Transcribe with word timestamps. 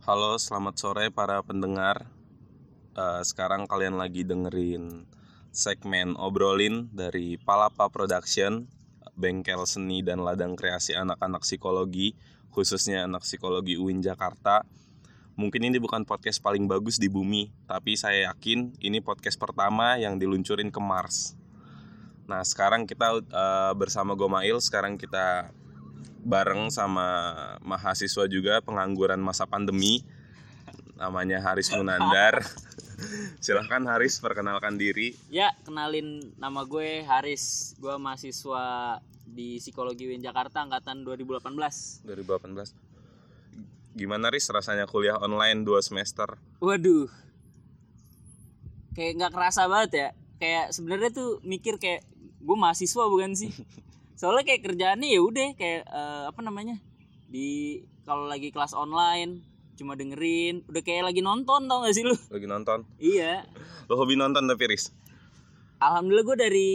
Halo, 0.00 0.40
selamat 0.40 0.80
sore 0.80 1.12
para 1.12 1.44
pendengar. 1.44 2.08
Eh, 2.96 3.20
sekarang 3.20 3.68
kalian 3.68 4.00
lagi 4.00 4.24
dengerin 4.24 5.04
segmen 5.52 6.16
obrolin 6.16 6.88
dari 6.88 7.36
Palapa 7.36 7.92
Production, 7.92 8.64
bengkel 9.12 9.60
seni 9.68 10.00
dan 10.00 10.24
ladang 10.24 10.56
kreasi 10.56 10.96
anak-anak 10.96 11.44
psikologi, 11.44 12.16
khususnya 12.48 13.04
anak 13.04 13.28
psikologi 13.28 13.76
UIN 13.76 14.00
Jakarta. 14.00 14.64
Mungkin 15.36 15.68
ini 15.68 15.76
bukan 15.76 16.08
podcast 16.08 16.40
paling 16.40 16.64
bagus 16.64 16.96
di 16.96 17.12
bumi, 17.12 17.52
tapi 17.68 17.92
saya 17.92 18.32
yakin 18.32 18.80
ini 18.80 19.04
podcast 19.04 19.36
pertama 19.36 20.00
yang 20.00 20.16
diluncurin 20.16 20.72
ke 20.72 20.80
Mars. 20.80 21.36
Nah, 22.24 22.40
sekarang 22.40 22.88
kita 22.88 23.20
eh, 23.20 23.72
bersama 23.76 24.16
Gomail, 24.16 24.64
sekarang 24.64 24.96
kita 24.96 25.52
bareng 26.20 26.68
sama 26.68 27.06
mahasiswa 27.64 28.28
juga 28.28 28.60
pengangguran 28.60 29.20
masa 29.20 29.48
pandemi 29.48 30.04
namanya 31.00 31.40
Haris 31.40 31.72
Munandar 31.72 32.44
silahkan 33.44 33.80
Haris 33.88 34.20
perkenalkan 34.20 34.76
diri 34.76 35.16
Ya, 35.32 35.56
kenalin 35.64 36.36
nama 36.36 36.68
gue 36.68 37.00
Haris. 37.08 37.72
Gue 37.80 37.96
mahasiswa 37.96 38.98
di 39.24 39.56
Psikologi 39.56 40.04
UIN 40.04 40.20
Jakarta 40.20 40.60
angkatan 40.60 41.06
2018. 41.08 42.04
2018 42.04 42.90
gimana 43.90 44.30
Haris 44.30 44.46
rasanya 44.54 44.86
kuliah 44.86 45.18
online 45.18 45.66
2 45.66 45.82
semester 45.82 46.38
Waduh. 46.62 47.10
Kayak 48.94 49.12
nggak 49.18 49.32
kerasa 49.34 49.66
banget 49.66 49.90
ya. 49.96 50.08
Kayak 50.38 50.66
sebenarnya 50.76 51.10
tuh 51.10 51.30
mikir 51.42 51.80
kayak 51.80 52.04
gue 52.40 52.56
mahasiswa 52.56 53.04
bukan 53.08 53.32
sih? 53.34 53.50
Soalnya 54.20 54.44
kayak 54.44 54.60
kerjaannya 54.62 55.08
ya 55.08 55.20
udah 55.22 55.48
kayak 55.54 55.82
eh, 55.82 56.22
apa 56.28 56.40
namanya? 56.40 56.76
Di 57.26 57.80
kalau 58.04 58.26
lagi 58.26 58.50
kelas 58.50 58.74
online 58.74 59.40
cuma 59.74 59.96
dengerin, 59.96 60.60
udah 60.66 60.82
kayak 60.82 61.08
lagi 61.08 61.20
nonton 61.20 61.64
tau 61.64 61.80
gak 61.80 61.96
sih 61.96 62.04
lu? 62.04 62.12
lagi 62.28 62.44
nonton 62.44 62.84
Iya. 63.00 63.48
lo 63.88 63.96
hobi 63.96 64.12
nonton 64.12 64.44
tapi 64.44 64.68
Riz 64.68 64.92
Alhamdulillah 65.78 66.26
gue 66.26 66.36
dari 66.38 66.70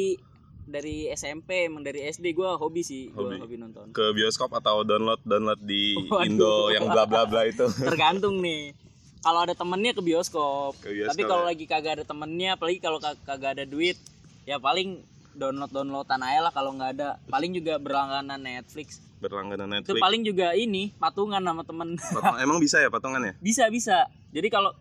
dari 0.65 1.05
SMP 1.07 1.69
emang 1.69 1.85
dari 1.85 2.01
SD 2.03 2.33
gue 2.33 2.49
hobi 2.49 2.81
sih 2.81 3.13
Hobi. 3.13 3.37
hobi 3.37 3.55
nonton 3.55 3.93
ke 3.93 4.09
bioskop 4.11 4.49
atau 4.51 4.81
download 4.81 5.21
download 5.21 5.61
di 5.61 5.93
Waduh. 6.01 6.25
Indo 6.25 6.73
yang 6.73 6.89
bla 6.89 7.05
bla 7.05 7.23
bla 7.23 7.45
itu 7.45 7.61
tergantung 7.85 8.41
nih 8.41 8.73
kalau 9.21 9.41
ada 9.41 9.53
temennya 9.53 9.91
ke 9.91 10.01
bioskop, 10.01 10.73
Ke 10.75 10.89
bioskop 10.91 11.09
tapi 11.11 11.21
kalau 11.23 11.43
ya. 11.43 11.47
lagi 11.47 11.65
kagak 11.65 11.93
ada 11.95 12.05
temennya 12.05 12.57
apalagi 12.57 12.79
kalau 12.79 12.97
ka- 12.97 13.21
kagak 13.21 13.53
ada 13.53 13.65
duit 13.65 14.01
ya 14.43 14.57
paling 14.57 15.05
download 15.35 15.69
downloadan 15.69 16.21
aja 16.23 16.39
lah 16.41 16.51
kalau 16.51 16.71
nggak 16.73 16.91
ada. 16.95 17.19
Paling 17.27 17.51
juga 17.51 17.75
berlangganan 17.77 18.39
Netflix. 18.39 19.03
Berlangganan 19.19 19.67
itu 19.79 19.91
Netflix. 19.91 20.01
paling 20.01 20.21
juga 20.23 20.47
ini 20.53 20.91
patungan 20.95 21.39
sama 21.39 21.63
temen. 21.63 21.89
Potong- 21.99 22.39
emang 22.39 22.57
bisa 22.57 22.79
ya 22.79 22.89
patungannya 22.89 23.35
bisa 23.39 23.67
bisa. 23.69 24.07
Jadi 24.31 24.47
kalau 24.47 24.71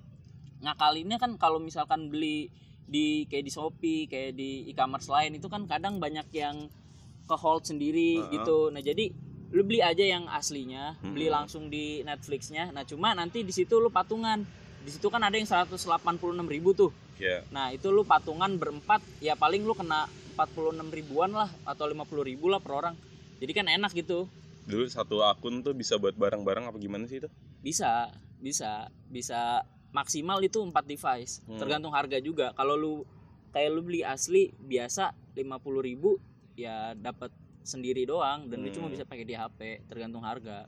ngakalinnya 0.61 1.21
kan 1.21 1.37
kalau 1.37 1.61
misalkan 1.61 2.09
beli 2.09 2.49
di 2.85 3.25
kayak 3.27 3.45
di 3.45 3.53
Shopee 3.53 4.01
kayak 4.07 4.37
di 4.37 4.69
e-commerce 4.69 5.09
lain 5.09 5.37
itu 5.37 5.49
kan 5.49 5.65
kadang 5.65 5.97
banyak 5.99 6.29
yang 6.33 6.69
ke 7.25 7.37
hold 7.37 7.65
sendiri 7.65 8.21
Heeh. 8.21 8.31
gitu. 8.37 8.69
Nah 8.69 8.81
jadi 8.81 9.13
lu 9.55 9.63
beli 9.63 9.81
aja 9.81 10.03
yang 10.03 10.27
aslinya 10.27 10.99
beli 11.01 11.29
Mm-mm. 11.29 11.37
langsung 11.41 11.69
di 11.69 12.03
Netflixnya. 12.03 12.75
Nah 12.75 12.85
cuma 12.85 13.15
nanti 13.15 13.41
di 13.41 13.53
situ 13.53 13.79
lu 13.79 13.89
patungan. 13.89 14.45
Di 14.85 14.93
situ 14.93 15.09
kan 15.09 15.25
ada 15.25 15.33
yang 15.33 15.49
186.000 15.49 15.81
ribu 16.45 16.77
tuh. 16.77 16.93
Ya 17.17 17.41
nah 17.49 17.71
itu 17.71 17.89
lu 17.89 18.03
patungan 18.05 18.59
berempat 18.59 19.01
ya 19.19 19.33
paling 19.33 19.63
lu 19.63 19.73
kena 19.73 20.11
46 20.35 20.51
ribuan 20.93 21.31
lah 21.31 21.49
atau 21.63 21.87
50 21.87 22.03
ribu 22.25 22.47
lah 22.47 22.59
per 22.59 22.73
orang 22.77 22.95
jadi 23.37 23.53
kan 23.53 23.67
enak 23.69 23.91
gitu 23.93 24.27
dulu 24.65 24.85
satu 24.87 25.23
akun 25.23 25.61
tuh 25.61 25.73
bisa 25.73 25.95
buat 25.95 26.13
barang-barang 26.13 26.67
apa 26.67 26.77
gimana 26.77 27.05
sih 27.05 27.19
itu 27.19 27.29
bisa 27.61 28.11
bisa 28.37 28.87
bisa 29.07 29.63
maksimal 29.91 30.41
itu 30.41 30.59
4 30.59 30.75
device 30.85 31.41
Hmm. 31.45 31.57
tergantung 31.57 31.91
harga 31.91 32.19
juga 32.19 32.51
kalau 32.53 32.75
lu 32.75 32.95
kayak 33.51 33.71
lu 33.71 33.81
beli 33.81 34.03
asli 34.03 34.51
biasa 34.53 35.13
50.000 35.33 35.45
ribu 35.85 36.19
ya 36.55 36.93
dapat 36.93 37.31
sendiri 37.61 38.05
doang 38.05 38.47
dan 38.47 38.61
lu 38.61 38.69
cuma 38.69 38.87
Hmm. 38.87 38.95
bisa 38.95 39.05
pakai 39.05 39.23
di 39.23 39.33
HP 39.33 39.61
tergantung 39.87 40.21
harga 40.21 40.67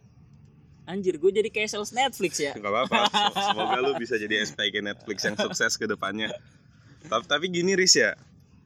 anjir 0.84 1.16
gue 1.16 1.30
jadi 1.32 1.48
kayak 1.48 1.66
sales 1.68 1.90
Netflix 1.90 2.38
ya 2.38 2.54
Gak 2.54 2.62
apa-apa. 2.64 3.10
Sem- 3.10 3.50
Semoga 3.50 3.78
lu 3.80 3.92
bisa 3.96 4.14
jadi 4.14 4.38
SPG 4.40 4.80
Netflix 4.80 5.18
yang 5.20 5.34
sukses 5.36 5.74
ke 5.74 5.84
depannya. 5.84 6.30
Tapi, 7.02 7.24
tapi 7.24 7.44
gini 7.48 7.74
Riz 7.74 7.94
ya, 7.94 8.14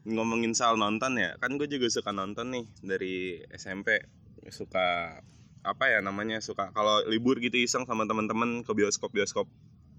ngomongin 0.07 0.57
soal 0.57 0.77
nonton 0.81 1.17
ya, 1.17 1.37
kan 1.37 1.55
gue 1.57 1.69
juga 1.69 1.87
suka 1.89 2.09
nonton 2.09 2.53
nih 2.53 2.65
dari 2.81 3.15
SMP. 3.53 4.01
Suka 4.49 5.19
apa 5.61 5.85
ya 5.93 6.01
namanya 6.01 6.41
suka 6.41 6.73
kalau 6.73 7.05
libur 7.05 7.37
gitu 7.37 7.53
iseng 7.53 7.85
sama 7.85 8.09
teman-teman 8.09 8.65
ke 8.65 8.73
bioskop-bioskop 8.73 9.45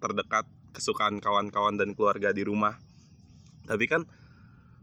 terdekat 0.03 0.43
kesukaan 0.75 1.23
kawan-kawan 1.23 1.79
dan 1.79 1.95
keluarga 1.95 2.35
di 2.35 2.43
rumah. 2.43 2.75
Tapi 3.71 3.87
kan 3.87 4.03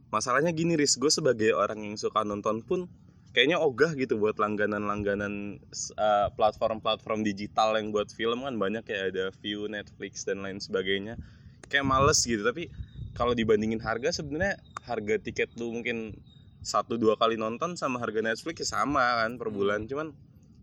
masalahnya 0.08 0.56
gini 0.56 0.80
Riz, 0.80 0.96
gue 0.96 1.12
sebagai 1.12 1.52
orang 1.52 1.84
yang 1.84 1.96
suka 2.00 2.24
nonton 2.24 2.64
pun 2.64 2.88
kayaknya 3.36 3.60
ogah 3.62 3.94
gitu 3.94 4.18
buat 4.18 4.40
langganan-langganan 4.40 5.60
uh, 6.00 6.28
platform-platform 6.34 7.22
digital 7.22 7.78
yang 7.78 7.94
buat 7.94 8.10
film 8.10 8.48
kan 8.48 8.56
banyak 8.56 8.88
ya 8.88 9.12
ada 9.12 9.26
View, 9.44 9.68
Netflix 9.68 10.24
dan 10.24 10.42
lain 10.42 10.64
sebagainya. 10.64 11.20
Kayak 11.68 11.86
males 11.86 12.24
gitu 12.24 12.42
tapi 12.42 12.72
kalau 13.18 13.34
dibandingin 13.38 13.80
harga 13.82 14.10
sebenarnya 14.16 14.58
harga 14.86 15.16
tiket 15.22 15.54
lu 15.60 15.74
mungkin 15.76 16.16
satu 16.60 17.00
dua 17.00 17.16
kali 17.16 17.40
nonton 17.40 17.80
sama 17.80 18.00
harga 18.04 18.20
Netflix 18.20 18.68
ya 18.68 18.84
sama 18.84 19.24
kan 19.24 19.40
per 19.40 19.50
bulan. 19.52 19.88
Cuman 19.88 20.12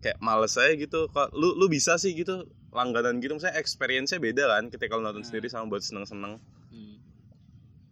kayak 0.01 0.21
males 0.21 0.53
aja 0.57 0.73
gitu. 0.77 1.09
Kok 1.09 1.33
lu 1.33 1.57
lu 1.57 1.65
bisa 1.69 1.97
sih 1.97 2.13
gitu 2.13 2.45
langganan 2.73 3.17
gitu. 3.17 3.33
Misalnya 3.33 3.57
experience-nya 3.57 4.21
beda 4.21 4.45
kan 4.45 4.69
ketika 4.69 4.93
lu 4.97 5.03
nonton 5.05 5.25
Hmm. 5.25 5.29
sendiri 5.29 5.47
sama 5.49 5.65
buat 5.69 5.81
seneng-seneng. 5.81 6.37
Hmm. 6.69 6.95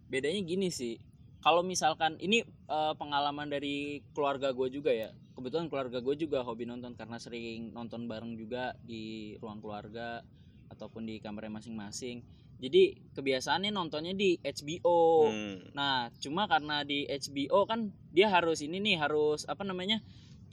bedanya 0.06 0.38
gini 0.46 0.70
sih 0.70 1.02
kalau 1.42 1.66
misalkan 1.66 2.14
ini 2.22 2.46
eh, 2.46 2.94
pengalaman 2.94 3.50
dari 3.50 4.02
keluarga 4.14 4.54
gue 4.54 4.70
juga 4.70 4.94
ya. 4.94 5.10
Kebetulan 5.34 5.66
keluarga 5.68 5.98
gue 6.00 6.14
juga 6.16 6.40
hobi 6.46 6.64
nonton 6.64 6.94
karena 6.96 7.18
sering 7.20 7.74
nonton 7.74 8.06
bareng 8.06 8.38
juga 8.38 8.72
di 8.86 9.34
ruang 9.42 9.60
keluarga 9.60 10.22
ataupun 10.70 11.06
di 11.06 11.18
kamarnya 11.22 11.58
masing-masing 11.60 12.22
jadi 12.56 12.96
kebiasaannya 13.12 13.68
nontonnya 13.68 14.16
di 14.16 14.40
HBO 14.40 15.28
Hmm. 15.28 15.56
nah 15.76 16.08
cuma 16.16 16.48
karena 16.48 16.82
di 16.82 17.04
HBO 17.04 17.68
kan 17.68 17.92
dia 18.12 18.32
harus 18.32 18.64
ini 18.64 18.80
nih 18.80 18.96
harus 18.96 19.44
apa 19.44 19.60
namanya 19.60 20.00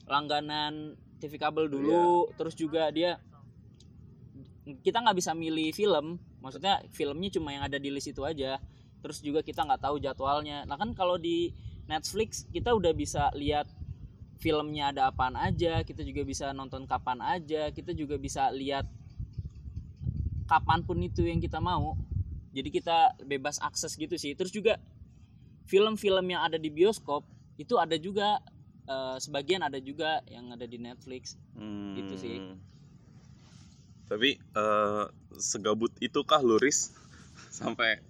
langganan 0.07 0.99
TV 1.23 1.39
kabel 1.39 1.71
dulu. 1.71 2.27
Terus 2.35 2.55
juga 2.59 2.91
dia 2.91 3.19
kita 4.83 4.99
nggak 4.99 5.17
bisa 5.17 5.31
milih 5.31 5.71
film. 5.71 6.19
Maksudnya 6.43 6.83
filmnya 6.91 7.31
cuma 7.31 7.55
yang 7.55 7.63
ada 7.63 7.79
di 7.79 7.87
list 7.87 8.11
itu 8.11 8.23
aja. 8.27 8.59
Terus 8.99 9.23
juga 9.23 9.39
kita 9.43 9.63
nggak 9.63 9.79
tahu 9.83 10.03
jadwalnya. 10.03 10.67
Nah 10.67 10.75
kan 10.75 10.91
kalau 10.91 11.15
di 11.15 11.55
Netflix 11.87 12.47
kita 12.51 12.75
udah 12.75 12.91
bisa 12.95 13.31
lihat 13.35 13.67
filmnya 14.39 14.91
ada 14.91 15.07
apaan 15.07 15.39
aja 15.39 15.87
kita 15.87 16.03
juga 16.03 16.27
bisa 16.27 16.51
nonton 16.51 16.83
kapan 16.83 17.23
aja 17.23 17.71
kita 17.71 17.95
juga 17.95 18.19
bisa 18.19 18.51
lihat 18.51 18.83
kapan 20.53 20.85
pun 20.85 21.01
itu 21.01 21.25
yang 21.25 21.41
kita 21.41 21.57
mau 21.57 21.97
jadi 22.53 22.69
kita 22.69 22.97
bebas 23.25 23.57
akses 23.57 23.97
gitu 23.97 24.13
sih 24.13 24.37
terus 24.37 24.53
juga 24.53 24.77
film-film 25.65 26.29
yang 26.29 26.45
ada 26.45 26.61
di 26.61 26.69
bioskop 26.69 27.25
itu 27.57 27.73
ada 27.81 27.97
juga 27.97 28.37
eh, 28.85 29.17
sebagian 29.17 29.65
ada 29.65 29.81
juga 29.81 30.21
yang 30.29 30.53
ada 30.53 30.69
di 30.69 30.77
Netflix 30.77 31.35
Hmm. 31.53 31.93
Gitu 31.93 32.13
sih. 32.17 32.35
Tapi 34.09 34.35
eh, 34.37 35.05
segabut 35.37 35.93
itukah 35.97 36.41
Luris 36.41 36.93
sampai 37.59 38.01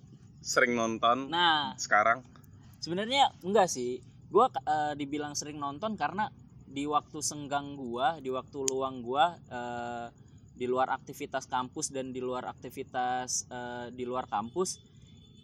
sering 0.44 0.76
nonton 0.76 1.32
nah 1.32 1.72
sekarang? 1.80 2.20
sebenarnya 2.84 3.32
enggak 3.44 3.72
sih 3.72 4.04
gua 4.28 4.52
eh, 4.52 4.94
dibilang 5.00 5.40
sering 5.40 5.56
nonton 5.56 5.96
karena 5.96 6.28
di 6.68 6.84
waktu 6.84 7.24
senggang 7.24 7.80
gua 7.80 8.20
di 8.20 8.28
waktu 8.28 8.60
luang 8.68 9.00
gua 9.00 9.40
eh, 9.48 10.08
di 10.54 10.70
luar 10.70 10.94
aktivitas 10.94 11.50
kampus 11.50 11.90
dan 11.90 12.14
di 12.14 12.22
luar 12.22 12.46
aktivitas 12.46 13.50
eh, 13.50 13.88
di 13.90 14.06
luar 14.06 14.30
kampus 14.30 14.78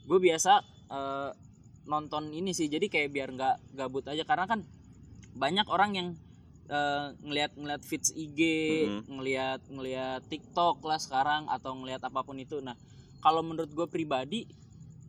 gue 0.05 0.19
biasa 0.21 0.61
eh, 0.89 1.31
nonton 1.85 2.29
ini 2.29 2.53
sih. 2.53 2.69
Jadi 2.69 2.85
kayak 2.85 3.09
biar 3.09 3.29
nggak 3.33 3.55
gabut 3.73 4.05
aja. 4.05 4.21
Karena 4.21 4.45
kan 4.45 4.61
banyak 5.33 5.65
orang 5.69 5.91
yang 5.97 6.07
eh, 6.69 7.05
ngelihat 7.25 7.57
ngelihat 7.57 7.81
feeds 7.81 8.13
IG 8.13 8.39
Mhm. 8.85 9.01
ngelihat 9.09 9.61
ngelihat 9.69 10.21
TikTok 10.29 10.85
lah 10.85 11.01
sekarang 11.01 11.49
atau 11.49 11.73
ngelihat 11.73 12.05
apa 12.05 12.21
pun 12.21 12.37
itu. 12.37 12.61
Nah 12.61 12.77
kalau 13.19 13.41
menurut 13.41 13.73
gue 13.73 13.87
pribadi 13.89 14.45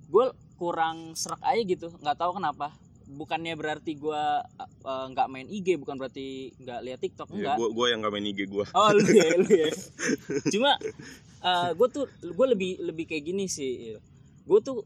gue 0.09 0.27
kurang 0.57 1.13
serak 1.13 1.41
aja 1.45 1.61
gitu. 1.61 1.93
Nggak 2.01 2.17
tahu 2.17 2.41
kenapa 2.41 2.73
bukannya 3.11 3.59
berarti 3.59 3.99
gue 3.99 4.23
nggak 4.85 5.29
main 5.31 5.49
IG 5.51 5.79
bukan 5.83 5.99
berarti 5.99 6.55
nggak 6.63 6.81
lihat 6.87 7.01
TikTok 7.03 7.29
enggak 7.35 7.57
gua 7.59 7.69
gua 7.75 7.87
yang 7.91 8.01
gak 8.03 8.15
main 8.15 8.27
IG 8.31 8.47
gua. 8.47 8.65
oh 8.71 8.91
lu 8.95 9.07
ya 9.11 9.29
lu 9.35 9.51
ya. 9.51 9.71
Cuma 10.53 10.79
gue 11.75 11.89
tuh 11.91 12.05
gue 12.21 12.47
lebih 12.53 12.83
lebih 12.85 13.05
kayak 13.11 13.25
gini 13.27 13.51
sih 13.51 13.97
gue 14.51 14.61
tuh 14.63 14.83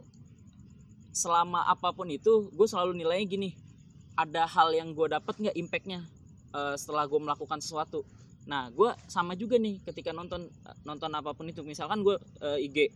selama 1.15 1.62
apa 1.71 1.94
pun 1.94 2.11
itu 2.11 2.50
gue 2.50 2.67
selalu 2.67 2.99
nilainya 2.99 3.26
gini. 3.31 3.50
Ada 4.19 4.47
hal 4.50 4.75
yang 4.75 4.93
gue 4.93 5.06
dapat 5.09 5.35
nggak 5.38 5.56
impactnya 5.56 6.03
eh, 6.53 6.75
setelah 6.75 7.06
gue 7.06 7.21
melakukan 7.23 7.62
sesuatu. 7.62 8.03
Nah 8.50 8.69
gue 8.75 8.91
sama 9.06 9.38
juga 9.38 9.56
nih 9.56 9.81
ketika 9.87 10.11
nonton 10.11 10.50
nonton 10.82 11.11
apa 11.15 11.31
pun 11.32 11.47
itu. 11.47 11.62
Misalkan 11.62 12.03
gue 12.03 12.19
eh, 12.43 12.67
IG 12.67 12.91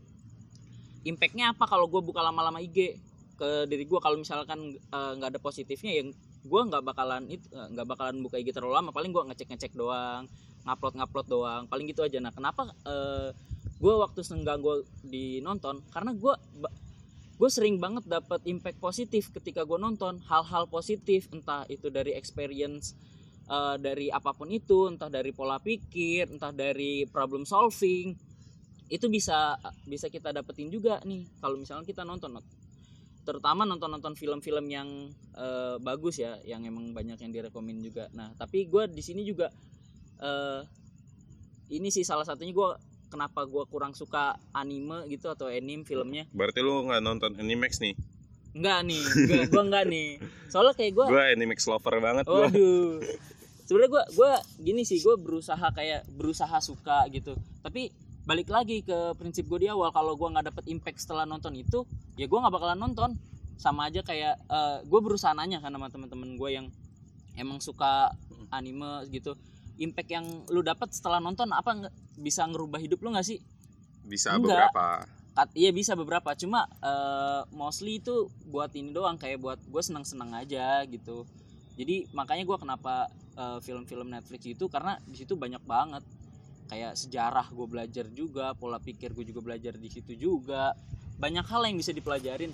impactnya 1.07 1.55
apa 1.55 1.65
kalau 1.71 1.87
gue 1.87 2.03
buka 2.03 2.21
lama-lama 2.21 2.59
IG 2.59 2.99
ke 3.39 3.71
diri 3.71 3.87
gue 3.87 4.01
kalau 4.03 4.19
misalkan 4.19 4.75
eh, 4.75 5.13
nggak 5.17 5.39
ada 5.39 5.41
positifnya 5.41 6.03
yang 6.03 6.09
gue 6.43 6.61
nggak 6.69 6.83
bakalan 6.83 7.31
itu 7.31 7.47
eh, 7.55 7.69
nggak 7.71 7.87
bakalan 7.87 8.19
buka 8.21 8.37
IG 8.43 8.51
terlalu 8.51 8.75
lama. 8.75 8.91
Paling 8.91 9.15
gue 9.15 9.23
ngecek 9.31 9.49
ngecek 9.55 9.73
doang 9.79 10.27
ngupload 10.67 10.95
ngupload 10.99 11.27
doang. 11.31 11.63
Paling 11.71 11.87
gitu 11.89 12.03
aja. 12.03 12.19
Nah 12.19 12.35
kenapa 12.35 12.67
eh, 12.85 13.31
gue 13.79 13.95
waktu 13.95 14.21
senggang 14.27 14.59
gue 14.59 14.83
di 15.07 15.39
nonton 15.39 15.79
karena 15.95 16.11
gue 16.11 16.35
gue 17.39 17.51
sering 17.55 17.79
banget 17.79 18.03
dapat 18.11 18.43
impact 18.51 18.83
positif 18.83 19.31
ketika 19.31 19.63
gue 19.63 19.79
nonton. 19.79 20.19
Hal-hal 20.27 20.67
positif 20.67 21.31
entah 21.31 21.63
itu 21.71 21.89
dari 21.89 22.19
experience 22.19 22.99
eh, 23.47 23.77
dari 23.79 24.11
apa 24.11 24.35
pun 24.35 24.51
itu 24.51 24.91
entah 24.91 25.09
dari 25.09 25.31
pola 25.31 25.63
pikir 25.63 26.35
entah 26.35 26.51
dari 26.51 27.07
problem 27.07 27.47
solving 27.47 28.27
itu 28.89 29.07
bisa 29.13 29.53
bisa 29.85 30.09
kita 30.09 30.33
dapetin 30.33 30.73
juga 30.73 30.99
nih. 31.05 31.25
Kalau 31.39 31.57
misalnya 31.61 31.85
kita 31.85 32.03
nonton 32.09 32.41
terutama 33.29 33.69
nonton-nonton 33.69 34.17
film-film 34.17 34.73
yang 34.73 34.89
eh, 35.37 35.77
bagus 35.85 36.17
ya 36.17 36.41
yang 36.49 36.65
emang 36.65 36.97
banyak 36.97 37.21
yang 37.21 37.29
direkomend 37.29 37.85
juga 37.85 38.09
nah 38.17 38.33
tapi 38.41 38.65
gue 38.65 38.89
di 38.89 39.05
sini 39.05 39.21
juga 39.29 39.53
eh, 40.25 40.65
ini 41.69 41.93
sih 41.93 42.09
salah 42.09 42.25
satunya 42.25 42.57
gue 42.57 42.69
kenapa 43.13 43.45
gue 43.45 43.69
kurang 43.69 43.93
suka 43.93 44.41
anime 44.57 45.05
gitu 45.13 45.29
atau 45.29 45.53
anime 45.53 45.85
filmnya 45.85 46.25
Berarti 46.33 46.65
lu 46.65 46.89
nggak 46.89 47.05
nonton 47.05 47.37
Animax 47.37 47.85
nih? 47.85 47.93
enggak 48.57 48.81
nih 48.89 49.03
gue 49.29 49.43
gua 49.53 49.63
enggak 49.69 49.85
nih 49.93 50.09
soalnya 50.49 50.73
kayak 50.73 50.97
gue 50.97 51.05
Gue 51.13 51.25
Animax 51.37 51.69
lover 51.69 51.95
banget 52.01 52.25
gue. 52.25 52.33
Waduh. 52.33 53.05
Sebenarnya 53.69 53.93
gua 53.93 54.05
gua 54.17 54.33
gini 54.57 54.81
sih, 54.89 54.97
gua 55.05 55.21
berusaha 55.21 55.61
kayak 55.77 56.09
berusaha 56.17 56.57
suka 56.65 57.05
gitu. 57.13 57.37
Tapi 57.61 57.93
balik 58.29 58.53
lagi 58.53 58.85
ke 58.85 59.17
prinsip 59.17 59.49
gue 59.49 59.65
di 59.65 59.69
awal 59.73 59.89
kalau 59.89 60.13
gua 60.13 60.37
nggak 60.37 60.53
dapet 60.53 60.65
impact 60.69 61.01
setelah 61.01 61.25
nonton 61.25 61.57
itu, 61.57 61.89
ya 62.21 62.29
gua 62.29 62.45
nggak 62.45 62.55
bakalan 62.61 62.77
nonton. 62.77 63.17
Sama 63.57 63.89
aja 63.89 64.05
kayak 64.05 64.37
eh, 64.39 64.79
gue 64.87 65.01
berusaha 65.03 65.35
nanya 65.35 65.59
kan 65.59 65.73
sama 65.73 65.91
teman-teman 65.91 66.39
gue 66.39 66.51
yang 66.53 66.67
emang 67.35 67.59
suka 67.59 68.13
anime 68.55 69.09
gitu. 69.11 69.35
Impact 69.83 70.11
yang 70.13 70.27
lu 70.53 70.63
dapat 70.63 70.95
setelah 70.95 71.19
nonton 71.19 71.51
apa 71.51 71.91
bisa 72.15 72.47
ngerubah 72.47 72.79
hidup 72.79 73.03
lu 73.03 73.17
nggak 73.17 73.27
sih? 73.27 73.43
Bisa 74.07 74.37
Enggak. 74.37 74.71
beberapa. 74.71 74.87
Kat, 75.35 75.49
iya 75.55 75.71
bisa 75.71 75.99
beberapa, 75.99 76.35
cuma 76.39 76.71
eh, 76.71 77.43
mostly 77.51 77.99
itu 77.99 78.31
buat 78.47 78.71
ini 78.77 78.95
doang 78.95 79.19
kayak 79.19 79.43
buat 79.43 79.59
gue 79.59 79.83
senang-senang 79.83 80.37
aja 80.39 80.85
gitu. 80.87 81.27
Jadi 81.75 82.07
makanya 82.15 82.47
gue 82.47 82.59
kenapa 82.63 83.11
eh, 83.35 83.59
film-film 83.65 84.07
Netflix 84.13 84.47
itu 84.47 84.71
karena 84.71 85.03
di 85.03 85.19
situ 85.19 85.35
banyak 85.35 85.65
banget 85.67 86.07
kayak 86.69 86.93
sejarah 86.95 87.49
gue 87.49 87.67
belajar 87.67 88.05
juga, 88.09 88.53
pola 88.53 88.77
pikir 88.79 89.11
gue 89.11 89.25
juga 89.25 89.41
belajar 89.43 89.75
di 89.75 89.89
situ 89.89 90.13
juga. 90.15 90.77
Banyak 91.17 91.43
hal 91.43 91.65
yang 91.65 91.77
bisa 91.77 91.91
dipelajarin. 91.91 92.53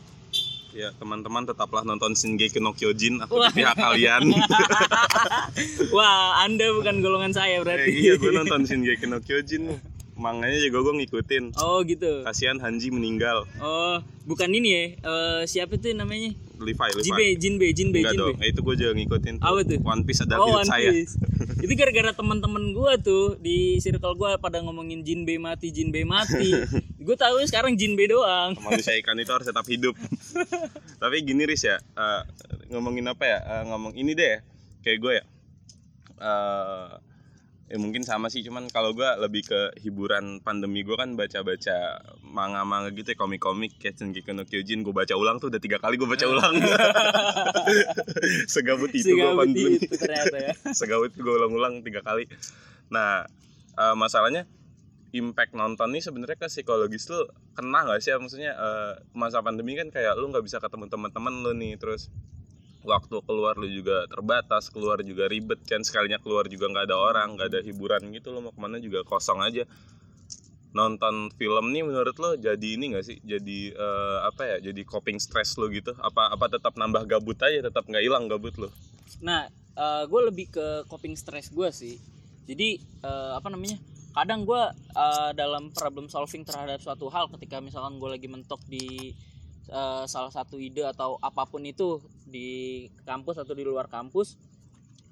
Ya 0.70 0.90
teman-teman 0.92 1.44
tetaplah 1.44 1.82
nonton 1.82 2.14
Shingeki 2.14 2.58
no 2.58 2.72
Kyojin 2.72 3.22
aku 3.22 3.38
Wah. 3.38 3.46
di 3.48 3.60
pihak 3.60 3.76
kalian. 3.76 4.22
Wah, 5.94 6.42
anda 6.42 6.66
bukan 6.72 6.98
golongan 6.98 7.30
saya 7.30 7.58
Eh, 7.58 7.62
berarti. 7.62 7.90
iya 7.92 8.14
gue 8.16 8.30
nonton 8.32 8.64
Shingeki 8.64 9.06
no 9.06 9.18
Kyojin. 9.18 9.78
Manganya 10.14 10.58
juga 10.60 10.78
gue 10.80 10.94
ngikutin. 11.02 11.44
Oh 11.58 11.82
gitu. 11.82 12.22
Kasihan 12.22 12.58
Hanji 12.58 12.90
meninggal. 12.90 13.46
Oh, 13.58 13.98
bukan 14.24 14.46
ini 14.48 14.68
ya? 14.70 14.84
Eh, 14.96 15.40
siapa 15.44 15.74
tuh 15.74 15.90
namanya? 15.90 16.30
Levi, 16.56 16.88
Levi. 16.92 17.02
Jinbe, 17.02 17.26
Jinbe, 17.36 17.66
Jinbe, 17.70 17.98
Enggak 18.00 18.14
Jinbe. 18.14 18.30
dong, 18.30 18.36
itu 18.42 18.60
gue 18.60 18.74
juga 18.76 18.92
ngikutin 18.94 19.34
tuh. 19.38 19.44
Apa 19.44 19.60
tuh? 19.62 19.78
One 19.82 20.02
Piece 20.02 20.20
ada 20.22 20.34
Oh, 20.38 20.54
One 20.54 20.64
saya. 20.64 20.90
Piece. 20.90 21.14
itu 21.64 21.72
gara-gara 21.74 22.12
teman-teman 22.12 22.70
gua 22.70 22.94
tuh 22.96 23.34
di 23.38 23.78
circle 23.78 24.14
gua 24.14 24.36
pada 24.36 24.60
ngomongin 24.60 25.00
Jinbe 25.00 25.34
mati, 25.36 25.68
Jinbe 25.68 26.04
mati. 26.04 26.52
gue 27.06 27.16
tahu 27.16 27.40
sekarang 27.44 27.74
Jinbe 27.74 28.04
doang. 28.04 28.54
Manusia 28.58 28.94
ikan 28.98 29.16
itu 29.16 29.28
harus 29.28 29.44
tetap 29.44 29.64
hidup. 29.64 29.96
Tapi 31.02 31.16
gini 31.20 31.44
Riz 31.44 31.62
ya, 31.62 31.76
eh, 31.76 32.22
ngomongin 32.68 33.04
apa 33.06 33.24
ya? 33.24 33.38
Eh, 33.40 33.62
ngomong 33.66 33.92
ini 33.92 34.12
deh, 34.12 34.40
kayak 34.80 34.98
gue 34.98 35.12
ya. 35.14 35.24
Eh, 36.16 36.88
ya 37.68 37.76
mungkin 37.80 38.04
sama 38.04 38.28
sih, 38.28 38.44
cuman 38.44 38.68
kalau 38.68 38.92
gue 38.92 39.08
lebih 39.20 39.48
ke 39.48 39.60
hiburan 39.80 40.40
pandemi 40.44 40.84
gue 40.84 40.94
kan 40.94 41.16
baca-baca 41.16 42.00
manga-manga 42.20 42.92
gitu 42.92 43.12
ya, 43.12 43.18
komik-komik 43.18 43.76
kayak 43.80 43.96
Shingeki 43.96 44.36
no 44.36 44.44
Kyojin 44.44 44.84
gue 44.84 44.92
baca 44.92 45.16
ulang 45.16 45.40
tuh 45.40 45.48
udah 45.48 45.60
tiga 45.62 45.80
kali 45.80 45.96
gue 45.96 46.08
baca 46.08 46.26
ulang. 46.28 46.54
Segabut 48.54 48.92
itu 48.92 49.16
gue 49.16 49.22
Segabut 49.22 49.38
pandemi. 49.40 49.76
itu 49.80 49.96
ternyata 49.96 50.36
ya. 50.36 50.52
segawit 50.78 51.12
gue 51.14 51.32
ulang-ulang 51.34 51.80
tiga 51.84 52.00
kali 52.04 52.28
nah 52.92 53.24
eh, 53.78 53.94
masalahnya 53.96 54.46
impact 55.14 55.54
nonton 55.54 55.94
nih 55.94 56.02
sebenarnya 56.02 56.36
ke 56.38 56.50
psikologis 56.50 57.06
tuh 57.06 57.30
kena 57.54 57.86
nggak 57.86 58.02
sih 58.02 58.12
maksudnya 58.18 58.52
eh, 58.54 58.92
masa 59.14 59.40
pandemi 59.40 59.78
kan 59.78 59.88
kayak 59.88 60.18
lu 60.18 60.30
nggak 60.30 60.44
bisa 60.44 60.58
ketemu 60.58 60.90
teman-teman 60.90 61.34
lu 61.42 61.52
nih 61.54 61.78
terus 61.78 62.10
waktu 62.84 63.16
keluar 63.24 63.56
lu 63.56 63.66
juga 63.66 64.04
terbatas 64.06 64.68
keluar 64.68 65.00
juga 65.00 65.26
ribet 65.26 65.58
kan 65.64 65.80
sekalinya 65.80 66.20
keluar 66.20 66.46
juga 66.46 66.68
nggak 66.68 66.84
ada 66.92 66.96
orang 67.00 67.34
nggak 67.34 67.48
ada 67.50 67.60
hiburan 67.64 68.12
gitu 68.12 68.30
lo 68.30 68.44
mau 68.44 68.52
ke 68.52 68.60
mana 68.60 68.76
juga 68.78 69.02
kosong 69.02 69.40
aja 69.40 69.64
nonton 70.74 71.32
film 71.38 71.70
nih 71.72 71.82
menurut 71.86 72.16
lo 72.20 72.36
jadi 72.36 72.68
ini 72.76 72.94
nggak 72.94 73.04
sih 73.06 73.18
jadi 73.24 73.58
eh, 73.72 74.18
apa 74.26 74.42
ya 74.44 74.56
jadi 74.70 74.84
coping 74.84 75.16
stress 75.16 75.56
lo 75.56 75.72
gitu 75.72 75.96
apa 75.98 76.30
apa 76.30 76.46
tetap 76.52 76.76
nambah 76.76 77.08
gabut 77.08 77.38
aja 77.40 77.64
tetap 77.64 77.88
nggak 77.88 78.04
hilang 78.04 78.28
gabut 78.28 78.54
lo 78.58 78.68
Nah, 79.22 79.46
gue 80.08 80.20
lebih 80.32 80.50
ke 80.50 80.66
coping 80.90 81.14
stress 81.14 81.52
gue 81.52 81.68
sih. 81.70 81.96
Jadi 82.48 82.80
eh, 82.80 83.32
apa 83.36 83.48
namanya? 83.52 83.78
Kadang 84.14 84.46
gue 84.46 84.62
eh, 84.94 85.30
dalam 85.36 85.70
problem 85.70 86.06
solving 86.10 86.42
terhadap 86.42 86.80
suatu 86.82 87.06
hal 87.12 87.30
ketika 87.36 87.60
misalkan 87.62 88.00
gue 88.00 88.10
lagi 88.10 88.28
mentok 88.28 88.60
di 88.66 89.12
eh, 89.68 90.04
salah 90.08 90.32
satu 90.32 90.56
ide 90.60 90.84
atau 90.84 91.16
apa 91.20 91.44
pun 91.46 91.62
itu 91.64 92.00
di 92.24 92.84
kampus 93.06 93.40
atau 93.40 93.54
di 93.54 93.64
luar 93.64 93.86
kampus, 93.86 94.36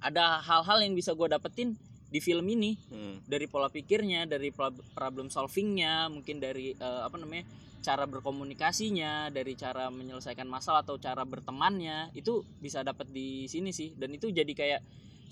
ada 0.02 0.43
hal-hal 0.43 0.82
yang 0.82 0.96
bisa 0.99 1.14
gue 1.14 1.28
dapetin 1.31 1.78
di 2.12 2.20
film 2.20 2.44
ini 2.44 2.76
Hmm. 2.93 3.25
dari 3.25 3.49
pola 3.49 3.72
pikirnya, 3.72 4.28
dari 4.28 4.52
prob- 4.52 4.84
problem 4.93 5.32
solvingnya, 5.32 6.12
mungkin 6.12 6.43
dari 6.43 6.76
eh, 6.76 7.00
apa 7.06 7.16
namanya 7.16 7.49
cara 7.82 8.06
berkomunikasinya, 8.06 9.34
dari 9.34 9.58
cara 9.58 9.90
menyelesaikan 9.90 10.46
masalah 10.46 10.87
atau 10.87 11.00
cara 11.02 11.26
bertemannya 11.26 12.14
itu 12.14 12.46
bisa 12.62 12.84
dapat 12.87 13.10
di 13.10 13.50
sini 13.50 13.75
sih. 13.75 13.90
Dan 13.99 14.14
itu 14.14 14.31
jadi 14.31 14.52
kayak 14.54 14.81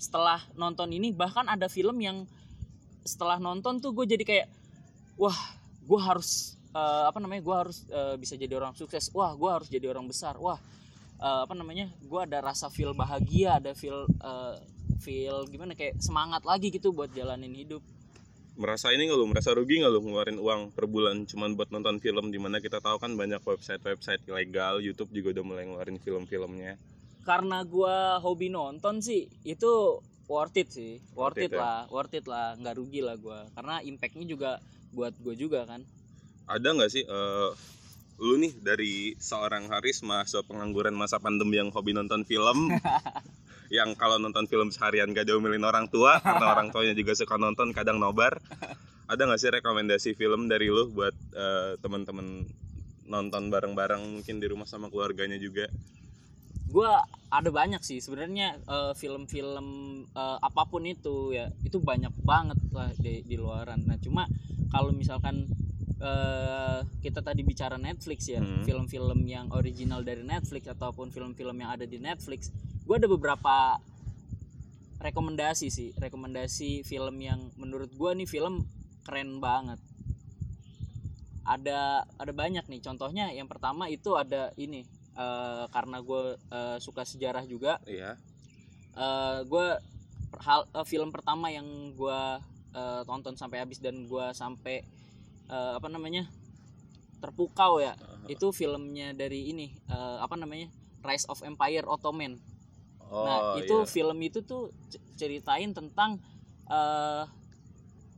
setelah 0.01 0.41
nonton 0.57 0.89
ini 0.91 1.13
bahkan 1.13 1.45
ada 1.47 1.69
film 1.69 2.01
yang 2.01 2.25
setelah 3.05 3.37
nonton 3.37 3.79
tuh 3.79 3.93
gue 3.93 4.03
jadi 4.03 4.23
kayak 4.25 4.47
wah 5.15 5.37
gue 5.85 5.99
harus 6.01 6.57
eh, 6.71 7.03
apa 7.07 7.17
namanya 7.19 7.41
gue 7.43 7.55
harus 7.55 7.77
eh, 7.91 8.15
bisa 8.15 8.35
jadi 8.39 8.53
orang 8.57 8.73
sukses. 8.75 9.11
Wah 9.13 9.35
gue 9.35 9.49
harus 9.51 9.67
jadi 9.67 9.91
orang 9.91 10.07
besar. 10.07 10.35
Wah 10.39 10.59
eh, 11.21 11.39
apa 11.45 11.53
namanya 11.53 11.91
gue 12.01 12.19
ada 12.23 12.39
rasa 12.41 12.67
feel 12.71 12.91
bahagia, 12.95 13.59
ada 13.59 13.71
feel 13.75 14.07
eh, 14.09 14.55
feel 15.01 15.49
gimana 15.49 15.73
kayak 15.73 15.97
semangat 15.97 16.45
lagi 16.45 16.69
gitu 16.69 16.93
buat 16.93 17.09
jalanin 17.11 17.53
hidup. 17.53 17.81
merasa 18.51 18.91
ini 18.93 19.07
nggak 19.09 19.17
lu 19.17 19.25
merasa 19.31 19.55
rugi 19.55 19.79
nggak 19.81 19.89
lu 19.89 19.99
ngeluarin 20.05 20.37
uang 20.37 20.61
per 20.75 20.85
bulan 20.85 21.23
cuman 21.25 21.55
buat 21.57 21.71
nonton 21.73 21.97
film 21.97 22.29
di 22.29 22.37
mana 22.37 22.59
kita 22.61 22.77
tahu 22.83 22.99
kan 22.99 23.15
banyak 23.15 23.41
website-website 23.41 24.21
ilegal 24.27 24.77
YouTube 24.83 25.09
juga 25.09 25.39
udah 25.39 25.43
mulai 25.47 25.63
ngeluarin 25.65 25.97
film-filmnya 25.97 26.75
karena 27.25 27.63
gua 27.65 28.19
hobi 28.21 28.51
nonton 28.53 28.99
sih 29.01 29.25
itu 29.47 30.03
worth 30.27 30.59
it 30.59 30.69
sih 30.69 30.99
worth, 31.15 31.39
Worth 31.39 31.47
it, 31.47 31.49
it 31.49 31.57
ya? 31.57 31.63
lah 31.63 31.79
worth 31.89 32.13
it 32.13 32.25
lah 32.27 32.53
nggak 32.59 32.75
rugi 32.77 33.01
lah 33.01 33.15
gua 33.17 33.47
karena 33.55 33.81
impactnya 33.81 34.25
juga 34.27 34.51
buat 34.91 35.15
gue 35.23 35.33
juga 35.39 35.63
kan 35.65 35.81
ada 36.47 36.67
nggak 36.73 36.91
sih 36.91 37.03
eh, 37.05 37.49
lu 38.21 38.37
nih 38.37 38.53
dari 38.61 39.17
seorang 39.17 39.65
Haris 39.73 40.05
mahasiswa 40.05 40.45
pengangguran 40.45 40.93
masa 40.93 41.17
pandemi 41.17 41.57
yang 41.57 41.73
hobi 41.73 41.97
nonton 41.97 42.21
film? 42.21 42.69
Yang 43.71 43.95
kalau 43.95 44.19
nonton 44.19 44.51
film 44.51 44.67
seharian 44.67 45.15
gak 45.15 45.31
diomelin 45.31 45.63
orang 45.63 45.87
tua 45.87 46.19
karena 46.19 46.43
orang 46.51 46.75
tuanya 46.75 46.91
juga 46.91 47.15
suka 47.15 47.39
nonton 47.39 47.71
kadang 47.71 48.03
nobar. 48.03 48.35
Ada 49.07 49.23
nggak 49.23 49.39
sih 49.39 49.47
rekomendasi 49.47 50.11
film 50.19 50.51
dari 50.51 50.67
lu 50.67 50.91
buat 50.91 51.15
eh, 51.15 51.79
teman-teman 51.79 52.43
nonton 53.07 53.47
bareng-bareng 53.47 54.19
mungkin 54.19 54.43
di 54.43 54.47
rumah 54.51 54.67
sama 54.67 54.91
keluarganya 54.91 55.39
juga? 55.39 55.71
Gua 56.67 56.99
ada 57.31 57.47
banyak 57.47 57.79
sih. 57.79 58.03
Sebenarnya 58.03 58.59
eh, 58.59 58.93
film-film 58.99 59.67
eh, 60.11 60.37
apa 60.43 60.67
pun 60.67 60.83
itu 60.83 61.31
ya 61.31 61.47
itu 61.63 61.79
banyak 61.79 62.11
banget 62.27 62.59
lah 62.75 62.91
di, 62.99 63.23
di 63.23 63.39
luaran. 63.39 63.87
Nah 63.87 63.95
cuma 64.03 64.27
kalau 64.67 64.91
misalkan 64.91 65.47
eh, 66.01 66.79
kita 67.05 67.21
tadi 67.21 67.45
bicara 67.45 67.77
Netflix 67.77 68.25
ya 68.25 68.41
Hmm. 68.41 68.65
film-film 68.65 69.21
yang 69.29 69.53
original 69.53 70.01
dari 70.01 70.25
Netflix 70.25 70.65
ataupun 70.65 71.13
film-film 71.13 71.55
yang 71.61 71.69
ada 71.77 71.85
di 71.85 72.01
Netflix. 72.01 72.49
Gua 72.83 72.97
ada 72.97 73.05
beberapa 73.05 73.77
rekomendasi 75.01 75.67
sih 75.69 75.89
rekomendasi 75.97 76.85
film 76.85 77.21
yang 77.21 77.53
menurut 77.57 77.93
gua 77.93 78.17
nih 78.17 78.25
film 78.25 78.65
keren 79.05 79.37
banget. 79.37 79.77
Ada 81.45 82.05
ada 82.17 82.33
banyak 82.33 82.65
nih. 82.65 82.81
Contohnya 82.81 83.29
yang 83.33 83.45
pertama 83.45 83.85
itu 83.89 84.17
ada 84.17 84.53
ini 84.57 84.85
eh, 85.17 85.65
karena 85.69 86.01
gue 86.01 86.37
suka 86.81 87.05
sejarah 87.05 87.45
juga. 87.45 87.77
Iya. 87.85 88.17
Gue 89.45 89.77
hal 90.39 90.63
eh, 90.71 90.85
film 90.87 91.11
pertama 91.11 91.51
yang 91.51 91.91
gua 91.99 92.39
eh, 92.71 93.01
tonton 93.03 93.35
sampai 93.35 93.59
habis 93.59 93.83
dan 93.83 94.07
gua 94.07 94.31
sampai 94.31 94.87
eh, 95.51 95.73
apa 95.75 95.87
namanya 95.91 96.25
terpukau 97.21 97.77
ya 97.77 97.93
itu 98.25 98.49
filmnya 98.49 99.13
dari 99.13 99.51
ini 99.51 99.67
eh, 99.87 100.17
apa 100.17 100.33
namanya 100.33 100.71
Rise 101.03 101.27
of 101.29 101.43
Empire 101.43 101.85
Ottoman 101.85 102.39
Oh, 103.11 103.27
nah 103.27 103.59
itu 103.59 103.75
iya. 103.83 103.91
film 103.91 104.23
itu 104.23 104.39
tuh 104.39 104.71
ceritain 105.19 105.75
tentang 105.75 106.15
eh, 106.71 107.23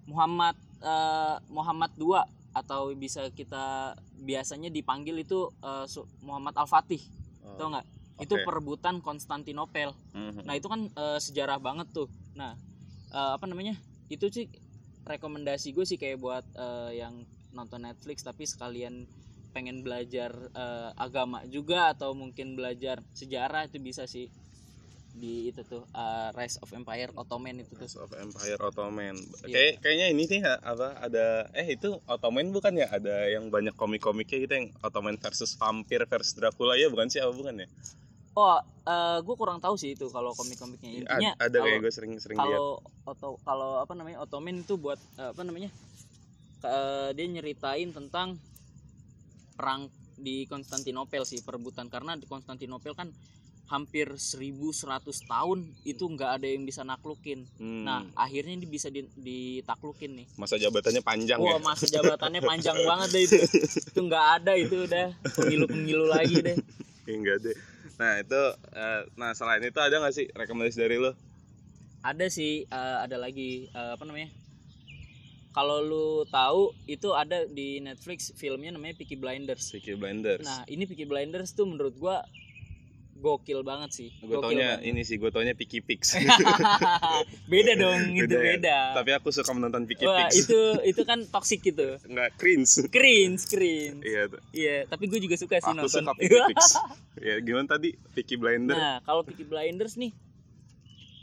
Muhammad 0.06 0.54
eh, 0.86 1.36
Muhammad 1.50 1.90
II 1.98 2.22
atau 2.54 2.94
bisa 2.94 3.26
kita 3.34 3.98
biasanya 4.22 4.70
dipanggil 4.70 5.18
itu 5.18 5.50
Su- 5.90 6.06
Muhammad 6.22 6.54
Al 6.54 6.70
Fatih 6.70 7.02
Oh, 7.44 7.58
tau 7.58 7.74
nggak 7.74 7.86
itu 8.22 8.38
oke. 8.38 8.46
perebutan 8.46 9.02
Konstantinopel 9.02 9.92
mhm. 10.14 10.46
Nah 10.46 10.54
itu 10.54 10.70
kan 10.70 10.86
eh, 10.88 11.20
sejarah 11.20 11.58
banget 11.58 11.90
tuh. 11.90 12.06
Nah 12.38 12.54
eh, 13.10 13.32
apa 13.34 13.50
namanya? 13.50 13.74
Itu 14.08 14.30
sih 14.30 14.46
rekomendasi 15.04 15.76
gue 15.76 15.86
sih 15.86 16.00
kayak 16.00 16.20
buat 16.20 16.46
eh, 16.56 17.04
yang 17.04 17.24
nonton 17.54 17.86
Netflix 17.86 18.26
tapi 18.26 18.48
sekalian 18.48 19.06
pengen 19.54 19.86
belajar 19.86 20.34
eh, 20.34 20.90
agama 20.98 21.46
juga 21.46 21.94
atau 21.94 22.18
mungkin 22.18 22.58
belajar 22.58 23.04
sejarah 23.14 23.70
itu 23.70 23.78
bisa 23.78 24.10
sih 24.10 24.28
di 25.14 25.54
itu 25.54 25.62
tuh 25.62 25.86
eh, 25.94 26.30
Rise 26.34 26.58
of 26.66 26.74
Empire 26.74 27.14
Ottoman 27.14 27.62
itu 27.62 27.78
tuh. 27.78 27.86
Rise 27.86 28.02
of 28.02 28.12
Empire 28.18 28.60
Ottoman. 28.66 29.14
Iya. 29.46 29.54
Kayak 29.54 29.74
kayaknya 29.86 30.08
ini 30.10 30.24
nih 30.26 30.42
ya, 30.42 30.54
apa 30.58 30.98
ada 30.98 31.48
eh 31.54 31.68
itu 31.70 32.02
Ottoman 32.10 32.50
bukan 32.50 32.74
ya? 32.82 32.90
Ada 32.90 33.30
yang 33.30 33.54
banyak 33.54 33.78
komik-komiknya 33.78 34.38
gitu 34.42 34.54
yang 34.58 34.68
Ottoman 34.82 35.22
versus 35.22 35.54
vampir 35.54 36.02
versus 36.10 36.34
Dracula 36.34 36.74
ya 36.76 36.90
bukan 36.90 37.14
sih 37.14 37.22
apa 37.22 37.30
bukan 37.30 37.62
ya? 37.62 37.70
Oh, 38.36 38.58
eh, 38.84 39.20
gue 39.20 39.36
kurang 39.36 39.60
tahu 39.60 39.76
sih 39.76 39.94
itu 39.94 40.10
kalau 40.10 40.34
komik-komiknya. 40.34 40.90
Intinya 41.00 41.32
Ad- 41.34 41.42
ada 41.44 41.54
kalau- 41.54 41.66
kayak 41.68 41.80
gue 41.80 41.92
sering-sering 41.92 42.36
lihat. 42.36 42.50
kalau 42.50 42.68
atau 43.06 43.32
kalau 43.40 43.72
apa 43.78 43.94
namanya 43.94 44.18
Ottoman 44.20 44.58
itu 44.58 44.74
buat 44.76 44.98
eh, 45.16 45.30
apa 45.30 45.42
namanya 45.42 45.70
eh, 46.64 47.10
dia 47.12 47.26
nyeritain 47.28 47.90
tentang 47.90 48.42
perang 49.54 49.86
di 50.16 50.46
Konstantinopel 50.46 51.24
sih 51.24 51.40
perebutan 51.40 51.86
karena 51.88 52.16
di 52.16 52.24
Konstantinopel 52.24 52.94
kan 52.94 53.10
hampir 53.66 54.06
1100 54.12 54.84
tahun 55.24 55.60
itu 55.84 56.04
nggak 56.04 56.32
ada 56.36 56.48
yang 56.48 56.62
bisa 56.62 56.82
naklukin. 56.82 57.46
Hmm, 57.56 57.84
Nah 57.84 58.02
akhirnya 58.14 58.54
ini 58.56 58.66
bisa 58.66 58.88
di- 58.88 59.10
ditaklukin 59.16 60.14
nih. 60.16 60.28
masa 60.36 60.58
jabatannya 60.58 61.02
panjang 61.02 61.38
Wah 61.38 61.58
ya. 61.58 61.60
masa 61.60 61.86
jabatannya 61.88 62.42
panjang 62.42 62.78
banget 62.80 63.10
deh 63.10 63.24
itu. 63.24 63.38
Itu 63.90 64.00
nggak 64.04 64.26
ada 64.36 64.54
itu 64.56 64.76
udah 64.84 65.06
pemilu-pemilu 65.32 66.06
lagi 66.08 66.38
deh. 66.40 66.58
Enggak 67.06 67.38
deh. 67.42 67.58
Nah, 68.02 68.20
itu 68.22 68.42
eh, 68.74 69.02
nah 69.16 69.32
selain 69.38 69.62
itu 69.62 69.80
ada 69.80 70.02
nggak 70.02 70.16
sih 70.16 70.28
rekomendasi 70.34 70.78
dari 70.82 70.98
lo? 70.98 71.14
ada 72.04 72.28
sih 72.28 72.68
eh, 72.68 72.98
ada 73.00 73.16
lagi 73.16 73.72
eh, 73.72 73.92
apa 73.96 74.04
namanya 74.04 74.30
kalau 75.56 75.80
lu 75.80 76.08
tahu 76.28 76.76
itu 76.86 77.16
ada 77.16 77.48
di 77.48 77.80
Netflix 77.80 78.36
filmnya 78.36 78.76
namanya 78.76 79.00
Peaky 79.00 79.16
Blinders 79.16 79.72
Peaky 79.72 79.96
Blinders. 79.96 80.44
nah 80.44 80.68
ini 80.68 80.84
Peaky 80.84 81.08
Blinders 81.08 81.56
tuh 81.56 81.64
menurut 81.64 81.96
gua 81.96 82.28
gokil 83.24 83.64
banget 83.64 83.90
sih 83.90 84.10
gue 84.20 84.36
taunya 84.36 84.76
banget. 84.76 84.92
ini 84.92 85.02
sih, 85.02 85.16
gue 85.16 85.32
taunya 85.32 85.56
Peaky 85.56 85.80
Pix. 85.80 86.20
beda 87.52 87.74
dong 87.74 88.02
itu 88.12 88.28
Beda 88.28 88.36
ya? 88.36 88.52
beda 88.54 88.78
Tapi 89.00 89.10
aku 89.14 89.28
suka 89.30 89.52
menonton 89.52 89.88
Peaky 89.88 90.04
wah 90.04 90.28
Pix. 90.28 90.44
itu 90.44 90.60
itu 90.84 91.02
kan 91.02 91.24
toxic 91.26 91.64
gitu 91.64 91.96
Enggak 92.10 92.36
cringe. 92.36 92.84
cringe 92.90 93.48
cringe 93.48 94.04
Iya, 94.04 94.24
iya 94.52 94.78
tapi 94.86 95.08
gue 95.08 95.18
juga 95.18 95.36
suka 95.36 95.56
sih 95.58 95.72
aku 95.72 95.80
nonton 95.80 96.04
suka 96.04 96.12
Peaky 96.14 96.40
Pix. 96.52 96.62
ya, 97.26 97.36
gimana 97.40 97.68
tadi? 97.70 97.96
Peaky 98.12 98.36
Blinder. 98.36 98.76
Nah, 98.76 99.00
kalau 99.02 99.24
Peaky 99.24 99.44
Blinders 99.44 99.96
nih 99.96 100.12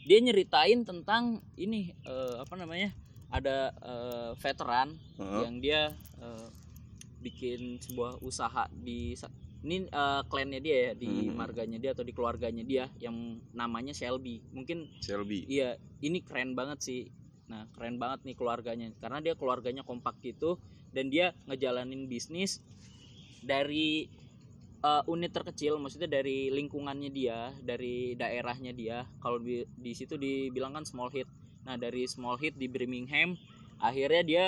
dia 0.02 0.19
nyeritain 0.19 0.83
tentang 0.83 1.38
ini 1.54 1.92
eh, 2.02 2.35
apa 2.40 2.57
namanya? 2.57 2.90
Ada 3.28 3.57
eh, 3.76 4.30
veteran 4.37 4.88
Heeh. 5.14 5.40
yang 5.45 5.54
dia 5.61 5.80
eh, 6.19 6.49
bikin 7.21 7.76
sebuah 7.78 8.19
usaha 8.19 8.64
di 8.73 9.12
ini 9.61 9.85
eh, 9.87 10.23
klannya 10.29 10.61
dia 10.61 10.76
ya 10.88 10.93
di 10.97 11.29
Hmm. 11.29 11.37
marganya 11.37 11.76
dia 11.76 11.93
atau 11.93 12.05
di 12.05 12.12
keluarganya 12.17 12.64
dia 12.64 12.88
yang 12.97 13.40
namanya 13.52 13.93
Shelby. 13.93 14.40
Mungkin 14.57 14.88
Shelby. 15.05 15.45
iya 15.49 15.76
ini 16.00 16.25
keren 16.25 16.57
banget 16.57 16.81
sih. 16.81 17.02
Nah, 17.50 17.67
keren 17.75 17.99
banget 17.99 18.25
nih 18.25 18.37
keluarganya 18.38 18.88
karena 19.02 19.19
dia 19.21 19.35
keluarganya 19.37 19.83
kompak 19.83 20.17
gitu 20.23 20.57
dan 20.95 21.11
dia 21.11 21.35
ngejalanin 21.50 22.07
bisnis 22.09 22.62
dari 23.45 24.09
eh, 24.81 25.02
unit 25.12 25.29
terkecil 25.35 25.76
maksudnya 25.76 26.09
dari 26.09 26.49
lingkungannya 26.49 27.12
dia, 27.12 27.52
dari 27.61 28.17
daerahnya 28.17 28.73
dia. 28.73 29.05
Kalau 29.21 29.37
di 29.37 29.61
di 29.76 29.93
situ 29.93 30.17
dibilang 30.17 30.73
kan 30.73 30.88
small 30.88 31.12
hit. 31.12 31.29
Nah, 31.69 31.76
dari 31.76 32.09
small 32.09 32.40
hit 32.40 32.57
di 32.57 32.64
Birmingham 32.64 33.37
akhirnya 33.76 34.23
dia 34.25 34.45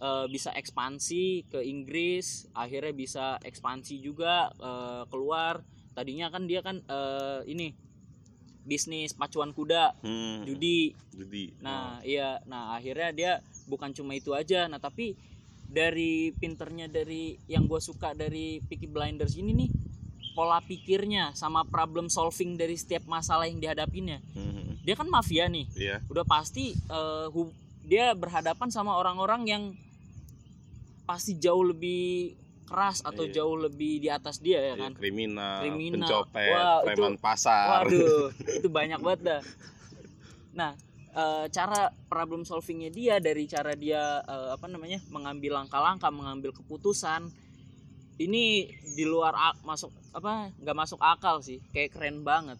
eh, 0.00 0.26
bisa 0.26 0.50
ekspansi 0.50 1.24
ke 1.46 1.60
Inggris, 1.62 2.26
akhirnya 2.52 2.92
bisa 2.92 3.24
ekspansi 3.40 4.00
juga 4.00 4.48
eh, 4.50 5.02
keluar. 5.06 5.60
Tadinya 5.90 6.28
kan 6.28 6.44
dia 6.44 6.60
kan 6.60 6.80
eh, 6.80 7.40
ini 7.46 7.68
bisnis 8.60 9.12
pacuan 9.12 9.50
kuda, 9.50 9.96
Hmm, 10.00 10.44
judi. 10.44 10.92
judi. 11.10 11.52
Nah, 11.58 11.98
iya. 12.02 12.38
Nah, 12.44 12.72
akhirnya 12.72 13.10
dia 13.10 13.32
bukan 13.66 13.90
cuma 13.90 14.12
itu 14.12 14.32
aja. 14.32 14.68
Nah, 14.68 14.76
tapi 14.76 15.16
dari 15.64 16.30
pinternya 16.32 16.86
dari 16.86 17.38
yang 17.46 17.64
gue 17.64 17.78
suka 17.78 18.12
dari 18.12 18.58
Peaky 18.60 18.86
Blinders 18.86 19.34
ini 19.34 19.54
nih 19.54 19.70
pola 20.30 20.58
pikirnya 20.60 21.32
sama 21.32 21.62
problem 21.64 22.06
solving 22.06 22.54
dari 22.54 22.74
setiap 22.74 23.02
masalah 23.04 23.46
yang 23.46 23.58
dihadapinya. 23.58 24.18
Oh. 24.34 24.40
Hmm, 24.40 24.78
Dia 24.80 24.94
kan 24.94 25.08
mafia 25.08 25.46
nih. 25.46 25.66
Iya. 25.74 25.96
Udah 26.06 26.22
pasti 26.22 26.72
eh, 26.72 27.26
hu- 27.28 27.54
dia 27.82 28.12
berhadapan 28.12 28.68
sama 28.68 28.94
orang-orang 28.94 29.42
yang 29.44 29.62
pasti 31.10 31.34
jauh 31.36 31.66
lebih 31.66 32.38
keras 32.62 33.02
atau 33.02 33.26
Iya. 33.26 33.34
jauh 33.36 33.58
lebih 33.58 33.98
di 33.98 34.06
atas 34.08 34.38
dia 34.38 34.62
ya 34.62 34.66
Iya, 34.70 34.74
kan. 34.78 34.92
kriminal, 34.94 35.58
Kriminal. 35.60 36.06
pencopet, 36.06 36.54
Wah, 36.54 36.78
itu- 36.78 36.86
preman 36.86 37.14
pasar. 37.18 37.82
Waduh, 37.82 38.30
itu 38.62 38.68
banyak 38.70 39.00
banget 39.00 39.20
dah. 39.26 39.42
Nah, 40.52 40.70
eh, 41.10 41.44
cara 41.50 41.80
problem 42.06 42.42
solvingnya 42.44 42.88
dia 42.88 43.18
dari 43.18 43.44
cara 43.44 43.74
dia 43.74 44.22
eh, 44.22 44.48
apa 44.54 44.66
namanya 44.66 45.02
mengambil 45.08 45.58
langkah-langkah, 45.58 46.10
mengambil 46.10 46.50
keputusan 46.52 47.26
ini 48.16 48.68
di 48.94 49.02
luar 49.02 49.34
masuk 49.62 49.90
apa 50.12 50.54
nggak 50.54 50.76
masuk 50.76 51.00
akal 51.00 51.42
sih, 51.42 51.58
kayak 51.70 51.90
keren 51.90 52.22
banget. 52.22 52.58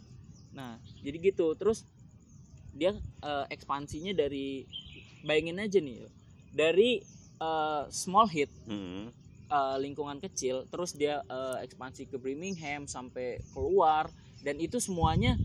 Nah, 0.50 0.74
jadi 0.98 1.22
gitu. 1.22 1.54
Terus 1.54 1.86
dia 2.72 2.90
eh, 3.20 3.44
ekspansinya 3.48 4.10
dari 4.10 4.66
bayangin 5.22 5.62
aja 5.62 5.78
nih, 5.78 6.02
dari 6.50 6.98
eh, 7.40 7.82
small 7.88 8.28
hit 8.28 8.52
Hmm, 8.68 9.10
uh, 9.50 9.76
lingkungan 9.80 10.22
kecil 10.22 10.64
terus 10.70 10.94
dia 10.94 11.20
uh, 11.26 11.58
ekspansi 11.60 12.06
ke 12.06 12.16
Birmingham 12.16 12.86
sampai 12.86 13.42
keluar 13.50 14.08
dan 14.40 14.56
itu 14.62 14.78
semuanya 14.78 15.36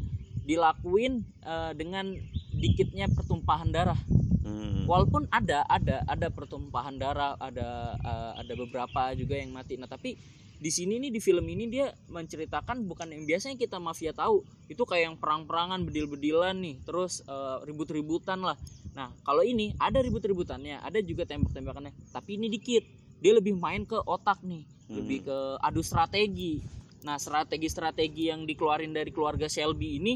dilakuin 0.45 1.25
uh, 1.41 1.73
dengan 1.73 2.13
dikitnya 2.55 3.09
pertumpahan 3.11 3.73
darah. 3.73 3.99
Hmm. 4.45 4.85
walaupun 4.85 5.25
ada 5.33 5.65
ada 5.65 6.05
ada 6.05 6.29
pertumpahan 6.29 7.01
darah 7.01 7.33
ada 7.41 7.97
uh, 7.97 8.37
ada 8.37 8.53
beberapa 8.53 9.09
juga 9.17 9.41
yang 9.41 9.49
mati. 9.49 9.73
Nah 9.73 9.89
tapi 9.89 10.21
di 10.55 10.71
sini 10.71 11.01
nih 11.01 11.11
di 11.11 11.17
film 11.17 11.43
ini 11.49 11.65
dia 11.67 11.89
menceritakan 12.13 12.85
bukan 12.85 13.09
yang 13.09 13.25
biasanya 13.25 13.57
kita 13.57 13.81
mafia 13.81 14.13
tahu. 14.13 14.45
Itu 14.69 14.85
kayak 14.85 15.03
yang 15.11 15.17
perang-perangan 15.17 15.81
bedil-bedilan 15.83 16.61
nih. 16.61 16.75
Terus 16.85 17.25
uh, 17.25 17.65
ribut-ributan 17.65 18.45
lah 18.45 18.53
nah 18.95 19.11
kalau 19.27 19.43
ini 19.43 19.75
ada 19.75 19.99
ribut-ributannya 19.99 20.79
ada 20.79 21.03
juga 21.03 21.27
tembak-tembakannya 21.27 21.91
tapi 22.15 22.39
ini 22.39 22.47
dikit. 22.47 22.83
Dia 23.15 23.31
lebih 23.31 23.55
main 23.55 23.87
ke 23.87 23.95
otak 23.95 24.43
nih 24.43 24.67
lebih 24.91 25.25
ke 25.25 25.37
adu 25.61 25.81
strategi. 25.81 26.61
Nah 27.05 27.17
strategi-strategi 27.17 28.29
yang 28.29 28.45
dikeluarin 28.45 28.93
dari 28.93 29.09
keluarga 29.09 29.49
Shelby 29.49 29.97
ini 29.97 30.13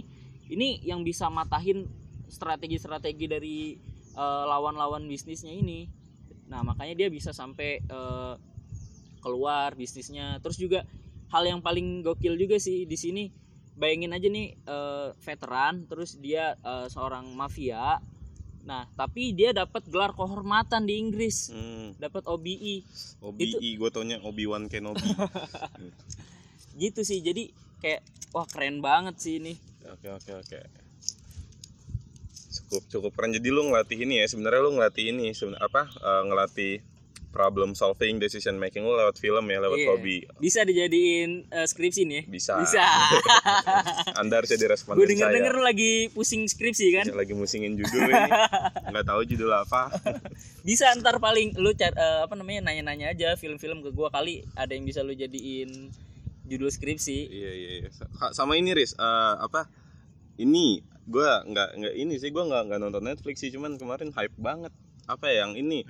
ini 0.50 0.82
yang 0.86 1.02
bisa 1.06 1.30
matahin 1.30 1.86
strategi-strategi 2.30 3.26
dari 3.26 3.58
eh, 4.14 4.44
lawan-lawan 4.46 5.06
bisnisnya 5.10 5.54
ini. 5.54 5.90
Nah 6.50 6.62
makanya 6.62 7.06
dia 7.06 7.10
bisa 7.10 7.34
sampai 7.34 7.82
eh, 7.82 8.34
keluar 9.22 9.74
bisnisnya. 9.74 10.38
Terus 10.44 10.58
juga 10.58 10.86
hal 11.30 11.46
yang 11.46 11.62
paling 11.62 12.02
gokil 12.06 12.38
juga 12.38 12.58
sih 12.58 12.86
di 12.90 12.98
sini 12.98 13.24
bayangin 13.80 14.12
aja 14.12 14.28
nih 14.28 14.48
eh, 14.60 15.08
veteran 15.24 15.88
terus 15.88 16.20
dia 16.20 16.54
eh, 16.60 16.88
seorang 16.92 17.32
mafia 17.34 18.02
nah 18.62 18.86
tapi 18.94 19.32
dia 19.32 19.52
dapat 19.52 19.88
gelar 19.88 20.12
kehormatan 20.14 20.84
di 20.84 21.00
Inggris 21.00 21.50
Hmm. 21.50 21.96
dapat 21.96 22.24
OBE 22.26 22.84
OBI, 23.20 23.76
gue 23.76 23.90
taunya 23.90 24.20
Obi-Wan 24.22 24.68
Kenobi. 24.68 25.04
gitu 26.82 27.04
sih 27.04 27.20
jadi 27.20 27.50
kayak 27.80 28.04
wah 28.32 28.46
keren 28.46 28.80
banget 28.80 29.16
sih 29.20 29.40
ini 29.40 29.56
Oke 29.90 30.06
oke 30.06 30.32
oke. 30.38 30.60
Cukup 32.50 32.84
cukup 32.94 33.12
keren. 33.18 33.34
Jadi 33.34 33.50
lu 33.50 33.66
ngelatih 33.66 34.06
ini 34.06 34.22
ya. 34.22 34.26
Sebenarnya 34.30 34.62
lu 34.62 34.78
ngelatih 34.78 35.10
ini 35.10 35.34
sebenarnya 35.34 35.66
apa? 35.66 35.84
eh, 35.90 36.22
ngelatih 36.30 36.74
problem 37.30 37.72
solving 37.72 38.18
decision 38.18 38.56
making 38.56 38.82
lu 38.82 38.92
lewat 38.92 39.16
film 39.16 39.46
ya 39.46 39.60
lewat 39.60 39.78
Iya. 39.78 39.88
hobi 39.88 40.18
Bisa 40.38 40.62
dijadiin 40.62 41.46
eh, 41.48 41.64
skripsi 41.64 42.02
nih. 42.04 42.16
ya? 42.16 42.24
bisa 42.28 42.54
Bisa. 42.58 42.84
anda 44.20 44.38
harus 44.38 44.50
jadi 44.50 44.66
responden 44.68 44.98
Gue 44.98 45.08
denger 45.08 45.30
denger 45.30 45.54
lu 45.54 45.62
lagi 45.62 45.94
pusing 46.10 46.44
skripsi 46.44 46.86
kan. 46.92 47.06
Saya 47.06 47.16
lagi 47.16 47.32
musingin 47.32 47.74
judul 47.74 48.02
ini 48.04 48.30
nggak 48.92 49.06
tahu 49.06 49.22
judul 49.26 49.52
apa 49.52 49.94
Bisa 50.68 50.90
ntar 50.96 51.18
paling 51.18 51.54
lu 51.56 51.72
car, 51.74 51.92
eh, 51.92 52.20
apa 52.24 52.34
namanya 52.34 52.66
nanya-nanya 52.66 53.10
aja 53.10 53.34
film-film 53.36 53.80
ke 53.80 53.90
gua 53.90 54.10
kali 54.10 54.42
ada 54.54 54.72
yang 54.72 54.84
bisa 54.84 55.00
lu 55.00 55.14
jadiin 55.14 55.90
judul 56.44 56.68
skripsi. 56.68 57.18
iya 57.30 57.52
iya 57.52 57.70
iya. 57.80 57.90
Sa- 57.92 58.34
sama 58.34 58.56
ini 58.56 58.74
Riz 58.74 58.94
eh, 58.94 59.04
apa 59.38 59.70
ini 60.36 60.82
gua 61.06 61.42
nggak 61.44 61.70
nggak 61.76 61.94
ini 61.96 62.16
sih 62.16 62.30
gua 62.30 62.46
nggak 62.46 62.64
nggak 62.68 62.80
nonton 62.80 63.04
Netflix 63.04 63.38
sih 63.40 63.50
cuman 63.50 63.76
kemarin 63.76 64.10
hype 64.10 64.34
banget 64.36 64.74
apa 65.06 65.26
ya 65.26 65.44
yang 65.44 65.54
ini 65.56 65.86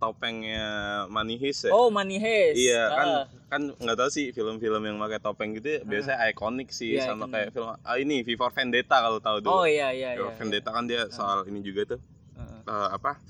topengnya 0.00 0.64
Money 1.06 1.36
Heist 1.36 1.68
ya 1.68 1.70
Oh, 1.70 1.92
Money 1.92 2.16
Heist. 2.16 2.56
Iya 2.56 2.82
kan 2.88 3.06
Ah. 3.06 3.24
kan 3.46 3.62
nggak 3.76 3.96
tahu 3.96 4.08
sih 4.08 4.26
film-film 4.30 4.80
yang 4.80 4.96
pakai 4.96 5.18
topeng 5.18 5.52
gitu 5.52 5.68
ya, 5.68 5.80
biasanya 5.82 6.24
ikonik 6.26 6.70
sih 6.70 6.96
Iya, 6.96 7.04
sama 7.06 7.28
kayak 7.28 7.52
film 7.52 7.68
ah, 7.70 7.96
ini 7.96 8.22
V 8.22 8.34
for 8.34 8.48
Vendetta 8.48 8.96
kalau 8.98 9.18
tahu 9.18 9.38
dulu. 9.38 9.52
Oh 9.52 9.64
iya 9.64 9.92
iya 9.92 10.16
V 10.16 10.24
iya. 10.24 10.32
Vendetta 10.34 10.70
kan 10.70 10.84
dia 10.84 11.04
soal 11.08 11.44
ini 11.44 11.60
juga 11.60 11.94
tuh 11.94 12.00
Heeh. 12.34 12.60
eh, 12.64 12.88
apa 12.90 13.20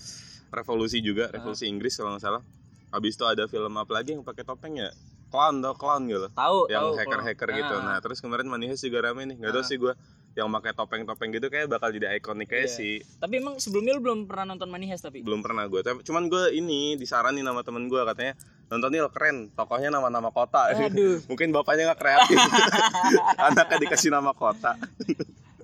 revolusi 0.51 0.99
juga 1.01 1.27
revolusi 1.29 1.67
Inggris 1.67 1.95
kalau 1.95 2.15
nggak 2.15 2.23
salah. 2.23 2.43
Habis 2.91 3.15
itu 3.15 3.25
ada 3.25 3.47
film 3.47 3.71
apa 3.73 3.91
lagi 3.91 4.15
yang 4.15 4.23
pakai 4.23 4.43
topeng 4.43 4.75
ya? 4.77 4.91
Clown 5.31 5.59
dong, 5.59 5.75
clown 5.75 6.07
gitu. 6.07 6.27
Tahu 6.29 6.59
yang 6.67 6.91
hacker-hacker 6.93 7.49
gitu. 7.53 7.75
Ah. 7.77 7.83
Nah, 7.85 7.97
terus 7.99 8.19
kemarin 8.19 8.47
Money 8.47 8.67
Heist 8.67 8.83
juga 8.83 9.07
rame 9.07 9.23
nih. 9.25 9.39
Nggak 9.39 9.53
tahu 9.53 9.63
Ah. 9.63 9.69
sih 9.69 9.79
gua 9.79 9.95
yang 10.41 10.51
pakai 10.51 10.73
topeng-topeng 10.73 11.31
gitu 11.31 11.47
kayak 11.47 11.69
bakal 11.69 11.89
jadi 11.89 12.17
ikonik 12.17 12.49
kayak 12.49 12.67
Iya. 12.67 12.75
sih. 12.75 12.95
Tapi 13.17 13.35
emang 13.37 13.57
sebelumnya 13.57 13.93
lu 13.93 14.01
belum 14.01 14.19
pernah 14.25 14.51
nonton 14.51 14.67
Money 14.67 14.89
Heist 14.89 15.05
tapi? 15.05 15.21
Belum 15.21 15.39
pernah 15.39 15.65
gue. 15.65 15.79
Cuman 16.01 16.27
gue 16.27 16.51
ini 16.53 16.97
disaranin 16.97 17.43
sama 17.43 17.61
temen 17.61 17.87
gue 17.87 18.01
katanya 18.01 18.35
nonton 18.67 18.89
ini 18.89 19.05
keren. 19.09 19.37
Tokohnya 19.53 19.91
nama-nama 19.91 20.29
kota. 20.31 20.73
Aduh. 20.73 21.21
Mungkin 21.31 21.53
bapaknya 21.53 21.93
nggak 21.93 22.01
kreatif. 22.01 22.37
Anaknya 23.47 23.79
dikasih 23.79 24.11
nama 24.11 24.33
kota. 24.33 24.75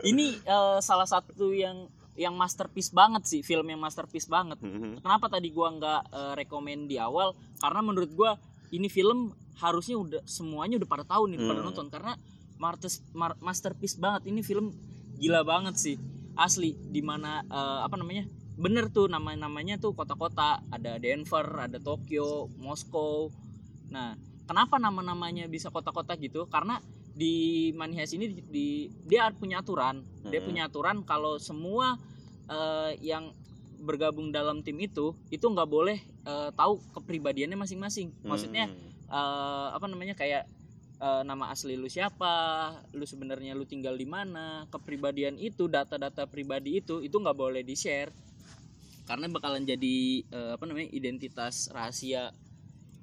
Ini 0.03 0.27
eh, 0.39 0.79
salah 0.79 1.09
satu 1.09 1.51
yang 1.51 1.89
yang 2.17 2.33
masterpiece 2.33 2.89
banget 2.91 3.25
sih, 3.25 3.41
film 3.41 3.65
yang 3.65 3.81
masterpiece 3.81 4.25
banget. 4.25 4.61
Mhm. 4.61 5.01
Kenapa 5.01 5.29
tadi 5.29 5.49
gua 5.49 5.73
nggak 5.73 6.01
eh, 6.11 6.33
rekomen 6.37 6.85
di 6.85 6.97
awal? 6.97 7.33
Karena 7.57 7.81
menurut 7.81 8.13
gua 8.13 8.37
ini 8.69 8.89
film 8.89 9.33
harusnya 9.57 9.97
udah 9.97 10.21
semuanya 10.25 10.77
udah 10.77 10.85
pada 10.85 11.05
tahu 11.05 11.29
nih, 11.29 11.37
udah 11.39 11.49
pada 11.49 11.61
Hmm. 11.61 11.69
nonton 11.73 11.87
karena 11.89 12.13
martes, 12.57 13.05
mar- 13.13 13.39
masterpiece 13.41 13.97
banget. 13.97 14.29
Ini 14.29 14.41
film 14.41 14.73
gila 15.17 15.43
banget 15.43 15.77
sih. 15.77 15.97
Asli 16.37 16.77
di 16.77 17.01
mana 17.01 17.41
eh, 17.43 17.81
apa 17.83 17.97
namanya? 17.97 18.29
Bener 18.57 18.89
tuh 18.89 19.09
nama-namanya 19.09 19.77
tuh 19.77 19.93
kota-kota, 19.93 20.65
ada 20.73 20.97
Denver, 20.97 21.45
ada 21.61 21.77
Tokyo, 21.77 22.49
Moskow. 22.57 23.29
Nah, 23.93 24.17
kenapa 24.49 24.81
nama-namanya 24.81 25.45
bisa 25.45 25.69
kota-kota 25.69 26.17
gitu? 26.17 26.49
Karena 26.49 26.81
di 27.17 27.69
Heist 27.73 28.13
ini 28.17 28.29
di, 28.29 28.41
di- 28.45 28.89
dia 29.05 29.29
punya 29.33 29.61
aturan. 29.65 30.05
Dia 30.29 30.41
Hmm. 30.41 30.49
punya 30.49 30.63
aturan 30.69 30.97
kalau 31.05 31.37
semua 31.37 31.97
eh, 32.47 32.93
yang 33.03 33.33
bergabung 33.77 34.33
dalam 34.33 34.65
tim 34.65 34.79
itu 34.81 35.13
itu 35.29 35.45
nggak 35.45 35.69
boleh 35.69 35.99
eh, 36.25 36.51
tahu 36.55 36.81
kepribadiannya 36.93 37.57
masing-masing. 37.57 38.13
Maksudnya 38.23 38.69
Hmm. 38.69 38.89
eh, 39.09 39.69
apa 39.73 39.87
namanya 39.89 40.15
kayak 40.15 40.45
eh, 41.01 41.23
nama 41.25 41.53
asli 41.53 41.77
lu 41.77 41.89
siapa, 41.89 42.73
lu 42.97 43.05
sebenarnya 43.05 43.53
lu 43.53 43.65
tinggal 43.69 43.97
di 43.97 44.09
mana, 44.09 44.65
kepribadian 44.73 45.37
itu, 45.37 45.69
data-data 45.69 46.25
pribadi 46.29 46.81
itu 46.81 47.05
itu 47.05 47.17
nggak 47.17 47.37
boleh 47.37 47.63
di 47.65 47.77
share 47.77 48.13
karena 49.07 49.31
bakalan 49.31 49.63
jadi 49.63 49.97
eh, 50.27 50.51
apa 50.59 50.67
namanya 50.67 50.91
identitas 50.91 51.71
rahasia 51.71 52.35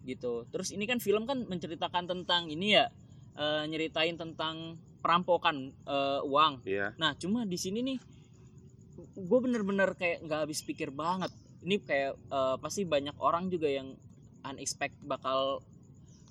gitu. 0.03 0.43
Terus 0.51 0.75
ini 0.75 0.83
kan 0.83 1.00
film 1.00 1.23
kan 1.23 1.47
menceritakan 1.47 2.12
tentang 2.12 2.51
ini 2.51 2.75
ya 2.75 2.91
eh, 3.39 3.63
nyeritain 3.71 4.19
tentang 4.19 4.75
perampokan 5.00 5.71
eh, 5.71 6.21
uang. 6.27 6.67
Iya. 6.67 6.91
Nah, 7.00 7.15
cuma 7.15 7.47
di 7.47 7.55
sini 7.55 7.79
nih 7.81 7.97
gue 9.17 9.39
bener-bener 9.41 9.95
kayak 9.95 10.27
nggak 10.27 10.39
habis 10.43 10.59
pikir 10.62 10.91
banget. 10.91 11.31
Ini 11.63 11.79
kayak 11.79 12.13
eh, 12.19 12.55
pasti 12.59 12.83
banyak 12.83 13.15
orang 13.23 13.47
juga 13.47 13.71
yang 13.71 13.95
unexpected 14.43 15.07
bakal 15.07 15.63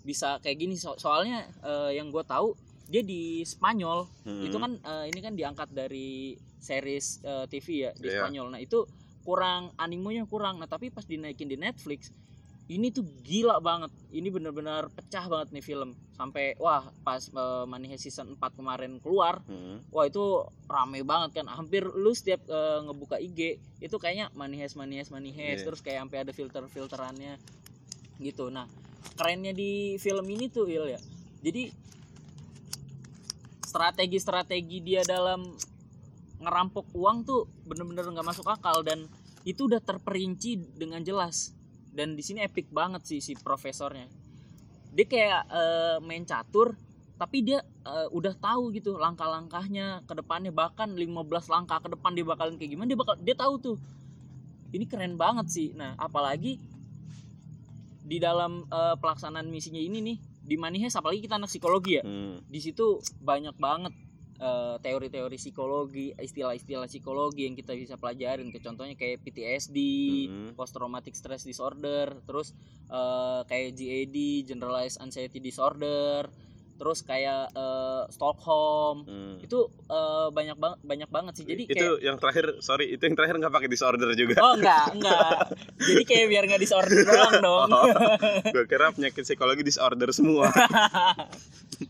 bisa 0.02 0.38
kayak 0.38 0.58
gini. 0.58 0.74
So- 0.74 0.96
soalnya 0.96 1.44
eh, 1.60 1.96
yang 1.96 2.08
gue 2.08 2.22
tahu 2.22 2.54
dia 2.84 3.00
di 3.00 3.40
Spanyol 3.42 4.04
Mhm. 4.22 4.42
itu 4.42 4.56
kan 4.56 4.72
eh, 4.76 5.04
ini 5.08 5.18
kan 5.18 5.32
diangkat 5.32 5.68
dari 5.70 6.34
series 6.58 7.22
eh, 7.22 7.44
TV 7.46 7.66
ya 7.80 7.90
di 7.92 8.06
Iya. 8.06 8.20
Spanyol. 8.20 8.46
Nah 8.48 8.60
itu 8.60 8.84
kurang 9.22 9.70
animonya 9.76 10.22
kurang. 10.24 10.58
Nah 10.58 10.66
tapi 10.66 10.88
pas 10.88 11.02
dinaikin 11.02 11.46
di 11.46 11.56
Netflix 11.56 12.10
ini 12.64 12.88
tuh 12.88 13.02
gila 13.20 13.58
banget. 13.58 13.90
Ini 14.10 14.28
bener-bener 14.28 14.86
pecah 14.88 15.26
banget 15.26 15.50
nih 15.50 15.60
film. 15.60 15.92
Sampai 16.12 16.54
wah 16.56 16.86
pas 17.02 17.18
Money 17.64 17.88
Heist 17.88 18.04
season 18.04 18.34
4 18.34 18.52
kemarin 18.52 18.98
keluar 18.98 19.42
Mhm. 19.44 19.88
Wah 19.88 20.04
itu 20.04 20.22
rame 20.66 21.02
banget 21.02 21.36
kan 21.36 21.46
hampir 21.48 21.82
lu 21.84 22.10
setiap 22.12 22.42
eh, 22.44 22.78
ngebuka 22.80 23.16
IG 23.16 23.40
itu 23.78 23.96
kayaknya 23.96 24.30
money 24.32 24.56
heist 24.56 24.74
money 24.74 24.96
heist 24.96 25.10
money 25.10 25.30
heist 25.30 25.62
Iya. 25.62 25.66
terus 25.66 25.80
kayak 25.80 26.00
sampai 26.00 26.18
ada 26.20 26.32
filter 26.32 26.62
filterannya 26.66 27.34
gitu 28.18 28.48
nah 28.48 28.70
kerennya 29.14 29.52
di 29.52 29.96
film 30.00 30.26
ini 30.28 30.48
tuh 30.48 30.66
Il 30.70 30.86
ya. 30.92 31.00
Jadi 31.42 31.72
strategi 33.62 34.18
strategi 34.20 34.78
dia 34.84 35.00
dalam 35.00 35.48
ngerampok 36.42 36.92
uang 36.92 37.18
tuh 37.24 37.46
bener-bener 37.64 38.04
nggak 38.04 38.26
masuk 38.26 38.44
akal 38.50 38.82
dan 38.82 39.06
itu 39.46 39.70
udah 39.70 39.80
terperinci 39.82 40.58
dengan 40.76 41.02
jelas. 41.02 41.54
Dan 41.92 42.16
di 42.16 42.22
sini 42.24 42.42
epic 42.42 42.72
banget 42.72 43.04
sih 43.04 43.20
si 43.20 43.32
profesornya. 43.38 44.08
Dia 44.92 45.06
kayak 45.08 45.42
eh, 45.48 45.96
main 46.04 46.24
catur 46.26 46.76
tapi 47.16 47.46
dia 47.46 47.62
eh, 47.86 48.08
udah 48.10 48.34
tahu 48.38 48.74
gitu 48.74 48.98
langkah-langkahnya 48.98 50.02
ke 50.04 50.12
depannya. 50.18 50.50
Bahkan 50.50 50.94
15 50.94 51.52
langkah 51.52 51.78
ke 51.80 51.88
depan 51.92 52.12
dia 52.12 52.26
bakalan 52.26 52.58
kayak 52.58 52.70
gimana 52.74 52.88
dia 52.90 52.98
bakal 52.98 53.14
dia 53.18 53.36
tahu 53.38 53.54
tuh. 53.58 53.76
Ini 54.72 54.84
keren 54.88 55.14
banget 55.16 55.46
sih. 55.52 55.68
Nah 55.76 55.94
apalagi 55.96 56.58
di 58.02 58.18
dalam 58.18 58.66
eh, 58.66 58.94
pelaksanaan 58.98 59.46
misinya 59.46 59.78
ini 59.78 59.98
nih 60.02 60.16
di 60.42 60.54
Money 60.56 60.82
Heist 60.82 60.98
apalagi 60.98 61.22
kita 61.22 61.38
anak 61.38 61.48
psikologi 61.48 61.98
ya 61.98 62.02
Hmm. 62.02 62.42
di 62.44 62.58
situ 62.58 62.98
banyak 63.18 63.54
banget 63.56 63.94
eh, 64.36 64.76
teori-teori 64.78 65.38
psikologi 65.38 66.10
istilah-istilah 66.12 66.90
psikologi 66.90 67.46
yang 67.46 67.54
kita 67.54 67.72
bisa 67.72 67.94
pelajarin 67.94 68.50
ke 68.50 68.58
contohnya 68.58 68.94
kayak 68.94 69.22
PTSD 69.22 69.78
Mhm. 70.26 70.48
post 70.54 70.74
traumatic 70.74 71.14
stress 71.14 71.42
disorder 71.42 72.18
terus 72.22 72.50
eh, 72.86 73.40
kayak 73.46 73.72
GAD 73.72 74.16
generalized 74.44 74.98
anxiety 74.98 75.38
disorder 75.38 76.26
terus 76.82 77.06
kayak 77.06 77.54
eh, 77.54 78.02
Stockholm. 78.10 79.06
Hmm. 79.06 79.38
itu 79.38 79.70
eh, 79.86 80.28
banyak 80.34 80.58
banget 80.58 80.78
banyak 80.82 81.10
banget 81.14 81.32
sih. 81.38 81.46
Jadi 81.46 81.62
itu 81.70 81.78
kayak 81.78 82.02
yang 82.02 82.18
terakhir 82.18 82.58
sorry 82.58 82.90
itu 82.90 83.02
yang 83.06 83.14
terakhir 83.14 83.38
nggak 83.38 83.54
pakai 83.54 83.70
disorder 83.70 84.10
juga. 84.18 84.42
Oh 84.42 84.58
enggak 84.58 84.90
enggak 84.90 85.38
jadi 85.94 86.02
kayak 86.02 86.26
biar 86.26 86.42
nggak 86.50 86.58
disorder 86.58 87.06
doang 87.06 87.34
dong. 87.38 87.70
Oh, 87.70 87.86
gue 88.58 88.64
kira 88.66 88.90
penyakit 88.90 89.22
psikologi 89.22 89.62
disorder 89.62 90.10
semua. 90.10 90.50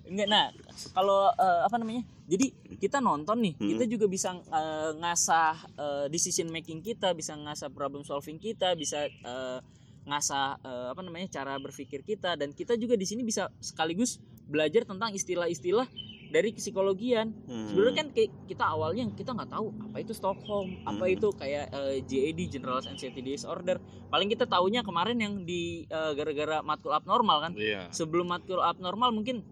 Enggak 0.09 0.28
nah 0.28 0.44
kalau 0.92 1.33
eh, 1.33 1.61
apa 1.64 1.76
namanya? 1.76 2.05
Jadi 2.28 2.52
kita 2.76 3.00
nonton 3.00 3.40
nih 3.40 3.55
Hmm. 3.57 3.68
kita 3.76 3.85
juga 3.87 4.07
bisa 4.09 4.37
eh, 4.37 4.90
ngasah 4.94 5.57
eh, 5.72 6.07
decision 6.09 6.48
making 6.48 6.81
kita 6.81 7.12
bisa 7.12 7.33
ngasah 7.33 7.72
problem 7.72 8.05
solving 8.05 8.37
kita 8.37 8.76
bisa 8.76 9.09
eh, 9.09 9.59
ngasah 10.02 10.59
eh, 10.59 10.87
apa 10.90 11.00
namanya 11.00 11.28
cara 11.31 11.57
berpikir 11.57 12.02
kita. 12.02 12.37
Dan 12.37 12.52
kita 12.52 12.74
juga 12.74 12.96
di 12.96 13.05
sini 13.05 13.20
bisa 13.22 13.48
sekaligus 13.61 14.16
belajar 14.52 14.84
tentang 14.84 15.10
istilah-istilah 15.10 15.88
dari 16.28 16.52
psikologian. 16.52 17.28
Hmm. 17.44 17.68
sebenarnya 17.68 17.96
kan 17.98 18.08
kita 18.48 18.64
awalnya 18.64 19.04
kita 19.12 19.32
nggak 19.32 19.52
tahu 19.52 19.68
apa 19.84 19.96
itu 20.00 20.12
Stockholm 20.12 20.80
apa 20.82 21.04
Hmm. 21.04 21.12
itu 21.12 21.28
kayak 21.28 21.68
eh, 21.68 22.00
GAD 22.00 22.40
Generalized 22.48 22.88
Anxiety 22.88 23.20
Disorder. 23.20 23.76
Paling 24.08 24.28
kita 24.28 24.44
taunya 24.44 24.80
kemarin 24.80 25.20
yang 25.20 25.44
di 25.44 25.84
eh, 25.84 26.12
gara-gara 26.12 26.60
matkul 26.60 26.88
abnormal 26.90 27.38
kan? 27.40 27.52
Iya. 27.52 27.92
Sebelum 27.92 28.28
matkul 28.28 28.60
abnormal 28.60 29.12
mungkin 29.12 29.44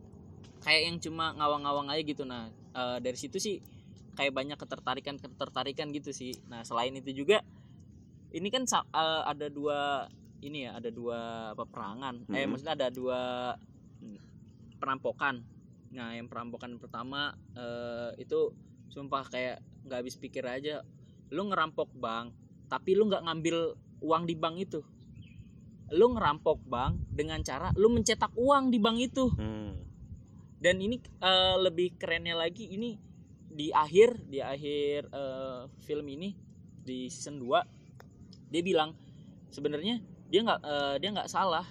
kayak 0.61 0.83
yang 0.89 0.97
cuma 0.97 1.37
ngawang-ngawang 1.37 1.93
aja 1.93 2.01
gitu. 2.01 2.25
Nah 2.25 2.49
eh, 2.73 2.99
dari 3.01 3.17
situ 3.17 3.37
sih 3.37 3.61
kayak 4.17 4.33
banyak 4.33 4.57
ketertarikan 4.57 5.21
ketertarikan 5.21 5.93
gitu 5.93 6.13
sih. 6.13 6.33
Nah 6.49 6.65
selain 6.65 6.97
itu 6.97 7.13
juga 7.13 7.45
ini 8.33 8.49
kan 8.49 8.65
eh, 8.65 9.23
ada 9.29 9.53
dua 9.53 10.09
ini 10.41 10.65
ya 10.65 10.81
ada 10.81 10.89
dua 10.89 11.53
peperangan. 11.53 12.25
Eh 12.33 12.41
Hmm. 12.41 12.57
maksudnya 12.57 12.73
ada 12.73 12.89
dua 12.89 13.53
perampokan. 14.81 15.45
Nah 15.93 16.17
yang 16.17 16.27
perampokan 16.27 16.81
pertama 16.81 17.37
eh, 17.55 18.17
itu 18.19 18.51
sumpah 18.91 19.29
kayak 19.29 19.61
nggak 19.87 19.99
habis 20.01 20.17
pikir 20.17 20.43
aja. 20.49 20.83
Lu 21.31 21.47
ngerampok 21.47 21.93
bank 21.95 22.33
tapi 22.67 22.97
lu 22.97 23.07
nggak 23.07 23.29
ngambil 23.29 23.77
uang 24.01 24.25
di 24.25 24.35
bank 24.35 24.57
itu. 24.59 24.81
Lu 25.93 26.17
ngerampok 26.17 26.65
bank 26.65 26.97
dengan 27.13 27.45
cara 27.45 27.71
lu 27.77 27.93
mencetak 27.93 28.33
uang 28.35 28.73
di 28.73 28.79
bank 28.81 28.99
itu. 28.99 29.27
Hmm. 29.37 29.77
dan 30.61 30.77
ini 30.77 31.01
eh, 31.01 31.57
lebih 31.57 31.97
kerennya 31.97 32.37
lagi 32.37 32.69
ini 32.69 33.01
di 33.51 33.73
akhir 33.73 34.29
di 34.29 34.45
akhir 34.45 35.09
eh, 35.09 35.61
film 35.83 36.07
ini 36.07 36.37
di 36.85 37.09
season 37.09 37.41
2 37.41 38.53
dia 38.53 38.63
bilang 38.63 38.93
sebenarnya 39.49 40.05
dia 40.29 40.41
nggak 40.45 40.61
eh, 40.61 40.95
dia 41.01 41.11
nggak 41.17 41.33
salah 41.33 41.65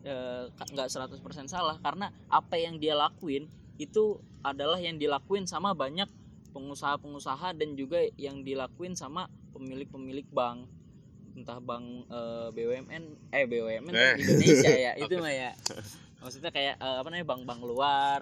Eh, 0.00 0.44
nggak 0.48 0.88
100% 0.88 1.18
salah 1.46 1.74
karena 1.76 2.08
apa 2.28 2.54
yang 2.54 2.76
dia 2.76 2.94
lakuin 2.94 3.50
itu 3.76 4.16
adalah 4.40 4.78
yang 4.78 4.94
dilakuin 4.94 5.42
sama 5.44 5.74
banyak 5.74 6.06
pengusaha-pengusaha 6.52 7.54
dan 7.54 7.74
juga 7.74 8.02
yang 8.14 8.42
dilakuin 8.42 8.94
sama 8.94 9.26
pemilik-pemilik 9.50 10.26
bank. 10.28 10.66
Entah 11.34 11.58
bank 11.58 11.84
eh, 12.06 12.48
BUMN 12.50 13.02
eh 13.30 13.44
BUMN 13.44 13.84
kan 13.88 13.94
Eh. 13.94 14.14
Indonesia 14.18 14.72
ya 14.72 14.92
itu 15.02 15.14
mah 15.16 15.30
ya. 15.30 15.50
Maksudnya 16.18 16.50
kayak 16.50 16.74
eh, 16.76 16.96
apa 16.98 17.08
namanya 17.08 17.26
bank-bank 17.28 17.60
luar 17.62 18.20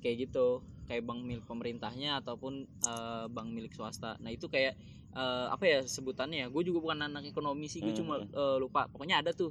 kayak 0.00 0.26
gitu. 0.26 0.62
Kayak 0.86 1.02
bank 1.02 1.20
milik 1.22 1.44
pemerintahnya 1.44 2.18
ataupun 2.20 2.52
eh, 2.64 3.24
bank 3.26 3.48
milik 3.50 3.74
swasta. 3.74 4.14
Nah 4.18 4.30
itu 4.30 4.46
kayak 4.46 4.78
eh, 5.12 5.46
apa 5.48 5.64
ya 5.64 5.78
sebutannya 5.82 6.42
ya? 6.42 6.48
Gue 6.48 6.62
juga 6.62 6.78
bukan 6.80 7.02
anak 7.04 7.26
ekonomi 7.26 7.66
sih 7.66 7.78
gue 7.78 7.90
Hmm. 7.90 7.98
cuma 7.98 8.14
eh, 8.22 8.56
lupa. 8.58 8.86
Pokoknya 8.86 9.22
ada 9.22 9.30
tuh 9.30 9.50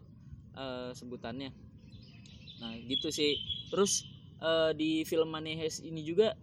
eh, 0.56 0.92
sebutannya. 0.96 1.52
Nah 2.64 2.72
gitu 2.88 3.12
sih. 3.12 3.38
Terus 3.70 4.08
eh, 4.42 4.72
di 4.74 5.04
film 5.04 5.30
Money 5.30 5.60
Heist 5.60 5.84
ini 5.84 6.02
juga 6.02 6.34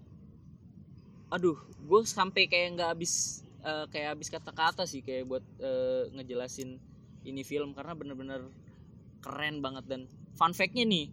aduh 1.33 1.57
gue 1.89 2.01
sampai 2.05 2.45
kayak 2.45 2.77
nggak 2.77 2.91
habis 2.93 3.41
eh, 3.65 3.87
kayak 3.89 4.17
habis 4.17 4.29
kata-kata 4.29 4.85
sih 4.85 5.01
kayak 5.01 5.25
buat 5.25 5.45
eh, 5.59 6.13
ngejelasin 6.13 6.77
ini 7.23 7.43
film 7.47 7.73
karena 7.73 7.97
bener-bener 7.97 8.45
keren 9.25 9.65
banget. 9.65 9.85
Dan 9.89 10.01
fun 10.37 10.53
fact-nya 10.53 10.85
nih 10.85 11.07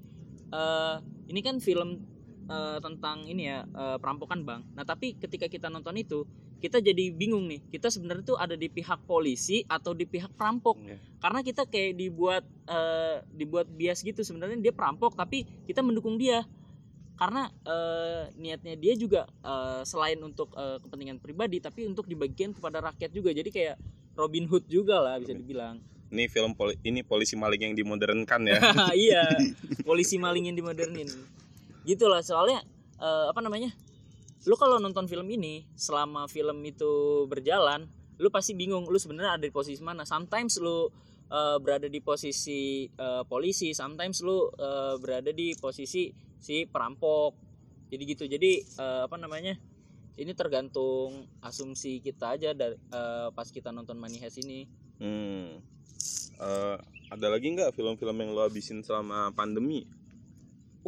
eh, 0.53 0.95
ini 1.29 1.39
kan 1.45 1.61
film 1.61 2.01
eh, 2.49 2.77
tentang 2.81 3.27
ini 3.29 3.43
ya 3.45 3.63
eh, 3.63 3.97
perampokan 4.01 4.41
bank 4.43 4.61
nah 4.73 4.83
tapi 4.83 5.15
ketika 5.15 5.45
kita 5.45 5.67
nonton 5.69 5.95
itu 5.99 6.25
kita 6.59 6.83
jadi 6.83 7.11
bingung 7.15 7.47
nih 7.47 7.63
kita 7.71 7.87
sebenarnya 7.87 8.35
tuh 8.35 8.37
ada 8.37 8.53
di 8.53 8.67
pihak 8.67 9.07
polisi 9.07 9.63
atau 9.65 9.95
di 9.95 10.03
pihak 10.05 10.35
perampok. 10.35 10.77
Iya. 10.79 10.97
karena 11.19 11.39
kita 11.43 11.67
kayak 11.67 11.93
dibuat 11.99 12.43
eh, 12.67 13.23
dibuat 13.35 13.67
bias 13.67 14.03
gitu 14.03 14.23
sebenarnya 14.23 14.59
dia 14.59 14.73
perampok 14.75 15.15
tapi 15.15 15.47
kita 15.67 15.83
mendukung 15.83 16.15
dia. 16.19 16.45
Karena 17.19 17.51
eh, 17.67 18.31
niatnya 18.39 18.79
dia 18.79 18.93
juga 18.95 19.27
eh, 19.43 19.83
selain 19.83 20.19
untuk 20.23 20.55
eh, 20.55 20.79
kepentingan 20.79 21.19
pribadi 21.19 21.59
tapi 21.59 21.83
untuk 21.83 22.07
dibagikan 22.07 22.55
kepada 22.55 22.79
rakyat 22.79 23.11
juga. 23.11 23.35
Jadi 23.35 23.51
kayak 23.51 23.75
Robin 24.15 24.47
Hood 24.47 24.71
juga 24.71 25.03
lah 25.03 25.19
bisa 25.19 25.35
dibilang. 25.35 25.83
Ini 26.09 26.31
film 26.31 26.55
poli 26.55 26.79
ini 26.87 27.03
polisi 27.03 27.35
maling 27.35 27.71
yang 27.71 27.75
dimodernkan 27.75 28.39
ya. 28.47 28.59
iya 28.95 29.27
polisi 29.87 30.15
maling 30.15 30.47
yang 30.47 30.55
dimodernin 30.55 31.11
gitulah 31.89 32.21
soalnya 32.21 32.61
eh, 32.99 33.25
apa 33.31 33.39
namanya 33.41 33.71
lu 34.47 34.55
kalau 34.55 34.79
nonton 34.79 35.07
film 35.09 35.27
ini 35.27 35.67
selama 35.75 36.29
film 36.31 36.63
itu 36.63 37.25
berjalan 37.27 37.89
lu 38.19 38.31
pasti 38.31 38.55
bingung 38.55 38.87
lu 38.87 38.95
sebenarnya 38.95 39.39
ada 39.39 39.45
di 39.47 39.53
posisi 39.53 39.79
mana 39.83 40.03
sometimes 40.07 40.59
lu 40.59 40.87
eh, 41.27 41.57
berada 41.59 41.87
di 41.91 41.99
posisi 41.99 42.87
eh, 42.87 43.23
polisi 43.27 43.75
sometimes 43.75 44.23
lu 44.23 44.47
eh, 44.55 44.95
berada 44.99 45.31
di 45.31 45.55
posisi 45.59 46.11
si 46.39 46.63
perampok 46.67 47.35
jadi 47.91 48.03
gitu 48.05 48.23
jadi 48.27 48.51
eh, 48.63 49.01
apa 49.07 49.15
namanya 49.19 49.59
ini 50.19 50.35
tergantung 50.35 51.27
asumsi 51.43 52.03
kita 52.03 52.35
aja 52.39 52.51
dari 52.55 52.75
eh, 52.75 53.27
pas 53.31 53.47
kita 53.47 53.71
nonton 53.71 53.99
Money 53.99 54.19
ini 54.23 54.67
Hmm. 54.99 55.63
Eh, 56.39 56.77
ada 57.09 57.27
lagi 57.31 57.47
nggak 57.55 57.71
film-film 57.71 58.15
yang 58.19 58.31
lo 58.35 58.43
habisin 58.43 58.83
selama 58.83 59.31
pandemi? 59.31 59.87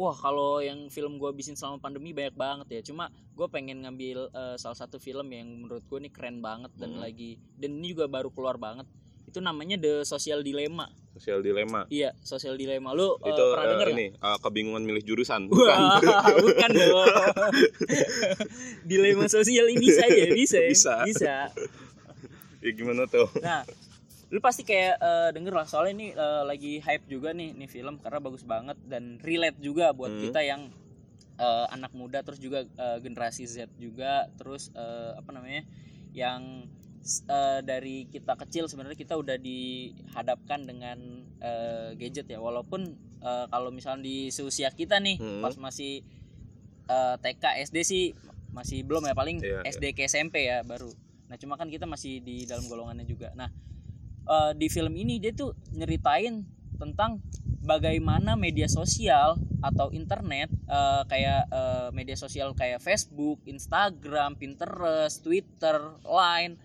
Wah 0.02 0.16
kalau 0.18 0.58
yang 0.58 0.90
film 0.90 1.14
gue 1.14 1.30
habisin 1.30 1.54
selama 1.54 1.78
pandemi 1.78 2.10
banyak 2.10 2.34
banget 2.34 2.66
ya. 2.74 2.80
Cuma 2.82 3.06
gue 3.08 3.46
pengen 3.46 3.86
ngambil 3.86 4.26
eh, 4.28 4.56
salah 4.58 4.74
satu 4.74 4.98
film 4.98 5.30
yang 5.30 5.46
menurut 5.62 5.86
gue 5.86 5.98
ini 6.02 6.10
keren 6.10 6.42
banget 6.42 6.74
dan 6.74 6.98
Hmm. 6.98 7.06
lagi 7.06 7.38
dan 7.54 7.78
ini 7.78 7.94
juga 7.94 8.10
baru 8.10 8.34
keluar 8.34 8.58
banget. 8.58 8.90
Itu 9.22 9.38
namanya 9.38 9.78
The 9.78 10.02
Social 10.02 10.42
Dilemma. 10.42 10.90
Sosial 11.12 11.44
dilema. 11.44 11.84
Iya, 11.92 12.16
Social 12.24 12.56
Dilemma. 12.56 12.96
Lu 12.96 13.20
eh, 13.20 13.28
itu 13.28 13.44
pernah 13.52 13.68
eh, 13.68 13.72
denger 13.76 13.88
ini 13.92 14.06
eh, 14.16 14.38
kebingungan 14.40 14.80
milih 14.80 15.04
jurusan. 15.04 15.44
Wah, 15.46 16.00
Bukan. 16.00 16.34
bukan 16.48 16.70
dong. 16.72 17.08
Dilema 18.88 19.28
sosial 19.28 19.68
ini 19.70 19.92
bisa 19.92 20.04
ya, 20.08 20.26
bisa. 20.32 20.58
ya? 20.58 20.68
Bisa. 20.72 20.94
Bisa. 21.04 21.34
ya 22.64 22.70
gimana 22.72 23.04
tuh? 23.06 23.28
Nah, 23.44 23.60
lu 24.32 24.40
pasti 24.40 24.64
kayak 24.64 24.96
eh, 24.96 25.30
denger 25.30 25.52
lah 25.52 25.66
soalnya 25.66 25.92
ini 25.94 26.08
eh, 26.10 26.42
lagi 26.42 26.80
hype 26.80 27.04
juga 27.06 27.30
nih 27.30 27.52
nih 27.52 27.68
film 27.68 28.00
karena 28.00 28.16
bagus 28.18 28.42
banget 28.42 28.80
dan 28.82 29.20
relate 29.20 29.60
juga 29.60 29.92
buat 29.92 30.08
Hmm. 30.10 30.22
kita 30.22 30.40
yang 30.40 30.62
eh, 31.36 31.66
anak 31.68 31.92
muda 31.92 32.20
terus 32.20 32.38
juga 32.38 32.64
eh, 32.64 32.98
generasi 32.98 33.44
Z 33.44 33.68
juga 33.76 34.32
terus 34.34 34.72
eh, 34.72 35.12
apa 35.14 35.30
namanya 35.30 35.68
yang 36.12 36.64
eh, 37.26 37.60
dari 37.62 38.06
kita 38.06 38.32
kecil 38.38 38.66
sebenarnya 38.66 38.96
kita 38.96 39.14
udah 39.14 39.36
dihadapkan 39.36 40.60
dengan 40.62 40.98
eh, 41.36 41.92
gadget 41.94 42.24
ya 42.26 42.38
walaupun 42.38 42.88
eh, 43.18 43.46
kalau 43.46 43.68
misalnya 43.68 44.00
di 44.02 44.28
seusia 44.28 44.70
kita 44.70 44.96
nih 44.96 45.20
Hmm. 45.20 45.40
pas 45.40 45.52
masih 45.54 46.00
eh, 46.86 47.14
TK 47.18 47.44
SD 47.64 47.76
sih 47.82 48.04
masih 48.48 48.80
belum 48.82 49.04
ya 49.04 49.12
paling 49.12 49.40
Iya, 49.40 49.60
SD 49.66 49.92
ke 49.92 50.04
SMP 50.04 50.44
ya 50.46 50.60
baru 50.62 50.88
nah 51.24 51.36
cuma 51.36 51.56
kan 51.56 51.68
kita 51.68 51.84
masih 51.84 52.20
di 52.20 52.44
dalam 52.44 52.64
golongannya 52.64 53.04
juga 53.04 53.32
nah 53.32 53.48
eh, 54.26 54.52
di 54.56 54.66
film 54.70 54.94
ini 54.96 55.18
dia 55.22 55.32
tuh 55.34 55.54
nyeritain 55.74 56.44
tentang 56.78 57.22
bagaimana 57.62 58.34
media 58.34 58.66
sosial 58.66 59.38
atau 59.62 59.94
internet 59.94 60.50
eh, 60.50 61.02
kayak 61.06 61.42
eh, 61.50 61.88
media 61.94 62.18
sosial 62.18 62.52
kayak 62.52 62.82
Facebook, 62.82 63.42
Instagram, 63.46 64.34
Pinterest, 64.34 65.22
Twitter, 65.22 65.78
Line, 66.02 66.58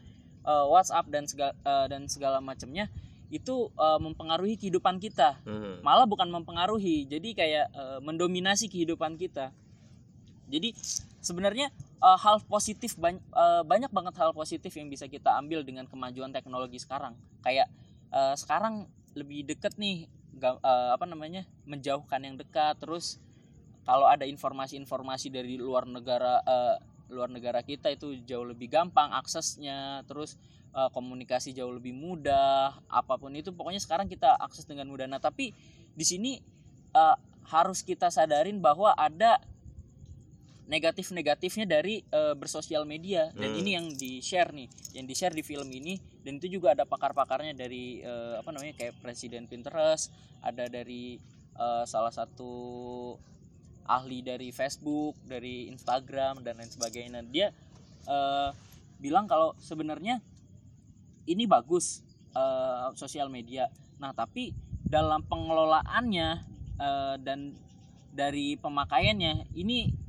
eh, 0.46 0.66
WhatsApp 0.68 1.10
dan 1.10 1.30
segala 1.30 1.54
dan 1.88 2.10
segala 2.10 2.42
macamnya 2.42 2.90
itu 3.28 3.68
eh, 3.76 4.00
mempengaruhi 4.00 4.56
kehidupan 4.56 5.04
kita. 5.04 5.40
Hmm. 5.44 5.84
Malah 5.84 6.08
bukan 6.08 6.32
mempengaruhi, 6.32 7.08
jadi 7.08 7.30
kayak 7.36 7.68
eh, 7.76 8.00
mendominasi 8.04 8.72
kehidupan 8.72 9.20
kita. 9.20 9.52
Jadi 10.48 10.72
sebenarnya 11.20 11.68
eh, 12.00 12.18
hal 12.24 12.40
positif 12.48 12.96
banyak 12.96 13.22
banyak 13.68 13.92
banget 13.92 14.16
hal 14.18 14.32
positif 14.32 14.72
yang 14.80 14.88
bisa 14.88 15.06
kita 15.06 15.36
ambil 15.36 15.62
dengan 15.62 15.86
kemajuan 15.86 16.32
teknologi 16.32 16.80
sekarang. 16.80 17.14
Kayak 17.44 17.68
eh, 18.12 18.36
sekarang 18.40 18.88
lebih 19.18 19.50
deket 19.50 19.76
nih 19.76 20.08
eh, 20.40 20.90
apa 20.94 21.04
namanya 21.04 21.44
menjauhkan 21.68 22.24
yang 22.24 22.36
dekat. 22.40 22.80
Terus 22.80 23.20
kalau 23.88 24.08
ada 24.08 24.28
informasi-informasi 24.28 25.32
dari 25.32 25.56
luar 25.60 25.88
negara 25.88 26.44
eh, 26.44 26.76
luar 27.08 27.32
negara 27.32 27.64
kita 27.64 27.88
itu 27.88 28.20
jauh 28.28 28.48
lebih 28.48 28.72
gampang 28.72 29.12
aksesnya. 29.16 30.04
Terus 30.08 30.40
eh, 30.76 30.90
komunikasi 30.96 31.52
jauh 31.52 31.72
lebih 31.76 31.92
mudah 31.92 32.78
apa 32.88 33.20
pun 33.20 33.36
itu. 33.36 33.52
Pokoknya 33.52 33.82
sekarang 33.84 34.08
kita 34.08 34.36
akses 34.40 34.64
dengan 34.64 34.88
mudah. 34.88 35.08
Nah 35.10 35.20
tapi 35.20 35.52
di 35.98 36.06
sini 36.06 36.40
eh, 36.96 37.18
harus 37.48 37.80
kita 37.84 38.12
sadarin 38.12 38.60
bahwa 38.60 38.92
ada 38.96 39.40
negatif-negatifnya 40.68 41.66
dari 41.66 42.04
eh, 42.04 42.36
bersosial 42.36 42.84
media. 42.84 43.32
Dan 43.32 43.56
Hmm. 43.56 43.60
ini 43.64 43.70
yang 43.74 43.88
di 43.96 44.20
share 44.20 44.52
nih 44.52 44.68
yang 44.94 45.08
di 45.08 45.16
share 45.16 45.32
di 45.32 45.42
film 45.42 45.68
ini. 45.72 45.96
Dan 46.22 46.44
itu 46.44 46.60
juga 46.60 46.76
ada 46.76 46.84
pakar-pakarnya 46.84 47.56
dari 47.56 48.04
eh, 48.04 48.36
apa 48.40 48.52
namanya 48.52 48.76
kayak 48.76 49.00
presiden 49.00 49.48
Pinterest 49.48 50.12
ada 50.44 50.68
dari 50.68 51.16
eh, 51.58 51.84
salah 51.88 52.12
satu 52.12 52.52
ahli 53.88 54.20
dari 54.20 54.52
Facebook 54.52 55.16
dari 55.24 55.72
Instagram 55.72 56.44
dan 56.44 56.60
lain 56.60 56.68
sebagainya. 56.68 57.24
Dia 57.32 57.48
eh, 58.08 58.50
bilang 59.00 59.26
kalau 59.26 59.56
sebenarnya 59.64 60.20
ini 61.28 61.48
bagus 61.48 62.04
eh, 62.36 62.92
sosial 63.00 63.32
media. 63.32 63.72
Nah 64.04 64.12
tapi 64.12 64.52
dalam 64.84 65.24
pengelolaannya 65.24 66.30
eh, 66.76 67.16
dan 67.24 67.56
dari 68.12 68.60
pemakaiannya 68.60 69.54
ini 69.56 70.07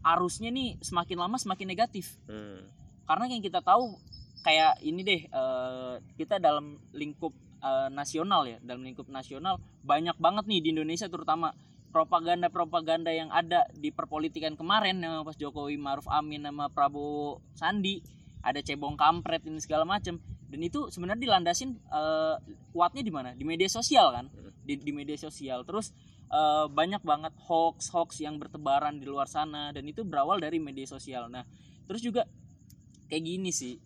arusnya 0.00 0.48
nih 0.48 0.80
semakin 0.80 1.16
lama 1.20 1.36
semakin 1.36 1.66
negatif. 1.68 2.16
Hmm. 2.26 2.64
karena 3.10 3.26
yang 3.26 3.42
kita 3.42 3.58
tahu 3.58 3.98
kayak 4.46 4.78
ini 4.86 5.00
deh 5.02 5.20
eh, 5.26 5.94
kita 6.14 6.38
dalam 6.38 6.78
lingkup 6.94 7.34
eh, 7.58 7.88
nasional 7.90 8.46
ya 8.46 8.62
dalam 8.62 8.86
lingkup 8.86 9.10
nasional 9.10 9.58
banyak 9.82 10.14
banget 10.16 10.44
nih 10.46 10.60
di 10.62 10.68
Indonesia 10.72 11.10
terutama 11.10 11.50
propaganda-propaganda 11.90 13.10
yang 13.10 13.34
ada 13.34 13.66
di 13.74 13.90
perpolitikan 13.90 14.54
kemarin 14.54 15.02
nama 15.02 15.26
pas 15.26 15.34
Jokowi 15.34 15.74
Maruf 15.74 16.06
Amin 16.06 16.46
nama 16.46 16.70
Prabowo 16.70 17.42
Sandi 17.58 17.98
ada 18.40 18.62
cebong 18.62 18.94
kampret 18.94 19.42
ini 19.44 19.58
segala 19.58 19.82
macam 19.82 20.22
dan 20.50 20.60
itu 20.66 20.90
sebenarnya 20.90 21.22
dilandasin 21.22 21.78
eh, 21.78 22.36
kuatnya 22.74 23.02
di 23.06 23.12
mana? 23.14 23.30
Di 23.38 23.46
media 23.46 23.70
sosial 23.70 24.10
kan? 24.10 24.26
Di, 24.66 24.74
di 24.74 24.90
media 24.90 25.14
sosial. 25.14 25.62
Terus 25.62 25.94
eh, 26.30 26.66
banyak 26.68 27.02
banget 27.02 27.34
hoax 27.40 27.90
hoax 27.90 28.18
yang 28.18 28.36
bertebaran 28.36 28.94
di 28.94 29.04
luar 29.04 29.26
sana 29.26 29.70
dan 29.70 29.82
itu 29.82 30.02
berawal 30.02 30.38
dari 30.38 30.56
media 30.56 30.84
sosial 30.84 31.26
nah 31.26 31.42
terus 31.84 32.00
juga 32.00 32.22
kayak 33.06 33.24
gini 33.24 33.50
sih 33.50 33.76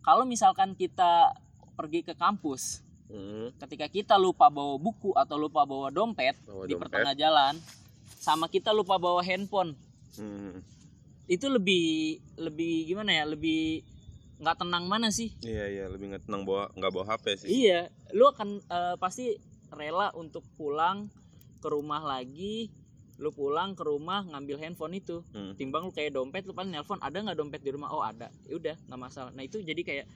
kalau 0.00 0.22
misalkan 0.24 0.74
kita 0.74 1.30
pergi 1.72 2.02
ke 2.02 2.14
kampus 2.14 2.82
Hmm. 3.04 3.52
ketika 3.58 3.86
kita 3.86 4.14
lupa 4.16 4.48
bawa 4.48 4.74
buku 4.74 5.12
atau 5.12 5.36
lupa 5.36 5.62
bawa 5.62 5.88
dompet 5.88 6.32
Bawa 6.42 6.64
di 6.64 6.72
dompet. 6.72 6.88
pertengah 6.88 7.12
jalan 7.12 7.60
sama 8.16 8.48
kita 8.48 8.72
lupa 8.72 8.96
bawa 8.96 9.20
handphone 9.20 9.76
Hmm. 10.12 10.64
itu 11.26 11.44
lebih 11.46 11.84
lebih 12.36 12.84
gimana 12.86 13.12
ya 13.12 13.24
lebih 13.26 13.84
nggak 14.38 14.56
tenang 14.58 14.84
mana 14.86 15.08
sih 15.08 15.28
iya 15.40 15.68
iya 15.68 15.84
lebih 15.86 16.08
nggak 16.08 16.24
tenang 16.24 16.42
bawa 16.42 16.72
nggak 16.72 16.88
bawa 16.90 17.04
HP 17.06 17.24
sih 17.36 17.48
iya 17.52 17.80
lu 18.10 18.24
akan 18.26 18.48
eh, 18.60 18.96
pasti 18.96 19.36
rela 19.70 20.08
untuk 20.14 20.40
pulang 20.54 21.12
ke 21.62 21.70
rumah 21.70 22.02
lagi 22.02 22.74
lu 23.22 23.30
pulang 23.30 23.78
ke 23.78 23.86
rumah 23.86 24.26
ngambil 24.26 24.58
handphone 24.58 24.98
itu. 24.98 25.22
Hmm. 25.30 25.54
timbang 25.54 25.86
lu 25.86 25.94
kayak 25.94 26.10
dompet 26.16 26.42
lu 26.42 26.56
paling 26.56 26.74
nelpon 26.74 26.98
ada 26.98 27.14
nggak 27.14 27.38
dompet 27.38 27.62
di 27.62 27.70
rumah? 27.70 27.94
Oh 27.94 28.02
ada. 28.02 28.26
Ya 28.50 28.58
udah 28.58 28.76
nggak 28.90 29.00
masalah. 29.00 29.30
Nah 29.30 29.46
itu 29.46 29.62
jadi 29.62 29.78
kayak 29.86 30.06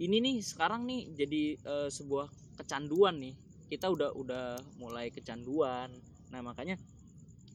ini 0.00 0.16
nih 0.24 0.36
sekarang 0.40 0.88
nih 0.88 1.12
jadi 1.12 1.42
eh, 1.60 1.88
sebuah 1.92 2.32
kecanduan 2.56 3.20
nih. 3.20 3.36
Kita 3.68 3.92
udah 3.92 4.16
udah 4.16 4.44
mulai 4.80 5.12
kecanduan. 5.12 5.92
Nah 6.32 6.40
makanya 6.40 6.80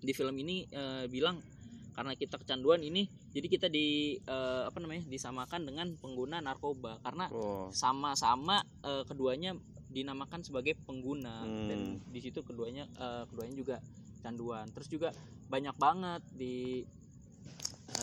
di 0.06 0.14
film 0.14 0.38
ini 0.38 0.70
eh, 0.70 1.10
bilang 1.10 1.42
karena 1.96 2.12
kita 2.14 2.36
kecanduan 2.36 2.84
ini 2.84 3.08
jadi 3.34 3.48
kita 3.48 3.68
di 3.72 4.20
eh, 4.20 4.64
apa 4.70 4.78
namanya 4.78 5.10
disamakan 5.10 5.66
dengan 5.66 5.98
pengguna 5.98 6.46
narkoba. 6.46 7.02
Karena 7.02 7.26
oh. 7.34 7.74
sama-sama 7.74 8.62
eh, 8.86 9.02
keduanya 9.10 9.58
dinamakan 9.96 10.44
sebagai 10.44 10.76
pengguna. 10.84 11.48
Hmm. 11.48 11.68
dan 11.72 11.80
di 12.12 12.20
situ 12.20 12.44
keduanya 12.44 12.84
eh, 13.00 13.24
keduanya 13.32 13.56
juga 13.56 13.76
canduan. 14.20 14.68
Terus 14.76 14.92
juga 14.92 15.10
banyak 15.48 15.76
banget 15.80 16.22
di 16.36 16.84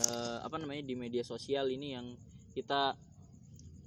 eh, 0.00 0.38
apa 0.40 0.56
namanya 0.56 0.88
di 0.88 0.94
media 0.96 1.20
sosial 1.20 1.68
ini 1.68 1.92
yang 1.92 2.16
kita 2.56 2.96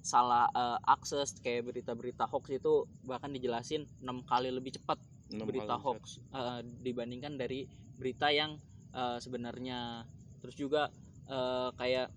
salah 0.06 0.46
eh, 0.54 0.80
akses 0.86 1.42
kayak 1.42 1.74
berita-berita 1.74 2.30
hoax 2.30 2.54
itu 2.54 2.86
bahkan 3.10 3.34
dijelasin 3.34 3.90
enam 4.06 4.22
kali 4.22 4.54
lebih 4.54 4.78
cepat 4.78 5.02
berita 5.34 5.82
hoax 5.82 6.22
eh, 6.30 6.62
dibandingkan 6.86 7.42
dari 7.42 7.66
berita 7.98 8.30
yang 8.30 8.62
eh, 8.94 9.18
sebenarnya. 9.18 10.06
Terus 10.46 10.54
juga 10.54 10.94
eh, 11.26 11.70
kayak 11.74 12.14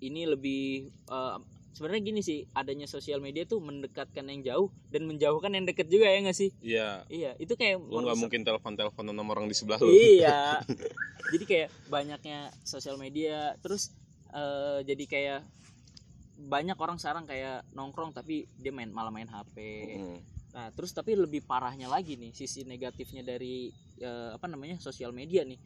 ini 0.00 0.24
lebih 0.24 0.88
eh, 0.88 1.36
sebenarnya 1.78 2.02
gini 2.02 2.20
sih 2.26 2.42
adanya 2.58 2.90
sosial 2.90 3.22
media 3.22 3.46
tuh 3.46 3.62
mendekatkan 3.62 4.26
yang 4.26 4.42
jauh 4.42 4.68
dan 4.90 5.06
menjauhkan 5.06 5.54
yang 5.54 5.62
deket 5.62 5.86
juga 5.86 6.10
ya 6.10 6.18
nggak 6.26 6.34
sih? 6.34 6.50
Iya. 6.58 7.06
Iya 7.06 7.38
itu 7.38 7.54
kayak 7.54 7.78
lu 7.78 8.02
nggak 8.02 8.18
mungkin 8.18 8.42
telepon 8.42 8.74
teleponan 8.74 9.14
sama 9.14 9.30
orang 9.30 9.46
di 9.46 9.54
sebelah 9.54 9.78
lu. 9.78 9.94
Iya. 9.94 10.58
Jadi 11.32 11.44
kayak 11.46 11.70
banyaknya 11.86 12.50
sosial 12.66 12.98
media 12.98 13.54
terus 13.62 13.94
eh, 14.34 14.82
jadi 14.82 15.04
kayak 15.06 15.40
banyak 16.38 16.78
orang 16.78 16.98
sekarang 16.98 17.28
kayak 17.28 17.66
nongkrong 17.74 18.10
tapi 18.10 18.50
dia 18.58 18.74
main 18.74 18.90
malah 18.90 19.14
main 19.14 19.30
HP 19.30 19.56
Hmm. 19.98 20.18
Nah, 20.48 20.72
terus 20.72 20.90
tapi 20.96 21.12
lebih 21.12 21.44
parahnya 21.44 21.86
lagi 21.86 22.16
nih 22.16 22.32
sisi 22.32 22.64
negatifnya 22.64 23.22
dari 23.22 23.68
eh, 24.00 24.30
apa 24.34 24.48
namanya 24.48 24.80
sosial 24.80 25.14
media 25.14 25.44
nih. 25.44 25.60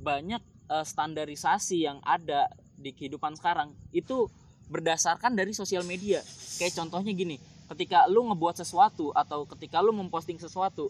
Banyak 0.00 0.42
eh, 0.70 0.86
standarisasi 0.86 1.84
yang 1.84 1.98
ada 2.00 2.48
di 2.78 2.94
kehidupan 2.94 3.36
sekarang 3.36 3.74
itu 3.90 4.30
berdasarkan 4.68 5.36
dari 5.36 5.52
sosial 5.52 5.84
media. 5.84 6.20
Kayak 6.60 6.78
contohnya 6.80 7.12
gini, 7.12 7.36
ketika 7.74 8.06
lu 8.08 8.28
ngebuat 8.30 8.60
sesuatu 8.60 9.10
atau 9.12 9.44
ketika 9.56 9.80
lu 9.84 9.92
memposting 9.92 10.40
sesuatu, 10.40 10.88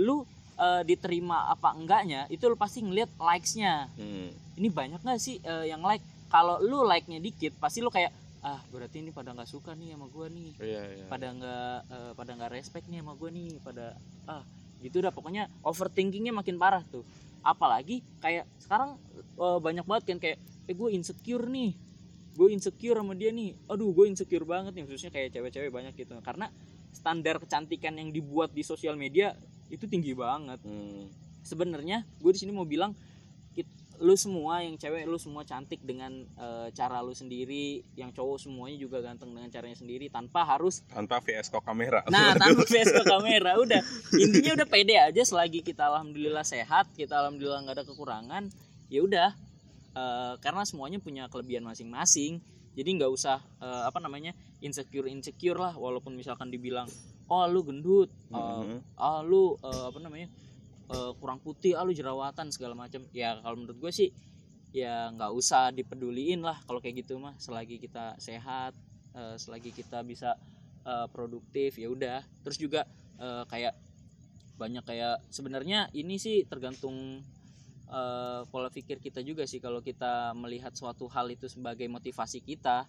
lu 0.00 0.24
eh, 0.58 0.82
diterima 0.84 1.48
apa 1.50 1.72
enggaknya 1.76 2.26
itu 2.28 2.44
lu 2.46 2.56
pasti 2.58 2.84
ngeliat 2.84 3.10
likes-nya. 3.16 3.88
Hmm. 3.96 4.30
Ini 4.58 4.68
banyak 4.70 5.00
nggak 5.00 5.20
sih 5.20 5.40
eh, 5.42 5.70
yang 5.70 5.82
like? 5.84 6.02
Kalau 6.32 6.58
lu 6.58 6.82
like-nya 6.82 7.22
dikit, 7.22 7.54
pasti 7.62 7.78
lu 7.78 7.92
kayak 7.94 8.10
ah 8.44 8.60
berarti 8.68 9.00
ini 9.00 9.08
pada 9.08 9.32
nggak 9.32 9.48
suka 9.48 9.72
nih 9.72 9.96
sama 9.96 10.04
gua 10.12 10.28
nih 10.28 10.52
iya 10.60 10.84
iya 11.00 11.06
pada 11.08 11.32
nggak 11.32 11.76
eh, 11.88 12.12
pada 12.12 12.30
nggak 12.36 12.52
respect 12.52 12.84
nih 12.92 13.00
sama 13.00 13.16
gue 13.16 13.30
nih 13.32 13.56
pada 13.64 13.96
ah 14.28 14.44
gitu 14.84 15.00
dah 15.00 15.08
pokoknya 15.08 15.48
overthinkingnya 15.64 16.28
makin 16.28 16.60
parah 16.60 16.84
tuh 16.92 17.00
apalagi 17.40 18.04
kayak 18.20 18.44
sekarang 18.60 19.00
eh, 19.40 19.58
banyak 19.64 19.88
banget 19.88 20.04
kan 20.12 20.18
kayak 20.20 20.38
eh 20.68 20.76
gue 20.76 20.88
insecure 20.92 21.48
nih 21.48 21.72
gue 22.34 22.48
insecure 22.50 22.98
sama 22.98 23.14
dia 23.14 23.30
nih 23.30 23.54
aduh 23.70 23.94
gue 23.94 24.10
insecure 24.10 24.42
banget 24.42 24.74
nih 24.74 24.84
khususnya 24.84 25.10
kayak 25.14 25.32
cewek-cewek 25.34 25.70
banyak 25.70 25.94
gitu 25.94 26.18
karena 26.20 26.50
standar 26.90 27.38
kecantikan 27.38 27.94
yang 27.94 28.10
dibuat 28.10 28.50
di 28.50 28.66
sosial 28.66 28.98
media 28.98 29.34
itu 29.70 29.86
tinggi 29.86 30.12
banget 30.12 30.58
Hmm. 30.62 31.08
sebenarnya 31.46 32.02
gue 32.18 32.30
di 32.34 32.40
sini 32.42 32.50
mau 32.50 32.66
bilang 32.66 32.94
lu 34.02 34.18
semua 34.18 34.58
yang 34.58 34.74
cewek 34.74 35.06
lu 35.06 35.18
semua 35.22 35.46
cantik 35.46 35.78
dengan 35.86 36.10
eh, 36.26 36.68
cara 36.74 36.98
lu 36.98 37.14
sendiri 37.14 37.86
yang 37.94 38.10
cowok 38.10 38.42
semuanya 38.42 38.74
juga 38.74 38.98
ganteng 38.98 39.30
dengan 39.30 39.46
caranya 39.50 39.78
sendiri 39.78 40.10
tanpa 40.10 40.42
harus 40.42 40.82
tanpa 40.90 41.22
VS 41.22 41.54
kok 41.54 41.62
kamera 41.62 42.02
Nah, 42.10 42.34
tanpa 42.42 42.66
face 42.66 42.90
ke 42.90 43.04
kamera 43.06 43.54
udah. 43.54 43.82
Intinya 44.18 44.58
udah 44.58 44.66
pede 44.66 44.98
aja 44.98 45.22
selagi 45.22 45.62
kita 45.62 45.86
alhamdulillah 45.86 46.42
sehat, 46.42 46.90
kita 46.98 47.14
alhamdulillah 47.14 47.62
nggak 47.64 47.76
ada 47.80 47.84
kekurangan, 47.86 48.42
ya 48.90 49.00
udah. 49.06 49.30
Eh, 49.94 50.34
karena 50.42 50.66
semuanya 50.66 50.98
punya 50.98 51.30
kelebihan 51.30 51.62
masing-masing. 51.62 52.42
Jadi 52.74 52.88
nggak 52.98 53.10
usah 53.14 53.38
eh, 53.62 53.82
apa 53.86 54.02
namanya 54.02 54.34
insecure 54.58 55.06
insecure 55.06 55.54
lah. 55.54 55.78
Walaupun 55.78 56.18
misalkan 56.18 56.50
dibilang, 56.50 56.90
oh 57.30 57.46
lu 57.46 57.62
gendut, 57.62 58.10
eh, 58.34 58.34
Mhm. 58.34 58.78
ah 58.98 59.22
lu 59.22 59.54
eh, 59.62 59.84
apa 59.86 59.98
namanya 60.02 60.26
eh, 60.90 61.12
kurang 61.22 61.38
putih, 61.38 61.78
ah 61.78 61.86
lu 61.86 61.94
jerawatan 61.94 62.50
segala 62.50 62.74
macam. 62.74 63.06
Ya 63.14 63.38
kalau 63.38 63.54
menurut 63.54 63.78
gue 63.78 63.92
sih 63.94 64.10
ya 64.74 65.06
nggak 65.14 65.30
usah 65.30 65.70
dipeduliin 65.70 66.42
lah 66.42 66.58
kalau 66.66 66.82
kayak 66.82 67.06
gitu 67.06 67.22
mah. 67.22 67.38
Selagi 67.38 67.78
kita 67.78 68.18
sehat, 68.18 68.74
eh, 69.14 69.38
selagi 69.38 69.70
kita 69.70 70.02
bisa 70.02 70.34
eh, 70.82 71.06
produktif 71.14 71.78
ya 71.78 71.86
udah 71.86 72.20
terus 72.42 72.58
juga 72.58 72.82
eh, 73.22 73.46
kayak 73.46 73.78
banyak 74.58 74.82
kayak 74.86 75.22
sebenarnya 75.30 75.90
ini 75.94 76.18
sih 76.18 76.46
tergantung 76.46 77.22
eh, 77.86 78.40
pola 78.46 78.68
pikir 78.68 78.98
kita 78.98 79.20
juga 79.20 79.44
sih 79.44 79.58
kalau 79.58 79.78
kita 79.78 80.32
melihat 80.34 80.72
suatu 80.72 81.04
hal 81.06 81.28
itu 81.28 81.46
sebagai 81.46 81.84
motivasi 81.86 82.40
kita 82.40 82.88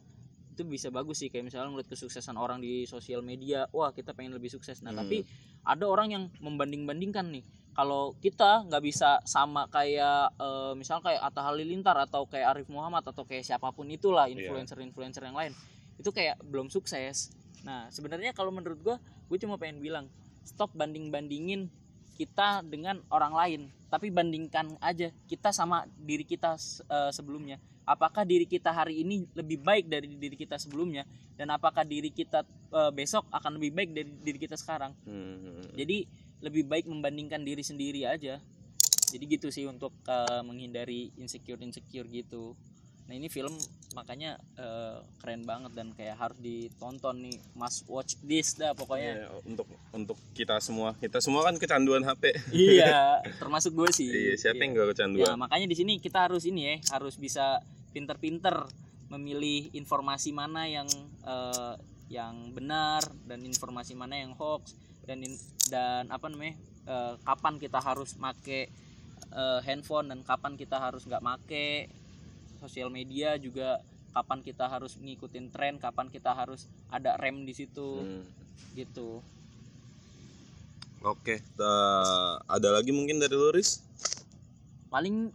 itu 0.49 0.63
bisa 0.63 0.87
bagus 0.87 1.19
sih 1.19 1.27
kayak 1.27 1.45
misalnya 1.45 1.67
melihat 1.67 1.91
kesuksesan 1.91 2.35
orang 2.35 2.59
di 2.59 2.85
sosial 2.85 3.19
media 3.19 3.67
wah 3.69 3.91
kita 3.91 4.15
pengen 4.15 4.31
lebih 4.31 4.47
sukses 4.47 4.79
nah 4.79 4.91
Hmm. 4.91 5.03
tapi 5.03 5.27
ada 5.61 5.83
orang 5.83 6.07
yang 6.09 6.23
membanding-bandingkan 6.39 7.27
nih 7.27 7.43
kalau 7.75 8.15
kita 8.17 8.63
nggak 8.63 8.79
bisa 8.79 9.19
sama 9.23 9.67
kayak 9.67 10.31
eh, 10.33 10.73
misal 10.73 11.03
kayak 11.03 11.19
Atta 11.21 11.43
Halilintar 11.43 11.99
atau 11.99 12.23
kayak 12.23 12.55
Arif 12.55 12.71
Muhammad 12.71 13.03
atau 13.03 13.27
kayak 13.27 13.43
siapa 13.43 13.67
pun 13.69 13.83
itulah 13.87 14.25
Iya. 14.25 14.47
influencer-influencer 14.47 15.23
yang 15.23 15.35
lain 15.35 15.51
itu 15.95 16.07
kayak 16.09 16.39
belum 16.41 16.71
sukses 16.71 17.35
nah 17.61 17.91
sebenarnya 17.91 18.31
kalau 18.31 18.49
menurut 18.49 18.79
gua 18.79 18.95
gue 19.27 19.37
cuma 19.37 19.57
pengen 19.57 19.81
bilang 19.81 20.05
stop 20.41 20.71
banding-bandingin 20.71 21.67
kita 22.15 22.63
dengan 22.63 23.03
orang 23.11 23.33
lain 23.35 23.61
tapi 23.95 24.11
bandingkan 24.11 24.75
aja 24.83 25.07
kita 25.23 25.55
sama 25.55 25.87
diri 25.95 26.27
kita 26.27 26.59
eh, 26.91 27.11
sebelumnya. 27.15 27.55
Apakah 27.87 28.27
diri 28.27 28.43
kita 28.49 28.73
hari 28.73 29.05
ini 29.05 29.23
lebih 29.37 29.61
baik 29.61 29.87
dari 29.87 30.09
diri 30.19 30.35
kita 30.35 30.59
sebelumnya? 30.59 31.07
Dan 31.39 31.53
apakah 31.53 31.87
diri 31.87 32.11
kita 32.11 32.43
eh, 32.75 32.91
besok 32.91 33.23
akan 33.31 33.55
lebih 33.55 33.71
baik 33.71 33.89
dari 33.95 34.11
diri 34.19 34.39
kita 34.41 34.59
sekarang? 34.59 34.91
Hmm. 35.07 35.71
jadi 35.71 36.03
lebih 36.43 36.67
baik 36.67 36.91
membandingkan 36.91 37.39
diri 37.47 37.63
sendiri 37.63 38.03
aja. 38.03 38.43
Jadi 39.15 39.23
gitu 39.31 39.47
sih 39.47 39.63
untuk 39.63 39.95
eh, 40.11 40.41
menghindari 40.43 41.15
insecure 41.15 41.63
insecure 41.63 42.09
gitu. 42.11 42.51
Nah 43.07 43.15
ini 43.15 43.31
film 43.31 43.55
makanya 43.95 44.35
eh, 44.53 44.99
keren 45.17 45.41
banget 45.41 45.71
dan 45.71 45.89
kayak 45.89 46.15
harus 46.15 46.37
ditonton 46.37 47.23
nih. 47.23 47.39
Must 47.53 47.87
watch 47.87 48.19
this 48.21 48.53
dah 48.53 48.71
pokoknya. 48.71 49.11
Iya, 49.17 49.27
untuk 49.41 49.65
untuk 49.89 50.17
kita 50.33 50.59
semua. 50.59 50.93
Kita 50.95 51.17
semua 51.17 51.41
kan 51.41 51.55
kecanduan 51.55 52.03
HP 52.03 52.35
iya 52.51 53.17
termasuk 53.41 53.71
gue 53.73 53.89
sih. 53.89 54.05
Iya 54.05 54.35
siapa 54.35 54.59
yang 54.59 54.71
Iya. 54.71 54.77
gak 54.77 54.85
ya 54.85 54.91
kecanduan? 54.91 55.35
Makanya 55.39 55.65
di 55.65 55.75
sini 55.75 55.93
kita 55.97 56.27
harus 56.27 56.43
ini 56.43 56.61
ya 56.61 56.75
harus 56.91 57.15
bisa 57.15 57.63
pinter-pinter 57.89 58.67
memilih 59.07 59.71
informasi 59.71 60.29
mana 60.29 60.67
yang 60.67 60.85
eh, 61.23 61.73
yang 62.05 62.51
benar 62.51 62.99
dan 63.23 63.39
informasi 63.41 63.95
mana 63.95 64.19
yang 64.19 64.35
hoax 64.35 64.75
dan 65.03 65.21
in- 65.21 65.41
dan 65.65 66.05
apa 66.07 66.27
namanya 66.27 66.53
eh, 66.85 67.13
kapan 67.19 67.55
kita 67.55 67.79
harus 67.79 68.13
make 68.15 68.67
eh, 69.31 69.59
handphone 69.63 70.09
dan 70.09 70.19
kapan 70.21 70.53
kita 70.53 70.75
harus 70.75 71.01
nggak 71.03 71.21
make 71.21 71.89
sosial 72.57 72.87
media 72.89 73.35
juga 73.35 73.79
kapan 74.09 74.39
kita 74.39 74.65
harus 74.65 74.95
ngikutin 74.95 75.49
tren 75.49 75.75
kapan 75.75 76.07
kita 76.07 76.31
harus 76.31 76.63
ada 76.87 77.15
rem 77.15 77.43
di 77.43 77.53
situ. 77.53 77.99
Hmm. 77.99 78.23
gitu. 78.71 79.19
Oke 81.01 81.37
ta- 81.53 82.39
ada 82.45 82.69
lagi 82.71 82.89
mungkin 82.89 83.17
dari 83.17 83.33
Luris 83.33 83.83
paling 84.87 85.29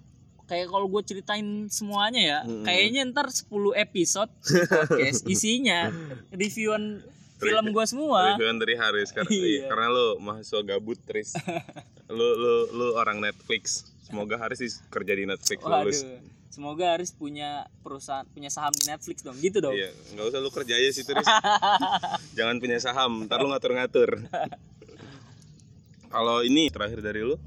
kayak 0.45 0.67
kalau 0.67 0.89
gue 0.89 1.03
ceritain 1.05 1.45
semuanya 1.69 2.23
ya 2.23 2.39
Hmm. 2.43 2.65
kayaknya 2.65 3.07
ntar 3.07 3.29
10 3.29 3.47
episode 3.77 4.33
podcast 4.43 5.23
isinya 5.31 5.93
reviewan 6.31 7.05
film 7.37 7.65
gue 7.71 7.85
semua. 7.87 8.35
reviewan 8.35 8.57
dari 8.57 8.75
Haris 8.75 9.09
karena 9.11 9.31
Iya. 9.31 9.47
iya, 9.47 9.63
karena 9.69 9.87
lu 9.89 10.07
mahasiswa 10.19 10.61
gabut 10.67 10.99
Tris 11.01 11.37
lu 12.11 12.29
lu 12.35 12.55
lu 12.73 12.87
orang 12.95 13.21
Netflix. 13.21 13.87
Semoga 14.03 14.37
Haris 14.37 14.59
kerja 14.89 15.13
di 15.15 15.23
Netflix 15.23 15.61
lulus. 15.63 16.03
Waduh 16.03 16.40
semoga 16.51 16.99
Aris 16.99 17.15
punya 17.15 17.71
perusahaan 17.81 18.27
punya 18.29 18.51
saham 18.51 18.75
di 18.75 18.91
Netflix 18.91 19.23
dong. 19.23 19.39
Gitu 19.39 19.63
dong. 19.63 19.73
Iya 19.73 19.95
nggak 20.15 20.27
usah 20.35 20.41
lu 20.43 20.51
kerja 20.51 20.75
aja 20.77 20.91
sih 20.91 21.07
Tris. 21.07 21.25
Jangan 22.39 22.59
punya 22.59 22.77
saham 22.83 23.25
ntar 23.31 23.39
lu 23.41 23.49
ngatur-ngatur. 23.49 24.19
Kalau 26.15 26.43
ini 26.43 26.67
terakhir 26.75 27.01
dari 27.07 27.23
lu? 27.23 27.39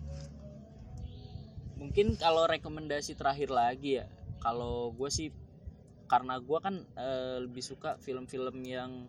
Mungkin 1.76 2.16
kalau 2.16 2.48
rekomendasi 2.48 3.20
terakhir 3.20 3.52
lagi 3.52 4.00
ya 4.00 4.08
kalau 4.40 4.96
gue 4.96 5.12
sih 5.12 5.36
karena 6.08 6.40
gua 6.40 6.64
kan 6.64 6.80
eh, 6.96 7.44
lebih 7.44 7.60
suka 7.60 8.00
film-film 8.00 8.64
yang 8.64 9.08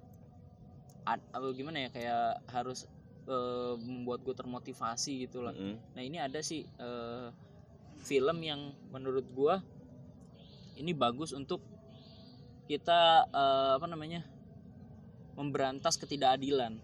ad- 1.06 1.22
apa 1.30 1.54
gimana 1.54 1.86
ya 1.86 1.88
kayak 1.94 2.42
harus 2.50 2.90
eh, 3.30 3.74
membuat 3.78 4.26
gue 4.26 4.34
termotivasi 4.34 5.22
gitu 5.22 5.46
lah 5.46 5.54
Mm-mm. 5.54 5.78
Nah 5.94 6.02
ini 6.02 6.18
ada 6.18 6.42
sih 6.42 6.66
eh, 6.66 7.28
film 8.02 8.42
yang 8.42 8.74
menurut 8.90 9.26
gua 9.30 9.62
ini 10.78 10.92
bagus 10.92 11.34
untuk 11.34 11.62
kita 12.64 13.28
eh, 13.28 13.72
apa 13.76 13.86
namanya 13.86 14.24
memberantas 15.34 15.98
ketidakadilan. 15.98 16.78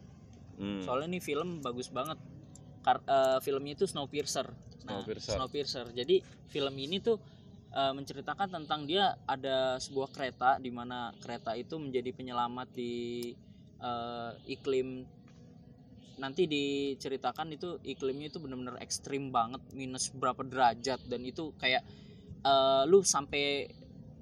Hmm. 0.61 0.83
Soalnya 0.85 1.17
ini 1.17 1.21
film 1.23 1.65
bagus 1.65 1.89
banget. 1.89 2.19
Kar- 2.81 3.05
eh, 3.05 3.39
filmnya 3.45 3.77
itu 3.77 3.87
Snowpiercer. 3.89 4.49
Nah, 4.85 5.01
Snowpiercer. 5.01 5.37
Snowpiercer. 5.37 5.87
Jadi 5.93 6.21
film 6.51 6.75
ini 6.77 7.01
tuh 7.01 7.17
eh, 7.73 7.93
menceritakan 7.95 8.49
tentang 8.51 8.85
dia 8.85 9.17
ada 9.25 9.81
sebuah 9.81 10.13
kereta 10.13 10.61
di 10.61 10.69
mana 10.69 11.15
kereta 11.23 11.57
itu 11.57 11.79
menjadi 11.81 12.11
penyelamat 12.13 12.69
di 12.75 12.93
eh, 13.81 14.33
iklim 14.51 15.07
nanti 16.21 16.45
diceritakan 16.45 17.57
itu 17.57 17.81
iklimnya 17.81 18.29
itu 18.29 18.37
benar-benar 18.37 18.77
ekstrim 18.85 19.33
banget 19.33 19.65
minus 19.73 20.13
berapa 20.13 20.45
derajat 20.45 21.01
dan 21.09 21.25
itu 21.25 21.57
kayak 21.57 21.81
eh, 22.45 22.83
lu 22.89 23.05
sampai 23.05 23.69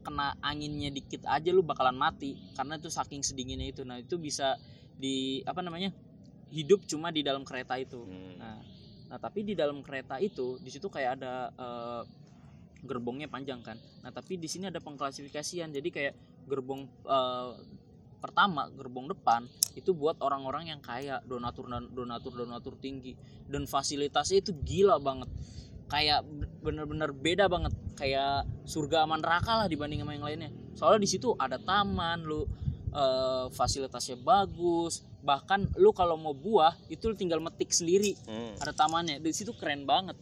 kena 0.02 0.32
anginnya 0.40 0.88
dikit 0.88 1.26
aja 1.28 1.52
lu 1.52 1.60
bakalan 1.60 1.92
mati 1.92 2.38
karena 2.56 2.80
itu 2.80 2.88
saking 2.88 3.20
sedinginnya 3.20 3.68
itu. 3.68 3.82
Nah 3.84 4.00
itu 4.00 4.16
bisa 4.16 4.56
di 4.98 5.44
apa 5.44 5.60
namanya 5.60 5.92
hidup 6.48 6.88
cuma 6.88 7.12
di 7.12 7.20
dalam 7.20 7.44
kereta 7.44 7.76
itu. 7.76 8.02
Hmm. 8.02 8.34
nah 8.40 8.56
nah 9.08 9.16
tapi 9.16 9.40
di 9.40 9.56
dalam 9.56 9.80
kereta 9.80 10.20
itu 10.20 10.60
di 10.60 10.68
situ 10.68 10.88
kayak 10.92 11.20
ada 11.20 11.52
eh, 11.52 12.02
gerbongnya 12.84 13.28
panjang 13.28 13.60
kan. 13.60 13.76
Nah 14.00 14.08
tapi 14.08 14.40
di 14.40 14.48
sini 14.48 14.72
ada 14.72 14.80
pengklasifikasian. 14.80 15.68
Jadi 15.74 15.88
kayak 15.92 16.14
gerbong 16.48 16.88
eh, 17.04 17.50
pertama 18.18 18.66
gerbong 18.74 19.12
depan 19.12 19.46
itu 19.78 19.94
buat 19.94 20.18
orang-orang 20.18 20.74
yang 20.74 20.80
kaya 20.82 21.22
donatur 21.28 21.68
donatur 21.92 22.32
donatur 22.32 22.74
tinggi. 22.80 23.12
Dan 23.44 23.68
fasilitasnya 23.68 24.44
itu 24.44 24.52
gila 24.64 24.96
banget 25.00 25.28
kayak 25.88 26.22
bener-bener 26.60 27.10
beda 27.10 27.48
banget. 27.48 27.72
Kayak 27.96 28.46
surga 28.68 29.08
aman 29.08 29.18
neraka 29.24 29.64
lah 29.64 29.66
dibanding 29.66 30.04
sama 30.04 30.12
yang 30.14 30.24
lainnya. 30.24 30.50
Soalnya 30.76 31.00
di 31.02 31.10
situ 31.10 31.34
ada 31.34 31.58
taman 31.58 32.22
lu 32.22 32.44
eh, 32.92 33.46
fasilitasnya 33.50 34.20
bagus. 34.20 35.02
Bahkan 35.24 35.80
lu 35.80 35.90
kalau 35.96 36.14
mau 36.14 36.36
buah 36.36 36.76
itu 36.92 37.10
lu 37.10 37.16
tinggal 37.16 37.40
metik 37.42 37.72
sendiri. 37.72 38.14
Hmm. 38.28 38.54
ada 38.60 38.72
tamannya. 38.76 39.18
Di 39.18 39.32
situ 39.34 39.56
keren 39.56 39.88
banget. 39.88 40.14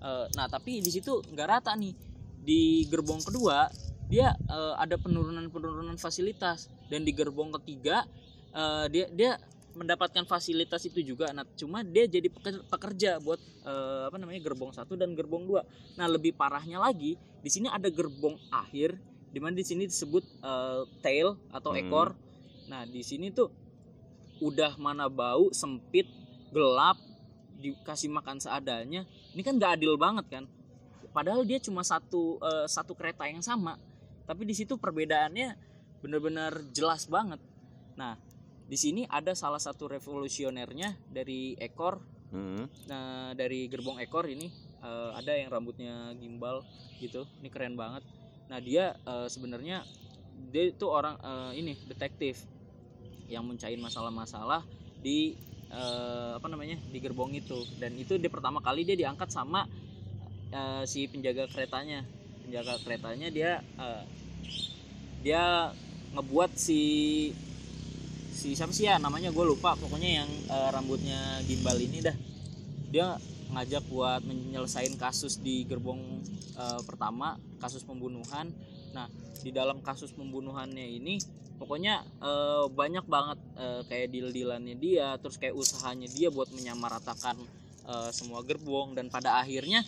Eh, 0.00 0.26
nah 0.38 0.46
tapi 0.48 0.80
di 0.80 0.88
situ 0.88 1.20
nggak 1.20 1.48
rata 1.50 1.74
nih. 1.76 1.92
Di 2.40 2.88
gerbong 2.88 3.20
kedua 3.20 3.68
dia 4.10 4.32
eh, 4.32 4.74
ada 4.78 4.96
penurunan-penurunan 4.96 5.98
fasilitas. 6.00 6.70
Dan 6.88 7.04
di 7.04 7.12
gerbong 7.12 7.52
ketiga 7.60 8.06
eh, 8.54 8.86
dia 8.88 9.06
dia 9.12 9.32
mendapatkan 9.74 10.26
fasilitas 10.26 10.82
itu 10.86 11.00
juga. 11.04 11.30
Nah 11.30 11.46
cuma 11.54 11.86
dia 11.86 12.06
jadi 12.10 12.26
peker- 12.26 12.66
pekerja 12.66 13.22
buat 13.22 13.38
eh, 13.64 14.02
apa 14.10 14.16
namanya 14.18 14.40
gerbong 14.42 14.74
satu 14.74 14.98
dan 14.98 15.14
gerbong 15.14 15.46
dua. 15.46 15.62
Nah 15.94 16.06
lebih 16.10 16.34
parahnya 16.34 16.80
lagi 16.82 17.14
di 17.40 17.50
sini 17.50 17.70
ada 17.70 17.86
gerbong 17.88 18.36
akhir 18.50 18.98
di 19.30 19.38
mana 19.38 19.54
di 19.54 19.62
sini 19.66 19.86
disebut 19.86 20.24
eh, 20.42 20.82
tail 21.02 21.38
atau 21.54 21.70
Hmm. 21.74 21.80
ekor. 21.80 22.08
Nah 22.66 22.82
di 22.86 23.02
sini 23.02 23.30
tuh 23.30 23.50
udah 24.40 24.74
mana 24.80 25.06
bau 25.06 25.52
sempit 25.52 26.08
gelap 26.50 26.98
dikasih 27.60 28.08
makan 28.08 28.40
seadanya. 28.40 29.04
Ini 29.36 29.42
kan 29.44 29.54
nggak 29.60 29.78
adil 29.78 29.94
banget 30.00 30.26
kan? 30.32 30.44
Padahal 31.14 31.42
dia 31.46 31.58
cuma 31.62 31.86
satu 31.86 32.38
eh, 32.42 32.66
satu 32.66 32.96
kereta 32.98 33.28
yang 33.30 33.42
sama. 33.44 33.78
Tapi 34.26 34.46
di 34.46 34.54
situ 34.54 34.78
perbedaannya 34.78 35.54
benar-benar 36.00 36.64
jelas 36.72 37.06
banget. 37.06 37.38
Nah 37.94 38.16
di 38.70 38.78
sini 38.78 39.02
ada 39.10 39.34
salah 39.34 39.58
satu 39.58 39.90
revolusionernya 39.90 41.10
dari 41.10 41.58
ekor. 41.58 41.98
Hmm. 42.30 42.70
nah 42.86 43.34
dari 43.34 43.66
gerbong 43.66 43.98
ekor 43.98 44.22
ini 44.30 44.46
eh, 44.86 45.10
ada 45.18 45.34
yang 45.34 45.50
rambutnya 45.50 46.14
gimbal 46.14 46.62
gitu. 47.02 47.26
Ini 47.42 47.50
keren 47.50 47.74
banget. 47.74 48.06
Nah 48.46 48.62
dia 48.62 48.94
eh, 48.94 49.26
sebenarnya 49.26 49.82
dia 50.54 50.70
itu 50.70 50.86
orang 50.86 51.18
eh, 51.18 51.58
ini 51.58 51.74
detektif 51.90 52.46
yang 53.26 53.42
mencahin 53.42 53.82
masalah-masalah 53.82 54.62
di 55.02 55.34
eh, 55.74 56.32
apa 56.38 56.46
namanya 56.46 56.78
di 56.78 57.02
gerbong 57.02 57.34
itu. 57.34 57.66
Dan 57.82 57.98
itu 57.98 58.14
dia 58.14 58.30
pertama 58.30 58.62
kali 58.62 58.86
dia 58.86 58.94
diangkat 58.94 59.34
sama 59.34 59.66
eh, 60.54 60.86
si 60.86 61.10
penjaga 61.10 61.50
keretanya. 61.50 62.06
Penjaga 62.46 62.78
keretanya 62.86 63.26
dia 63.34 63.58
eh, 63.58 64.02
dia 65.26 65.74
ngebuat 66.14 66.54
si 66.54 66.82
si 68.40 68.56
siapa 68.56 68.72
sih 68.72 68.88
ya 68.88 68.96
namanya 68.96 69.28
gue 69.28 69.44
lupa 69.44 69.76
pokoknya 69.76 70.24
yang 70.24 70.30
eh, 70.48 70.68
rambutnya 70.72 71.44
gimbal 71.44 71.76
ini 71.76 72.00
dah. 72.00 72.16
Dia 72.88 73.20
ngajak 73.52 73.84
buat 73.92 74.24
menyelesaikan 74.24 74.96
kasus 74.96 75.44
di 75.44 75.68
gerbong 75.68 76.00
eh, 76.56 76.80
pertama 76.88 77.36
kasus 77.60 77.84
pembunuhan. 77.84 78.48
Nah 78.96 79.12
di 79.44 79.52
dalam 79.52 79.84
kasus 79.84 80.16
pembunuhannya 80.16 80.88
ini 80.88 81.20
pokoknya 81.60 82.00
eh, 82.24 82.64
banyak 82.72 83.04
banget 83.04 83.38
eh, 83.60 83.82
kayak 83.84 84.08
deal-dealannya 84.08 84.76
dia 84.80 85.20
terus 85.20 85.36
kayak 85.36 85.52
usahanya 85.52 86.08
dia 86.08 86.32
buat 86.32 86.48
menyamaratakan 86.56 87.36
eh, 87.92 88.10
semua 88.16 88.40
gerbong. 88.40 88.96
Dan 88.96 89.12
pada 89.12 89.36
akhirnya 89.36 89.84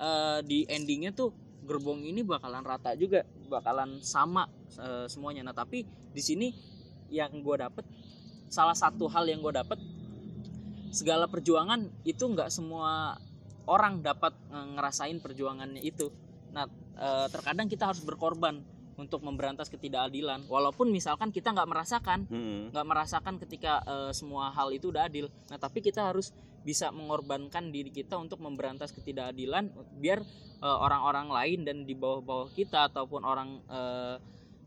eh, 0.00 0.40
di 0.40 0.64
endingnya 0.64 1.12
tuh 1.12 1.36
gerbong 1.68 2.00
ini 2.00 2.24
bakalan 2.24 2.64
rata 2.64 2.96
juga 2.96 3.28
bakalan 3.52 4.00
sama 4.00 4.48
eh, 4.80 5.04
semuanya. 5.04 5.44
Nah 5.44 5.52
tapi 5.52 5.84
di 6.10 6.22
sini 6.24 6.69
yang 7.10 7.42
gue 7.42 7.56
dapet 7.58 7.84
salah 8.50 8.74
satu 8.74 9.06
hal 9.06 9.26
yang 9.26 9.42
gue 9.42 9.54
dapet 9.54 9.78
segala 10.90 11.30
perjuangan 11.30 11.86
itu 12.02 12.22
nggak 12.26 12.50
semua 12.50 13.14
orang 13.70 14.02
dapat 14.02 14.34
ngerasain 14.50 15.22
perjuangannya 15.22 15.82
itu 15.82 16.10
nah 16.50 16.66
eh, 16.98 17.26
terkadang 17.30 17.70
kita 17.70 17.94
harus 17.94 18.02
berkorban 18.02 18.58
untuk 18.98 19.22
memberantas 19.24 19.70
ketidakadilan 19.70 20.44
walaupun 20.50 20.90
misalkan 20.92 21.30
kita 21.32 21.54
nggak 21.54 21.70
merasakan 21.70 22.26
Hmm. 22.26 22.68
nggak 22.74 22.86
merasakan 22.86 23.38
ketika 23.38 23.80
eh, 23.86 24.12
semua 24.12 24.50
hal 24.50 24.74
itu 24.74 24.90
udah 24.90 25.06
adil 25.06 25.30
nah 25.46 25.56
tapi 25.56 25.78
kita 25.78 26.10
harus 26.10 26.34
bisa 26.60 26.92
mengorbankan 26.92 27.72
diri 27.72 27.88
kita 27.88 28.20
untuk 28.20 28.42
memberantas 28.42 28.90
ketidakadilan 28.92 29.70
biar 29.96 30.20
eh, 30.60 30.78
orang-orang 30.82 31.30
lain 31.30 31.60
dan 31.62 31.76
di 31.86 31.94
bawah-bawah 31.94 32.50
kita 32.52 32.90
ataupun 32.90 33.22
orang 33.22 33.62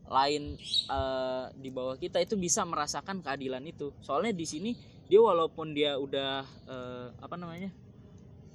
lain 0.08 0.60
eh, 0.90 1.44
di 1.56 1.70
bawah 1.72 1.96
kita 1.96 2.20
itu 2.20 2.36
bisa 2.36 2.64
merasakan 2.68 3.24
keadilan 3.24 3.64
itu. 3.64 3.92
Soalnya 4.04 4.36
di 4.36 4.44
sini 4.44 4.70
dia 5.08 5.20
walaupun 5.20 5.72
dia 5.72 5.96
udah 5.96 6.44
eh, 6.68 7.06
apa 7.20 7.36
namanya 7.36 7.72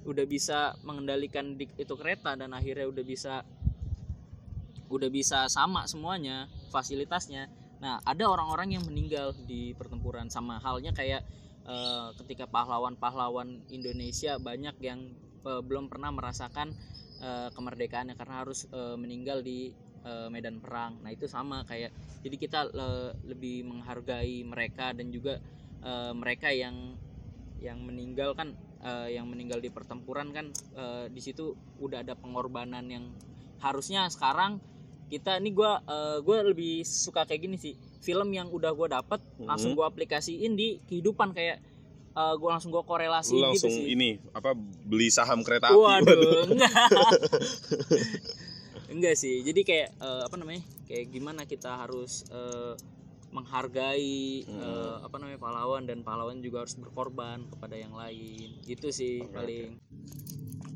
udah 0.06 0.24
bisa 0.24 0.74
mengendalikan 0.86 1.58
di- 1.60 1.68
itu 1.76 1.94
kereta 1.98 2.32
dan 2.38 2.56
akhirnya 2.56 2.88
udah 2.88 3.04
bisa 3.04 3.44
udah 4.90 5.10
bisa 5.10 5.46
sama 5.46 5.86
semuanya 5.86 6.50
fasilitasnya. 6.74 7.46
Nah 7.82 8.02
ada 8.02 8.26
orang-orang 8.26 8.78
yang 8.78 8.84
meninggal 8.86 9.34
di 9.46 9.74
pertempuran. 9.74 10.30
Sama 10.30 10.62
halnya 10.62 10.94
kayak 10.94 11.22
eh, 11.66 12.08
ketika 12.22 12.46
pahlawan-pahlawan 12.46 13.66
Indonesia 13.74 14.38
banyak 14.38 14.78
yang 14.82 15.14
eh, 15.46 15.62
belum 15.62 15.90
pernah 15.90 16.14
merasakan 16.14 16.74
kemerdekaannya 17.52 18.16
karena 18.16 18.40
harus 18.40 18.64
eh, 18.72 18.96
meninggal 18.96 19.44
di 19.44 19.76
eh, 20.04 20.28
medan 20.32 20.60
perang. 20.60 21.00
Nah, 21.02 21.10
itu 21.12 21.28
sama 21.28 21.64
kayak 21.68 21.92
jadi 22.24 22.36
kita 22.36 22.60
eh, 22.72 23.10
lebih 23.28 23.68
menghargai 23.68 24.44
mereka 24.44 24.92
dan 24.96 25.12
juga 25.12 25.40
eh, 25.84 26.12
mereka 26.12 26.52
yang 26.52 26.96
yang 27.60 27.78
meninggal 27.84 28.32
kan 28.32 28.56
eh, 28.80 29.16
yang 29.16 29.28
meninggal 29.28 29.60
di 29.60 29.68
pertempuran 29.68 30.32
kan 30.32 30.48
eh, 30.76 31.06
di 31.12 31.20
situ 31.20 31.52
udah 31.80 32.00
ada 32.00 32.16
pengorbanan 32.16 32.88
yang 32.88 33.04
harusnya 33.60 34.08
sekarang 34.08 34.60
kita 35.12 35.36
ini 35.36 35.52
gua 35.52 35.84
eh, 35.84 36.18
gua 36.24 36.40
lebih 36.40 36.86
suka 36.86 37.28
kayak 37.28 37.40
gini 37.44 37.56
sih 37.60 37.74
film 38.00 38.32
yang 38.32 38.48
udah 38.48 38.72
gua 38.72 38.88
dapet 38.88 39.20
langsung 39.44 39.76
gua 39.76 39.92
aplikasiin 39.92 40.56
di 40.56 40.80
kehidupan 40.88 41.36
kayak 41.36 41.60
eh, 42.16 42.34
gua 42.40 42.56
langsung 42.56 42.72
gua 42.72 42.86
korelasi 42.88 43.36
Lu 43.36 43.52
gitu 43.52 43.68
langsung 43.68 43.72
sih 43.76 43.92
ini 43.92 44.16
apa 44.32 44.56
beli 44.86 45.12
saham 45.12 45.44
kereta 45.44 45.76
api. 45.76 45.76
Waduh, 45.76 46.48
enggak. 46.48 46.88
enggak 48.90 49.14
sih. 49.16 49.40
Jadi 49.40 49.60
kayak 49.62 49.88
eh, 49.96 50.22
apa 50.26 50.36
namanya? 50.36 50.62
Kayak 50.84 51.04
gimana 51.14 51.42
kita 51.46 51.80
harus 51.86 52.26
eh, 52.28 52.74
menghargai 53.30 54.42
Hmm. 54.44 54.58
eh, 54.58 54.96
apa 55.06 55.16
namanya 55.22 55.38
pahlawan 55.38 55.86
dan 55.86 56.02
pahlawan 56.02 56.42
juga 56.42 56.66
harus 56.66 56.74
berkorban 56.74 57.46
kepada 57.46 57.78
yang 57.78 57.94
lain. 57.94 58.58
Gitu 58.66 58.90
sih 58.90 59.22
Oke, 59.22 59.32
paling. 59.32 59.68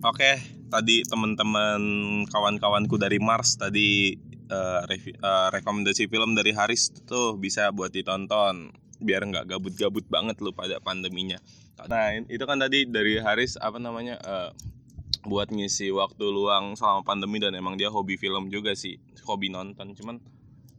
Oke, 0.05 0.31
tadi 0.71 1.03
teman-teman 1.03 1.81
kawan-kawanku 2.31 2.95
dari 3.01 3.19
Mars 3.19 3.59
tadi 3.59 4.15
eh, 4.45 4.81
revi- 4.87 5.17
eh, 5.19 5.49
rekomendasi 5.51 6.07
film 6.07 6.37
dari 6.39 6.55
Haris 6.55 6.93
tuh 7.05 7.35
bisa 7.35 7.73
buat 7.75 7.91
ditonton 7.91 8.71
biar 9.03 9.27
nggak 9.27 9.51
gabut-gabut 9.51 10.07
banget 10.07 10.39
lu 10.41 10.55
pada 10.55 10.79
pandeminya. 10.79 11.37
Nah 11.91 12.15
itu 12.31 12.45
kan 12.47 12.57
tadi 12.63 12.87
dari 12.87 13.19
Haris 13.19 13.59
apa 13.59 13.83
namanya 13.83 14.17
eh, 14.23 14.51
buat 15.25 15.49
ngisi 15.49 15.89
waktu 15.91 16.25
luang 16.29 16.77
selama 16.77 17.01
pandemi 17.01 17.41
dan 17.41 17.57
emang 17.57 17.81
dia 17.81 17.89
hobi 17.89 18.21
film 18.21 18.53
juga 18.53 18.77
sih, 18.77 19.01
hobi 19.25 19.49
nonton. 19.49 19.97
Cuman 19.97 20.21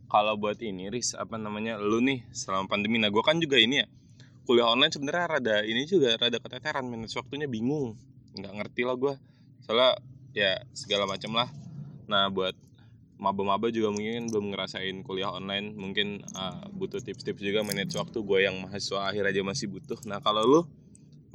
kalau 0.05 0.37
buat 0.37 0.61
ini 0.61 0.93
Riz 0.93 1.17
apa 1.17 1.35
namanya 1.35 1.81
lu 1.81 1.99
nih 1.99 2.21
selama 2.29 2.69
pandemi. 2.69 3.01
Nah 3.01 3.09
gue 3.09 3.23
kan 3.25 3.41
juga 3.41 3.57
ini 3.57 3.81
ya 3.83 3.87
kuliah 4.45 4.69
online 4.69 4.93
sebenarnya 4.93 5.25
rada 5.25 5.57
ini 5.65 5.89
juga 5.89 6.13
rada 6.21 6.37
keteteran 6.37 6.85
manage 6.85 7.17
waktunya 7.17 7.49
bingung. 7.49 7.97
Nggak 8.37 8.53
ngerti 8.53 8.81
lah 8.85 8.95
gue 8.95 9.13
soalnya 9.65 9.97
ya 10.37 10.61
segala 10.77 11.09
macam 11.09 11.33
lah. 11.33 11.49
Nah 12.05 12.29
buat 12.29 12.53
maba-maba 13.17 13.71
juga 13.73 13.89
mungkin 13.89 14.29
belum 14.29 14.53
ngerasain 14.53 15.01
kuliah 15.01 15.33
online. 15.33 15.73
Mungkin 15.73 16.21
uh, 16.37 16.69
butuh 16.69 17.01
tips-tips 17.01 17.41
juga 17.41 17.65
manage 17.65 17.97
waktu. 17.97 18.21
Gue 18.21 18.45
yang 18.45 18.61
mahasiswa 18.61 19.09
akhir 19.09 19.25
aja 19.25 19.41
masih 19.41 19.73
butuh. 19.73 19.97
Nah 20.05 20.21
kalau 20.21 20.45
lu 20.45 20.61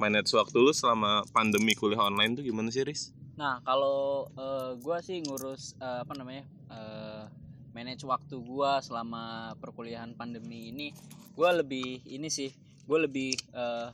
manage 0.01 0.33
waktu 0.33 0.57
lu 0.57 0.73
selama 0.73 1.21
pandemi 1.29 1.77
kuliah 1.77 2.01
online 2.01 2.33
tuh 2.33 2.41
gimana 2.41 2.73
sih 2.73 2.81
Riz? 2.81 3.13
Nah 3.37 3.61
kalau 3.61 4.25
uh, 4.33 4.73
gua 4.81 4.97
sih 5.05 5.21
ngurus 5.21 5.77
uh, 5.77 6.01
apa 6.01 6.17
namanya 6.17 6.41
uh, 6.73 7.29
manage 7.77 8.01
waktu 8.01 8.35
gua 8.41 8.81
selama 8.81 9.53
perkuliahan 9.61 10.17
pandemi 10.17 10.73
ini, 10.73 10.89
gua 11.37 11.53
lebih 11.53 12.01
ini 12.09 12.27
sih, 12.33 12.49
gua 12.89 13.05
lebih 13.05 13.37
uh, 13.53 13.93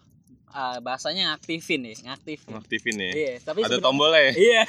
uh, 0.56 0.78
bahasanya 0.80 1.36
ngaktifin 1.36 1.84
ya, 1.86 1.96
ngaktifin. 2.14 2.50
Ngaktifin 2.56 2.96
ya. 2.98 3.12
Iya, 3.12 3.34
tapi 3.44 3.60
Ada 3.68 3.84
tombolnya 3.84 4.32
ya? 4.32 4.34
Iya. 4.34 4.64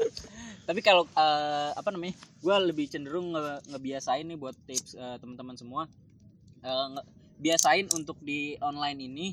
tapi 0.68 0.80
kalau 0.82 1.06
uh, 1.16 1.70
apa 1.72 1.88
namanya, 1.94 2.18
gua 2.44 2.60
lebih 2.60 2.90
cenderung 2.90 3.32
nge 3.32 3.70
ngebiasain 3.72 4.26
nih 4.26 4.38
buat 4.38 4.56
tips 4.68 4.98
uh, 4.98 5.16
teman-teman 5.22 5.56
semua, 5.56 5.88
uh, 6.66 7.00
biasain 7.40 7.88
untuk 7.96 8.20
di 8.20 8.56
online 8.60 9.00
ini 9.00 9.26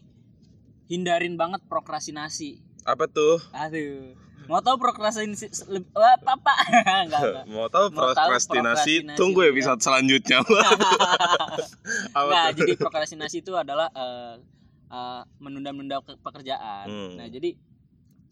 hindarin 0.91 1.39
banget 1.39 1.63
prokrastinasi. 1.71 2.59
Apa 2.83 3.07
tuh? 3.07 3.39
Aduh. 3.55 4.11
Mau 4.51 4.59
tahu 4.59 4.75
prokrastinasi 4.75 5.47
apa 5.95 6.35
apa? 6.35 6.53
enggak, 7.07 7.21
enggak. 7.23 7.45
Mau 7.47 7.71
tahu 7.71 7.87
prokrastinasi? 7.95 9.15
Tunggu 9.15 9.47
ya. 9.47 9.55
episode 9.55 9.79
selanjutnya. 9.79 10.43
Tuh? 10.51 10.59
jadi 12.59 12.75
prokrastinasi 12.75 13.39
itu 13.39 13.55
adalah 13.55 13.87
eh, 13.95 14.35
eh, 14.91 15.21
menunda-nunda 15.39 16.03
ke- 16.03 16.19
pekerjaan. 16.19 16.91
Hmm. 16.91 17.11
Nah, 17.15 17.27
jadi 17.31 17.55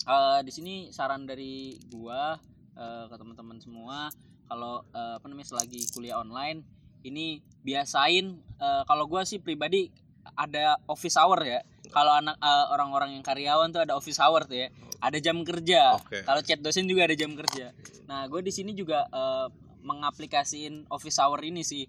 eh, 0.03 0.39
di 0.43 0.51
sini 0.51 0.91
saran 0.91 1.23
dari 1.23 1.79
gua 1.87 2.35
eh, 2.75 3.05
ke 3.07 3.15
teman-teman 3.15 3.63
semua 3.63 4.11
kalau 4.51 4.83
eh, 4.91 5.15
apa 5.15 5.25
namanya 5.31 5.55
selagi 5.55 5.87
kuliah 5.95 6.19
online 6.19 6.67
ini 7.07 7.39
biasain 7.63 8.35
eh, 8.59 8.83
kalau 8.83 9.07
gua 9.07 9.23
sih 9.23 9.39
pribadi 9.39 9.87
ada 10.35 10.75
office 10.89 11.15
hour 11.15 11.39
ya. 11.47 11.63
Kalau 11.89 12.13
anak 12.13 12.37
eh, 12.37 12.65
orang-orang 12.69 13.17
yang 13.17 13.23
karyawan 13.23 13.73
tuh 13.73 13.81
ada 13.81 13.97
office 13.97 14.21
hour 14.21 14.45
tuh 14.45 14.57
ya. 14.57 14.67
Ada 14.99 15.17
jam 15.17 15.41
kerja. 15.41 15.95
Oke. 15.97 16.21
Kalau 16.21 16.41
chat 16.43 16.59
dosen 16.59 16.85
juga 16.85 17.07
ada 17.07 17.15
jam 17.15 17.33
kerja. 17.33 17.71
Nah, 18.05 18.27
gue 18.27 18.41
di 18.41 18.51
sini 18.51 18.73
juga 18.73 19.07
eh, 19.07 19.47
mengaplikasiin 19.81 20.87
office 20.91 21.17
hour 21.17 21.39
ini 21.41 21.63
sih. 21.63 21.87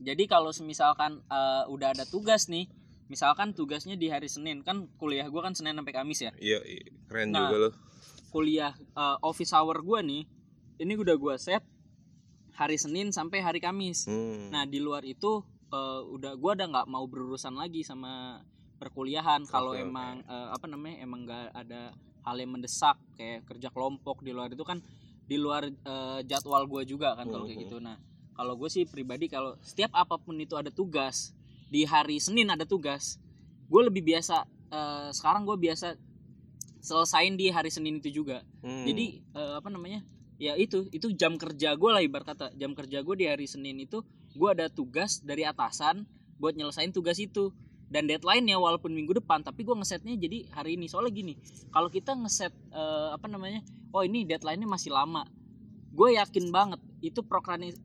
Jadi 0.00 0.24
kalau 0.24 0.50
misalkan 0.60 1.20
eh, 1.24 1.64
udah 1.68 1.92
ada 1.92 2.04
tugas 2.04 2.48
nih, 2.48 2.68
misalkan 3.06 3.52
tugasnya 3.52 3.96
di 3.96 4.08
hari 4.08 4.28
Senin 4.28 4.64
kan 4.64 4.88
kuliah 4.96 5.28
gue 5.28 5.40
kan 5.40 5.52
Senin 5.52 5.76
sampai 5.76 5.92
Kamis 5.92 6.20
ya. 6.24 6.32
Iya, 6.36 6.58
keren 7.08 7.32
Nah. 7.32 7.48
juga 7.48 7.56
lo. 7.56 7.70
Kuliah 8.30 8.72
eh, 8.76 9.16
office 9.24 9.52
hour 9.52 9.80
gue 9.80 10.00
nih, 10.02 10.22
ini 10.80 10.92
udah 10.94 11.16
gue 11.16 11.34
set 11.36 11.64
hari 12.54 12.76
Senin 12.76 13.12
sampai 13.12 13.40
hari 13.40 13.60
Kamis. 13.60 14.04
Hmm. 14.04 14.52
Nah 14.52 14.64
di 14.64 14.80
luar 14.80 15.04
itu 15.04 15.40
eh, 15.68 16.00
udah 16.04 16.36
gue 16.36 16.50
udah 16.58 16.66
nggak 16.68 16.86
mau 16.88 17.04
berurusan 17.06 17.54
lagi 17.54 17.84
sama 17.86 18.40
perkuliahan 18.80 19.44
kalau 19.44 19.76
oke. 19.76 19.84
emang 19.84 20.24
eh, 20.24 20.48
apa 20.50 20.64
namanya 20.64 20.96
emang 21.04 21.28
nggak 21.28 21.52
ada 21.52 21.92
hal 22.24 22.36
yang 22.40 22.56
mendesak 22.56 22.96
kayak 23.20 23.44
kerja 23.44 23.68
kelompok 23.68 24.24
di 24.24 24.32
luar 24.32 24.48
itu 24.48 24.64
kan 24.64 24.80
di 25.28 25.36
luar 25.36 25.68
eh, 25.68 26.20
jadwal 26.24 26.64
gue 26.64 26.88
juga 26.88 27.12
kan 27.14 27.28
kalau 27.28 27.44
kayak 27.44 27.68
gitu. 27.68 27.76
Nah 27.78 28.00
kalau 28.32 28.56
gue 28.56 28.72
sih 28.72 28.88
pribadi 28.88 29.28
kalau 29.28 29.60
setiap 29.60 29.92
apa 29.92 30.16
pun 30.16 30.40
itu 30.40 30.56
ada 30.56 30.72
tugas 30.72 31.36
di 31.68 31.84
hari 31.84 32.16
Senin 32.18 32.48
ada 32.48 32.64
tugas, 32.64 33.20
gue 33.68 33.82
lebih 33.84 34.00
biasa 34.00 34.48
eh, 34.72 35.08
sekarang 35.12 35.44
gue 35.44 35.60
biasa 35.60 36.00
selesain 36.80 37.36
di 37.36 37.52
hari 37.52 37.68
Senin 37.68 38.00
itu 38.00 38.24
juga 38.24 38.40
Hmm. 38.64 38.84
jadi 38.84 39.06
eh, 39.36 39.54
apa 39.56 39.72
namanya 39.72 40.04
ya 40.40 40.56
itu 40.56 40.88
itu 40.92 41.12
jam 41.16 41.36
kerja 41.36 41.76
gue 41.76 41.90
lah 41.92 42.00
ibarat 42.00 42.32
kata 42.32 42.52
jam 42.56 42.72
kerja 42.72 43.04
gue 43.04 43.16
di 43.16 43.28
hari 43.28 43.44
Senin 43.44 43.76
itu 43.80 44.00
gue 44.32 44.48
ada 44.48 44.72
tugas 44.72 45.20
dari 45.20 45.44
atasan 45.44 46.08
buat 46.40 46.56
nyelesain 46.56 46.92
tugas 46.92 47.20
itu 47.20 47.52
dan 47.90 48.06
deadline 48.06 48.46
ya 48.46 48.56
walaupun 48.56 48.94
minggu 48.94 49.18
depan 49.18 49.42
tapi 49.42 49.66
gue 49.66 49.74
ngesetnya 49.74 50.14
jadi 50.14 50.46
hari 50.54 50.78
ini. 50.78 50.86
Soalnya 50.86 51.10
gini 51.10 51.34
kalau 51.74 51.90
kita 51.90 52.14
ngeset 52.14 52.54
eh, 52.70 53.08
apa 53.10 53.26
namanya 53.26 53.66
oh 53.90 54.06
ini 54.06 54.22
deadline-nya 54.22 54.70
masih 54.70 54.94
lama. 54.94 55.26
Gue 55.90 56.14
yakin 56.14 56.54
banget 56.54 56.78
itu 57.02 57.26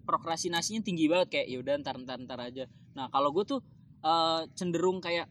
prokrastinasinya 0.05 0.85
tinggi 0.85 1.09
banget. 1.09 1.33
Kayak 1.33 1.47
ya 1.49 1.57
udah 1.65 1.73
ntar 1.81 1.95
ntar 2.05 2.17
ntar 2.21 2.39
aja. 2.39 2.69
Nah 2.93 3.09
kalau 3.09 3.33
gue 3.33 3.43
tuh 3.49 3.59
eh, 4.05 4.41
cenderung 4.53 5.01
kayak 5.01 5.25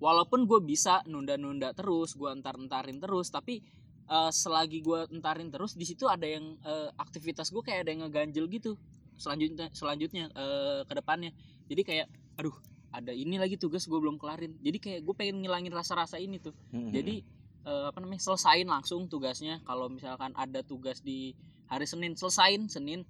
walaupun 0.00 0.48
gue 0.48 0.64
bisa 0.64 1.04
nunda-nunda 1.04 1.76
terus 1.76 2.16
gue 2.16 2.32
entar-entarin 2.32 2.96
terus 3.04 3.28
tapi 3.28 3.60
eh, 4.08 4.30
selagi 4.32 4.80
gue 4.80 5.12
entarin 5.12 5.52
terus 5.52 5.76
di 5.76 5.84
situ 5.84 6.08
ada 6.08 6.24
yang 6.24 6.56
eh, 6.64 6.88
aktivitas 6.96 7.52
gue 7.52 7.60
kayak 7.60 7.84
ada 7.84 7.90
yang 7.92 8.08
ngeganjel 8.08 8.48
gitu. 8.48 8.80
Selanjutnya 9.20 9.68
selanjutnya 9.76 10.32
eh, 10.32 10.80
ke 10.88 10.92
depannya. 10.96 11.36
Jadi 11.68 11.82
kayak 11.84 12.08
aduh 12.40 12.56
ada 12.90 13.14
ini 13.14 13.38
lagi 13.38 13.54
tugas 13.54 13.86
gue 13.86 13.98
belum 13.98 14.18
kelarin. 14.18 14.58
Jadi 14.58 14.78
kayak 14.82 15.00
gue 15.06 15.14
pengen 15.14 15.42
ngilangin 15.42 15.74
rasa-rasa 15.74 16.18
ini 16.18 16.42
tuh. 16.42 16.54
Hmm. 16.74 16.90
jadi 16.90 17.22
eh, 17.66 17.84
apa 17.90 17.98
namanya 18.02 18.22
selesain 18.22 18.66
langsung 18.66 19.06
tugasnya. 19.06 19.62
Kalau 19.62 19.86
misalkan 19.86 20.34
ada 20.34 20.60
tugas 20.66 20.98
di 21.00 21.34
hari 21.70 21.86
Senin 21.86 22.18
selesain 22.18 22.66
Senin. 22.66 23.06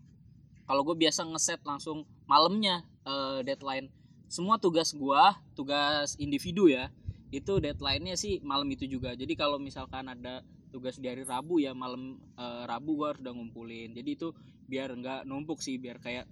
Kalau 0.69 0.87
gue 0.87 0.95
biasa 0.95 1.27
ngeset 1.27 1.61
langsung 1.65 2.05
malamnya 2.29 2.85
eh, 3.09 3.41
deadline. 3.43 3.89
Semua 4.31 4.63
tugas 4.63 4.95
gua 4.95 5.35
tugas 5.59 6.15
individu 6.23 6.71
ya 6.71 6.87
itu 7.31 7.63
deadline-nya 7.63 8.15
sih 8.19 8.43
malam 8.43 8.67
itu 8.71 8.87
juga. 8.87 9.15
Jadi 9.15 9.35
kalau 9.39 9.59
misalkan 9.59 10.07
ada 10.07 10.43
tugas 10.71 10.99
di 10.99 11.11
hari 11.11 11.27
Rabu 11.27 11.59
ya 11.59 11.75
malam 11.75 12.21
eh, 12.39 12.63
Rabu 12.69 13.01
gua 13.01 13.15
harus 13.15 13.25
udah 13.25 13.35
ngumpulin. 13.35 13.97
Jadi 13.97 14.11
itu 14.15 14.31
biar 14.71 14.95
nggak 14.95 15.27
numpuk 15.27 15.59
sih 15.59 15.83
biar 15.83 15.99
kayak 15.99 16.31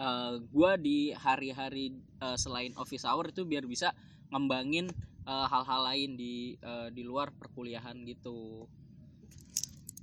eh, 0.00 0.32
gua 0.48 0.80
di 0.80 1.12
hari-hari 1.12 1.92
eh, 2.18 2.36
selain 2.40 2.72
office 2.80 3.04
hour 3.04 3.28
itu 3.28 3.44
biar 3.44 3.68
bisa 3.68 3.92
ngembangin 4.32 4.88
eh, 5.24 5.46
hal-hal 5.52 5.84
lain 5.84 6.16
di 6.16 6.56
eh, 6.56 6.88
di 6.90 7.02
luar 7.04 7.28
perkuliahan 7.36 8.00
gitu 8.08 8.64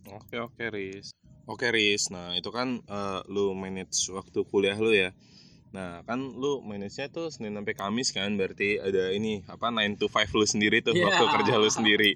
Oke 0.07 0.39
oke 0.39 0.65
Riz. 0.71 1.11
Oke 1.47 1.67
Riz, 1.67 2.11
nah 2.11 2.31
itu 2.35 2.47
kan 2.47 2.79
eh, 2.79 3.19
lu 3.27 3.51
manage 3.55 4.07
waktu 4.11 4.39
kuliah 4.47 4.75
lu 4.79 4.91
ya. 4.95 5.11
Nah 5.75 5.99
kan 6.07 6.19
lu 6.35 6.63
manage-nya 6.63 7.11
tuh 7.11 7.27
Senin 7.27 7.55
sampai 7.55 7.75
Kamis 7.75 8.15
kan, 8.15 8.39
berarti 8.39 8.79
ada 8.79 9.11
ini 9.11 9.43
apa 9.51 9.67
9 9.67 9.99
to 9.99 10.07
5 10.07 10.31
lu 10.31 10.47
sendiri 10.47 10.79
tuh 10.79 10.95
Iya. 10.95 11.11
waktu 11.11 11.23
kerja 11.27 11.53
lu 11.59 11.67
sendiri. 11.67 12.15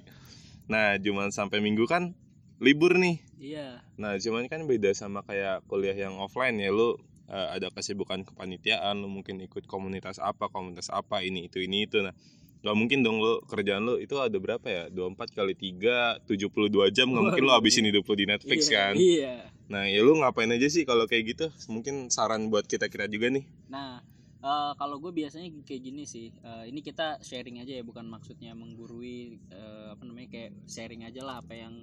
Nah 0.72 0.96
cuman 1.00 1.36
sampai 1.36 1.60
Minggu 1.60 1.84
kan 1.84 2.16
libur 2.64 2.96
nih. 2.96 3.20
iya 3.42 3.84
Nah 4.00 4.16
cuman 4.16 4.48
kan 4.48 4.64
beda 4.64 4.96
sama 4.96 5.20
kayak 5.28 5.68
kuliah 5.68 5.96
yang 5.98 6.16
offline 6.16 6.56
ya 6.56 6.72
lu 6.72 6.96
eh, 7.32 7.48
ada 7.58 7.68
kesibukan 7.72 8.28
kepanitiaan, 8.28 9.00
lu 9.02 9.08
mungkin 9.08 9.40
ikut 9.42 9.64
komunitas 9.66 10.20
apa, 10.20 10.52
komunitas 10.52 10.92
apa, 10.92 11.24
ini 11.24 11.48
itu 11.48 11.64
ini 11.64 11.88
itu. 11.88 12.04
Nah 12.04 12.14
Gak 12.62 12.78
mungkin 12.78 13.02
dong 13.02 13.18
lu 13.18 13.42
kerjaan 13.50 13.82
lu 13.82 13.98
itu 13.98 14.14
ada 14.22 14.38
berapa 14.38 14.62
ya? 14.70 14.84
24 14.94 15.34
kali 15.34 15.58
3 15.58 16.22
72 16.30 16.94
jam 16.94 17.10
nggak 17.10 17.26
mungkin 17.34 17.42
lu 17.42 17.50
Waduh, 17.50 17.58
habisin 17.58 17.90
hidup 17.90 18.06
lu 18.06 18.14
di 18.14 18.30
Netflix 18.30 18.70
iya, 18.70 18.78
kan. 18.78 18.94
iya 18.94 19.34
Nah, 19.66 19.90
ya 19.90 20.04
lu 20.06 20.14
ngapain 20.22 20.52
aja 20.54 20.68
sih 20.70 20.86
kalau 20.86 21.10
kayak 21.10 21.34
gitu? 21.34 21.46
Mungkin 21.74 22.14
saran 22.14 22.54
buat 22.54 22.70
kita-kita 22.70 23.10
juga 23.10 23.34
nih. 23.34 23.50
Nah, 23.74 24.04
eh, 24.46 24.72
kalau 24.78 25.02
gue 25.02 25.10
biasanya 25.10 25.50
kayak 25.66 25.82
gini 25.82 26.04
sih. 26.06 26.30
Eh, 26.30 26.64
ini 26.70 26.86
kita 26.86 27.18
sharing 27.26 27.58
aja 27.64 27.74
ya, 27.80 27.84
bukan 27.88 28.06
maksudnya 28.06 28.54
menggurui 28.54 29.42
eh, 29.50 29.88
apa 29.90 30.04
namanya 30.06 30.30
kayak 30.30 30.52
sharing 30.70 31.02
aja 31.08 31.22
lah 31.26 31.42
apa 31.42 31.54
yang 31.58 31.74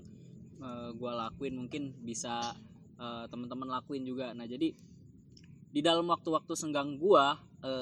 gue 0.98 1.12
lakuin 1.14 1.54
mungkin 1.54 1.94
bisa 2.02 2.54
eh, 3.02 3.24
teman-teman 3.30 3.66
lakuin 3.66 4.06
juga. 4.06 4.30
Nah, 4.30 4.46
jadi 4.46 4.74
di 5.68 5.80
dalam 5.80 6.06
waktu-waktu 6.06 6.52
senggang 6.52 6.96
gue 6.96 7.24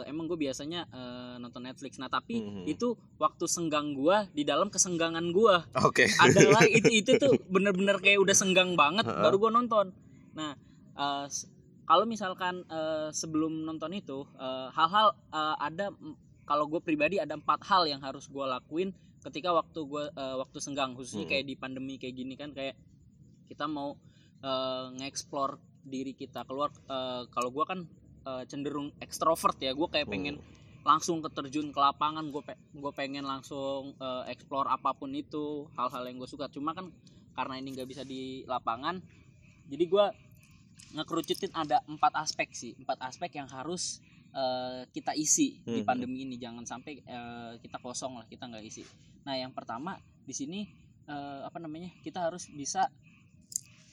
emang 0.07 0.25
gue 0.25 0.41
biasanya 0.41 0.89
eh, 0.89 1.35
nonton 1.37 1.61
Netflix. 1.63 1.97
Nah, 1.97 2.09
tapi 2.09 2.41
Mhm. 2.41 2.65
itu 2.67 2.89
waktu 3.17 3.45
senggang 3.45 3.93
gue 3.93 4.17
di 4.33 4.43
dalam 4.43 4.67
kesenggangan 4.67 5.29
gue 5.31 5.57
Oke. 5.79 6.09
adalah 6.19 6.65
itu 6.81 6.89
itu 6.97 7.11
tuh 7.15 7.37
bener-bener 7.47 7.99
kayak 7.99 8.19
udah 8.19 8.33
senggang 8.33 8.73
banget 8.73 9.05
Heeh. 9.05 9.21
baru 9.21 9.37
gue 9.37 9.51
nonton 9.53 9.87
nah 10.33 10.57
s- 11.27 11.45
kalau 11.85 12.03
misalkan 12.05 12.65
eh, 12.67 13.09
sebelum 13.11 13.63
nonton 13.63 13.93
itu 13.93 14.25
hal-hal 14.73 15.13
eh, 15.31 15.57
ada 15.63 15.93
mm, 15.93 16.17
kalau 16.45 16.65
gue 16.67 16.81
pribadi 16.81 17.17
ada 17.17 17.35
empat 17.35 17.61
hal 17.65 17.85
yang 17.85 18.01
harus 18.01 18.27
gue 18.27 18.43
lakuin 18.43 18.91
ketika 19.23 19.53
waktu 19.53 19.77
gue 19.83 20.05
eh, 20.09 20.37
waktu 20.37 20.57
senggang 20.57 20.97
khususnya 20.97 21.25
Hmm. 21.25 21.31
kayak 21.31 21.45
di 21.45 21.55
pandemi 21.55 21.95
kayak 21.97 22.17
gini 22.17 22.35
kan 22.35 22.51
kayak 22.51 22.81
kita 23.45 23.69
mau 23.69 23.93
eh, 24.41 24.85
nge-explore 24.95 25.61
diri 25.87 26.13
kita 26.13 26.43
keluar 26.43 26.75
eh, 26.75 27.23
kalau 27.31 27.55
gue 27.55 27.65
kan 27.65 27.81
eh, 28.27 28.45
cenderung 28.45 28.91
ekstrovert 28.99 29.57
ya. 29.59 29.71
Gue 29.73 29.87
kayak 29.87 30.11
pengen 30.11 30.37
langsung 30.83 31.23
keterjun 31.23 31.71
ke 31.71 31.79
lapangan. 31.79 32.27
Gue 32.29 32.43
pe 32.43 32.55
gue 32.75 32.93
pengen 32.93 33.23
langsung 33.23 33.95
eh, 33.97 34.23
explore 34.31 34.67
apa 34.67 34.93
pun 34.93 35.15
itu 35.15 35.71
hal-hal 35.75 36.03
yang 36.05 36.19
gue 36.19 36.27
suka. 36.27 36.51
Cuma 36.51 36.75
kan 36.75 36.91
karena 37.33 37.55
ini 37.57 37.73
nggak 37.73 37.89
bisa 37.89 38.03
di 38.03 38.43
lapangan 38.45 38.97
jadi 39.67 39.85
gue 39.85 40.07
ngekerucutin 40.95 41.53
ada 41.53 41.83
empat 41.85 42.13
aspek 42.17 42.49
sih. 42.53 42.73
Empat 42.77 43.03
aspek 43.03 43.35
yang 43.35 43.49
harus 43.49 43.99
eh, 44.31 44.85
kita 44.93 45.17
isi 45.17 45.57
di 45.65 45.81
Mhm. 45.81 45.87
pandemi 45.89 46.23
ini. 46.23 46.37
Jangan 46.37 46.63
sampai 46.63 47.01
eh, 47.01 47.53
kita 47.59 47.81
kosong 47.81 48.21
lah 48.21 48.27
kita 48.29 48.47
nggak 48.47 48.65
isi. 48.65 48.85
Nah 49.25 49.35
yang 49.35 49.51
pertama 49.51 49.97
di 50.23 50.35
sini 50.37 50.61
eh, 51.07 51.41
apa 51.43 51.57
namanya 51.57 51.89
kita 52.03 52.21
harus 52.21 52.51
bisa 52.51 52.87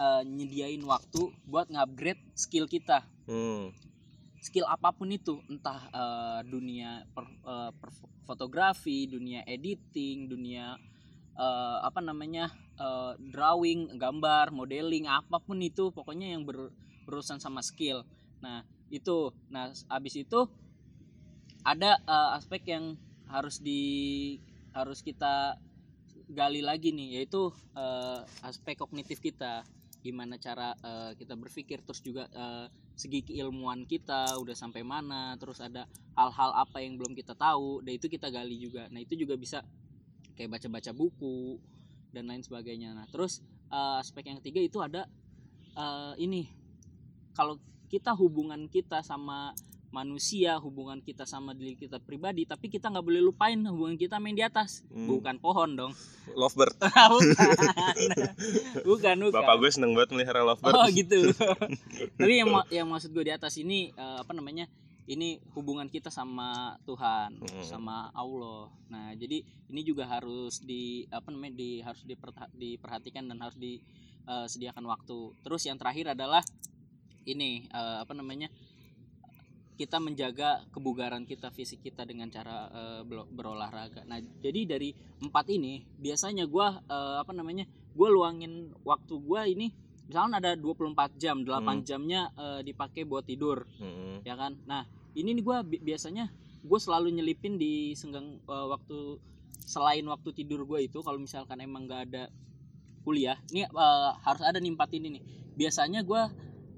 eh, 0.04 0.22
nyediain 0.28 0.84
waktu 0.84 1.32
buat 1.48 1.72
ngupgrade 1.72 2.20
skill 2.36 2.68
kita. 2.68 3.08
Hmm. 3.24 3.72
skill 4.44 4.68
apa 4.68 4.92
pun 4.92 5.08
itu 5.08 5.40
entah 5.48 5.80
eh, 5.88 6.40
dunia 6.44 7.08
per, 7.16 7.24
eh, 7.24 7.72
per- 7.80 8.12
fotografi 8.28 9.08
dunia 9.08 9.40
editing 9.48 10.28
dunia 10.28 10.76
eh, 11.40 11.78
apa 11.80 12.04
namanya 12.04 12.52
eh, 12.76 13.16
drawing 13.32 13.96
gambar 13.96 14.52
modeling 14.52 15.08
apa 15.08 15.40
pun 15.40 15.64
itu 15.64 15.96
pokoknya 15.96 16.36
yang 16.36 16.44
ber- 16.44 16.76
berurusan 17.08 17.40
sama 17.40 17.64
skill. 17.64 18.04
Nah 18.44 18.68
itu. 18.92 19.32
Nah 19.48 19.72
abis 19.88 20.20
itu 20.20 20.44
ada 21.64 21.96
eh, 22.04 22.30
aspek 22.36 22.68
yang 22.68 23.00
harus 23.32 23.64
di 23.64 23.82
harus 24.76 25.00
kita 25.00 25.56
gali 26.28 26.60
lagi 26.60 26.92
nih 26.92 27.22
yaitu 27.22 27.52
eh, 27.80 28.20
aspek 28.44 28.76
kognitif 28.76 29.24
kita 29.24 29.64
gimana 30.04 30.36
cara 30.36 30.76
eh, 30.76 31.12
kita 31.16 31.40
berpikir 31.40 31.80
terus 31.82 32.04
juga 32.04 32.28
eh, 32.28 32.68
segi 32.94 33.24
keilmuan 33.24 33.88
kita 33.88 34.36
udah 34.38 34.54
sampai 34.54 34.84
mana 34.84 35.40
terus 35.40 35.64
ada 35.64 35.88
hal-hal 36.14 36.52
apa 36.54 36.84
yang 36.84 37.00
belum 37.00 37.16
kita 37.16 37.34
tahu 37.34 37.82
dan 37.82 37.96
itu 37.96 38.12
kita 38.12 38.28
gali 38.28 38.60
juga. 38.60 38.92
Nah 38.92 39.00
itu 39.00 39.16
juga 39.16 39.40
bisa 39.40 39.64
kayak 40.36 40.60
baca-baca 40.60 40.92
buku 40.92 41.58
dan 42.12 42.28
lain 42.28 42.44
sebagainya. 42.44 42.92
Nah 42.92 43.08
terus 43.08 43.40
eh, 43.72 44.04
aspek 44.04 44.28
yang 44.28 44.38
ketiga 44.44 44.60
itu 44.60 44.78
ada 44.84 45.08
eh, 45.80 46.14
ini. 46.20 46.52
Kalau 47.34 47.58
kita 47.88 48.14
hubungan 48.14 48.68
kita 48.70 49.02
sama 49.02 49.56
manusia 49.94 50.58
hubungan 50.58 50.98
kita 51.00 51.22
sama 51.24 51.54
diri 51.54 51.78
kita 51.78 52.02
pribadi 52.02 52.44
tapi 52.44 52.66
kita 52.66 52.90
nggak 52.90 53.06
boleh 53.06 53.22
lupain 53.22 53.62
hubungan 53.62 53.94
kita 53.94 54.18
main 54.18 54.34
di 54.34 54.42
atas 54.42 54.82
Hmm. 54.90 55.06
bukan 55.08 55.38
pohon 55.38 55.70
dong 55.72 55.94
Lovebird. 56.34 56.74
bukan 56.82 57.96
bukan 58.82 59.16
bukan 59.22 59.36
Bapak 59.36 59.56
gue 59.60 59.70
seneng 59.70 59.92
banget 59.92 60.10
melihara 60.12 60.42
lovebird. 60.42 60.74
Oh 60.74 60.88
gitu. 60.88 61.20
Tapi 62.18 62.34
yang 62.34 62.50
yang 62.70 62.88
maksud 62.88 63.12
gue 63.12 63.24
di 63.24 63.34
atas 63.34 63.54
ini 63.56 63.92
eh, 63.92 64.18
apa 64.18 64.32
namanya? 64.32 64.66
Ini 65.04 65.36
hubungan 65.52 65.86
kita 65.86 66.08
sama 66.08 66.80
Tuhan, 66.82 67.36
Hmm. 67.38 67.60
sama 67.62 68.08
Allah. 68.14 68.72
Nah, 68.88 69.12
jadi 69.12 69.44
ini 69.68 69.82
juga 69.84 70.08
harus 70.08 70.64
di 70.64 71.04
apa 71.10 71.28
namanya? 71.28 71.60
di 71.60 71.84
harus 71.84 72.02
diperha- 72.02 72.48
diperhatikan 72.50 73.28
dan 73.28 73.36
harus 73.38 73.60
disediakan 73.60 74.88
waktu. 74.88 75.36
Terus 75.44 75.62
yang 75.62 75.76
terakhir 75.76 76.16
adalah 76.16 76.40
ini 77.26 77.68
eh, 77.68 77.98
apa 78.00 78.16
namanya? 78.16 78.48
Kita 79.74 79.98
menjaga 79.98 80.50
kebugaran 80.70 81.24
kita 81.24 81.50
fisik 81.50 81.82
kita 81.82 82.04
dengan 82.04 82.28
cara 82.28 82.70
belo- 83.04 83.28
berolahraga. 83.28 84.04
Nah, 84.04 84.22
jadi 84.40 84.66
dari 84.68 84.90
empat 85.20 85.50
ini 85.50 85.82
biasanya 85.96 86.46
gua 86.46 86.78
eh, 86.80 87.18
apa 87.18 87.32
namanya? 87.32 87.66
gue 87.94 88.10
luangin 88.10 88.74
waktu 88.82 89.22
gue 89.22 89.42
ini 89.48 89.70
misalnya 90.04 90.42
ada 90.42 90.52
24 90.58 90.98
jam 91.14 91.42
8 91.42 91.46
Hmm. 91.46 91.86
jamnya 91.86 92.22
eh, 92.34 92.62
dipakai 92.64 93.06
buat 93.06 93.22
tidur 93.22 93.70
Hmm. 93.78 94.18
ya 94.22 94.34
kan 94.34 94.58
nah 94.66 94.82
ini 95.14 95.30
nih 95.32 95.46
gue 95.46 95.58
biasanya 95.80 96.26
gue 96.60 96.80
selalu 96.82 97.14
nyelipin 97.14 97.54
di 97.56 97.94
senggang 97.94 98.42
eh, 98.42 98.66
waktu 98.68 99.22
selain 99.60 100.02
waktu 100.04 100.34
tidur 100.34 100.66
gue 100.66 100.84
itu 100.84 101.00
kalau 101.00 101.22
misalkan 101.22 101.62
emang 101.62 101.86
nggak 101.86 102.02
ada 102.10 102.24
kuliah 103.02 103.38
ini 103.52 103.62
eh, 103.62 104.12
harus 104.20 104.42
ada 104.42 104.58
nih 104.58 104.74
empat 104.74 104.90
ini 104.92 105.08
nih 105.14 105.24
biasanya 105.54 106.02
gue 106.02 106.22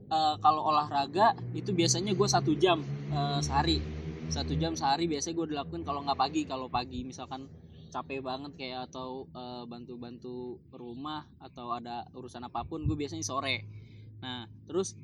eh, 0.09 0.35
kalau 0.41 0.61
olahraga 0.69 1.33
itu 1.57 1.71
biasanya 1.73 2.13
gue 2.13 2.27
satu 2.29 2.53
jam 2.57 2.81
eh, 3.11 3.39
sehari. 3.41 3.81
Satu 4.29 4.57
jam 4.57 4.73
sehari 4.73 5.05
biasanya 5.05 5.35
gue 5.37 5.47
dilakuin 5.55 5.83
kalau 5.85 6.01
nggak 6.05 6.17
pagi. 6.17 6.41
Kalau 6.45 6.67
pagi 6.69 7.05
misalkan 7.05 7.45
capek 7.93 8.19
banget 8.19 8.51
kayak 8.59 8.91
atau 8.91 9.29
eh, 9.31 9.63
bantu-bantu 9.69 10.59
rumah 10.75 11.23
atau 11.39 11.71
ada 11.71 12.03
urusan 12.11 12.43
apa 12.43 12.67
pun 12.67 12.83
gue 12.83 12.97
biasanya 12.97 13.23
sore. 13.23 13.63
Nah 14.19 14.49
terus 14.67 14.97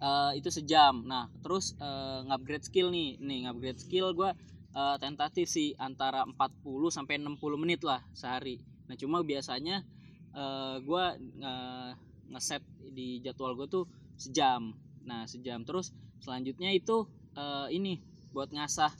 eh, 0.00 0.32
itu 0.36 0.50
sejam. 0.50 1.06
Nah 1.06 1.30
terus 1.44 1.78
eh, 1.78 2.18
ngupgrade 2.26 2.66
skill 2.66 2.90
nih. 2.90 3.20
Nih 3.22 3.46
ngupgrade 3.46 3.80
skill 3.80 4.12
gue 4.16 4.30
eh, 4.74 4.96
tentatif 4.98 5.46
sih 5.46 5.76
antara 5.78 6.26
40 6.26 6.66
sampai 6.90 7.20
60 7.22 7.38
menit 7.62 7.80
lah 7.86 8.02
sehari. 8.16 8.58
Nah 8.90 8.98
cuma 8.98 9.22
biasanya 9.22 9.86
eh, 10.34 10.76
gue 10.82 11.04
eh, 11.46 11.90
ngeset 12.30 12.62
di 12.90 13.22
jadwal 13.22 13.54
gue 13.58 13.68
tuh 13.70 13.84
sejam. 14.20 14.76
Nah 15.08 15.24
sejam. 15.24 15.64
Terus 15.64 15.96
selanjutnya 16.20 16.70
itu 16.76 17.08
eh, 17.34 17.68
ini 17.72 18.04
buat 18.30 18.52
ngasah 18.52 18.92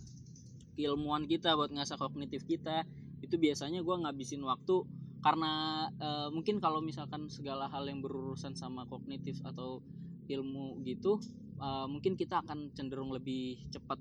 keilmuan 0.74 1.28
kita 1.28 1.52
buat 1.54 1.68
ngasah 1.70 2.00
kognitif 2.00 2.48
kita 2.48 2.88
itu 3.20 3.36
biasanya 3.36 3.84
gue 3.84 3.96
ngabisin 4.00 4.40
waktu 4.42 4.80
karena 5.20 5.52
eh, 6.00 6.28
mungkin 6.32 6.58
kalau 6.58 6.80
misalkan 6.80 7.28
segala 7.28 7.68
hal 7.68 7.84
yang 7.84 8.00
berurusan 8.00 8.56
sama 8.56 8.88
kognitif 8.88 9.36
atau 9.44 9.84
ilmu 10.26 10.80
gitu 10.88 11.20
eh, 11.60 11.86
mungkin 11.86 12.16
kita 12.16 12.40
akan 12.40 12.72
cenderung 12.72 13.12
lebih 13.12 13.60
cepat 13.68 14.00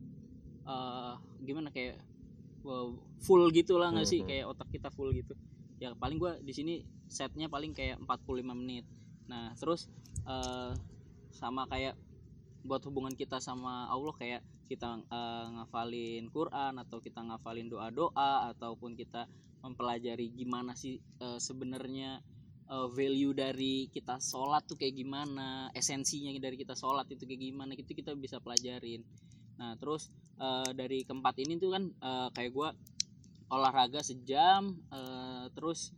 eh, 0.66 1.14
gimana 1.44 1.68
kayak 1.70 2.00
full 3.24 3.44
gitu 3.56 3.80
lah 3.80 3.92
nggak 3.92 4.08
sih? 4.08 4.22
Mhm. 4.24 4.28
kayak 4.28 4.46
otak 4.52 4.68
kita 4.72 4.90
full 4.92 5.12
gitu. 5.16 5.36
Ya 5.80 5.96
paling 5.96 6.20
gue 6.20 6.44
di 6.44 6.52
sini 6.52 6.74
setnya 7.08 7.48
paling 7.48 7.72
kayak 7.72 8.00
45 8.04 8.52
menit. 8.56 8.86
Nah 9.32 9.56
terus 9.56 9.88
eh, 10.28 10.72
sama 11.32 11.66
kayak 11.70 11.96
buat 12.64 12.84
hubungan 12.84 13.16
kita 13.16 13.40
sama 13.40 13.88
Allah 13.88 14.14
kayak 14.20 14.42
kita 14.70 15.02
eh, 15.02 15.46
ngafalin 15.58 16.30
Quran 16.30 16.74
atau 16.78 17.02
kita 17.02 17.26
ngafalin 17.26 17.72
doa-doa 17.72 18.54
ataupun 18.54 18.94
kita 18.94 19.26
mempelajari 19.66 20.30
gimana 20.36 20.78
sih 20.78 21.00
eh, 21.00 21.40
sebenarnya 21.42 22.22
eh, 22.70 22.88
value 22.94 23.34
dari 23.34 23.90
kita 23.90 24.22
sholat 24.22 24.68
tuh 24.70 24.78
kayak 24.78 24.94
gimana 24.94 25.74
esensinya 25.74 26.30
dari 26.38 26.60
kita 26.60 26.78
sholat 26.78 27.10
itu 27.10 27.26
kayak 27.26 27.42
gimana 27.42 27.74
itu 27.74 27.92
kita 27.96 28.14
bisa 28.14 28.38
pelajarin. 28.38 29.02
Nah 29.58 29.74
terus 29.80 30.12
eh, 30.38 30.72
dari 30.78 31.02
keempat 31.08 31.36
ini 31.42 31.58
tuh 31.58 31.74
kan 31.74 31.84
eh, 31.90 32.28
kayak 32.36 32.52
gua 32.54 32.70
olahraga 33.50 34.06
sejam 34.06 34.78
eh, 34.94 35.46
terus 35.58 35.96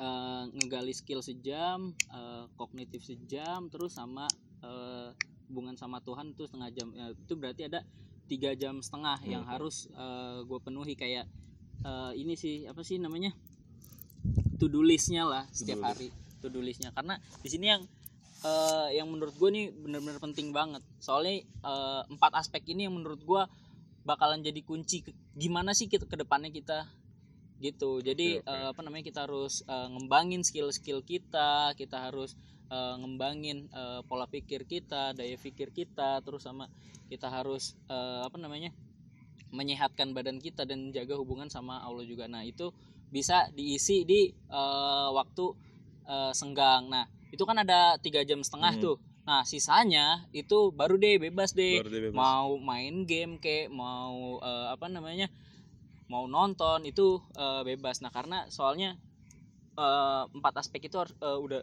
eh, 0.00 0.42
ngegali 0.56 0.96
skill 0.96 1.20
sejam 1.20 1.92
eh, 2.08 2.44
kognitif 2.56 3.04
sejam 3.04 3.68
terus 3.68 3.92
sama 3.94 4.24
eh, 4.64 5.12
hubungan 5.52 5.76
sama 5.76 6.00
Tuhan 6.00 6.32
itu 6.32 6.48
setengah 6.48 6.70
jam. 6.72 6.88
Ya, 6.94 7.12
itu 7.12 7.34
berarti 7.36 7.68
ada 7.68 7.84
tiga 8.30 8.54
jam 8.54 8.78
setengah 8.78 9.18
yang 9.26 9.42
Mhm. 9.42 9.50
harus 9.50 9.90
gue 10.46 10.58
penuhi. 10.62 10.94
Kayak 10.94 11.26
eh, 11.84 12.12
ini 12.16 12.34
sih 12.34 12.64
apa 12.64 12.80
sih 12.80 12.96
namanya? 12.96 13.34
To 14.60 14.68
do 14.68 14.84
listnya 14.84 15.24
lah 15.24 15.44
setiap 15.50 15.80
To-do 15.80 15.88
list. 15.88 15.90
hari 15.90 16.08
to 16.40 16.46
do 16.48 16.60
listnya. 16.60 16.90
Karena 16.92 17.16
di 17.40 17.48
sini 17.48 17.66
yang 17.68 17.82
eh, 18.40 18.88
yang 18.96 19.08
menurut 19.08 19.34
gue 19.34 19.50
nih 19.50 19.66
bener-bener 19.74 20.20
penting 20.20 20.52
banget. 20.52 20.80
Soalnya 21.00 21.40
eh, 21.42 22.02
empat 22.06 22.32
aspek 22.38 22.62
ini 22.68 22.86
yang 22.86 22.94
menurut 22.94 23.20
gue 23.20 23.42
bakalan 24.00 24.40
jadi 24.40 24.60
kunci 24.62 25.04
ke- 25.04 25.16
gimana 25.34 25.72
sih 25.72 25.84
kita 25.84 26.08
ke 26.08 26.16
depannya 26.16 26.48
kita 26.48 26.88
gitu 27.60 28.00
jadi 28.00 28.40
Oke, 28.40 28.48
oke. 28.48 28.56
eh, 28.56 28.66
apa 28.72 28.80
namanya 28.82 29.04
kita 29.04 29.20
harus 29.28 29.60
eh, 29.68 29.88
ngembangin 29.92 30.40
skill-skill 30.40 31.04
kita 31.04 31.76
kita 31.76 31.96
harus 32.08 32.32
eh, 32.72 32.94
ngembangin 32.96 33.68
eh, 33.68 34.00
pola 34.08 34.24
pikir 34.24 34.64
kita 34.64 35.12
daya 35.12 35.36
pikir 35.36 35.68
kita 35.70 36.24
terus 36.24 36.42
sama 36.42 36.66
kita 37.12 37.28
harus 37.28 37.76
eh, 37.86 38.20
apa 38.24 38.40
namanya 38.40 38.72
menyehatkan 39.50 40.14
badan 40.14 40.38
kita 40.38 40.62
dan 40.64 40.94
jaga 40.94 41.18
hubungan 41.18 41.50
sama 41.50 41.82
Allah 41.82 42.06
juga 42.06 42.30
nah 42.30 42.46
itu 42.46 42.70
bisa 43.10 43.50
diisi 43.52 44.06
di 44.06 44.30
eh, 44.30 45.08
waktu 45.12 45.44
eh, 46.06 46.32
senggang 46.32 46.88
nah 46.88 47.04
itu 47.30 47.42
kan 47.44 47.60
ada 47.60 47.94
tiga 48.00 48.24
jam 48.24 48.40
setengah 48.40 48.74
Hmm. 48.78 48.82
tuh 48.82 48.96
nah 49.20 49.44
sisanya 49.44 50.26
itu 50.32 50.72
baru 50.72 50.96
deh 50.96 51.20
bebas 51.20 51.52
deh 51.52 51.78
Baru 51.84 51.90
dia 51.92 52.02
bebas. 52.08 52.16
mau 52.18 52.56
main 52.56 53.04
game 53.04 53.36
kek 53.36 53.68
mau 53.68 54.40
eh, 54.40 54.66
apa 54.72 54.86
namanya 54.88 55.28
mau 56.10 56.26
nonton 56.26 56.82
itu 56.82 57.22
eh, 57.38 57.62
bebas 57.62 58.02
nah 58.02 58.10
karena 58.10 58.50
soalnya 58.50 58.98
eh, 59.78 60.22
empat 60.26 60.54
aspek 60.58 60.90
itu 60.90 60.98
harus 60.98 61.14
eh, 61.16 61.38
udah 61.38 61.62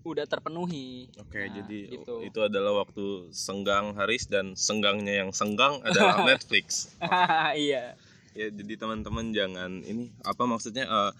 udah 0.00 0.24
terpenuhi 0.24 1.10
Oke, 1.18 1.44
Nah, 1.44 1.60
jadi 1.60 1.78
gitu. 1.92 2.24
itu 2.24 2.38
adalah 2.40 2.80
waktu 2.80 3.28
senggang 3.34 3.92
Haris 3.98 4.30
dan 4.30 4.56
senggangnya 4.56 5.26
yang 5.26 5.30
senggang 5.34 5.82
adalah 5.84 6.22
Netflix. 6.30 6.94
iya 7.68 7.98
Ya, 8.30 8.46
jadi 8.46 8.78
teman-teman 8.78 9.34
jangan 9.34 9.82
ini 9.82 10.14
apa 10.22 10.46
maksudnya 10.46 10.86
eh, 10.86 11.12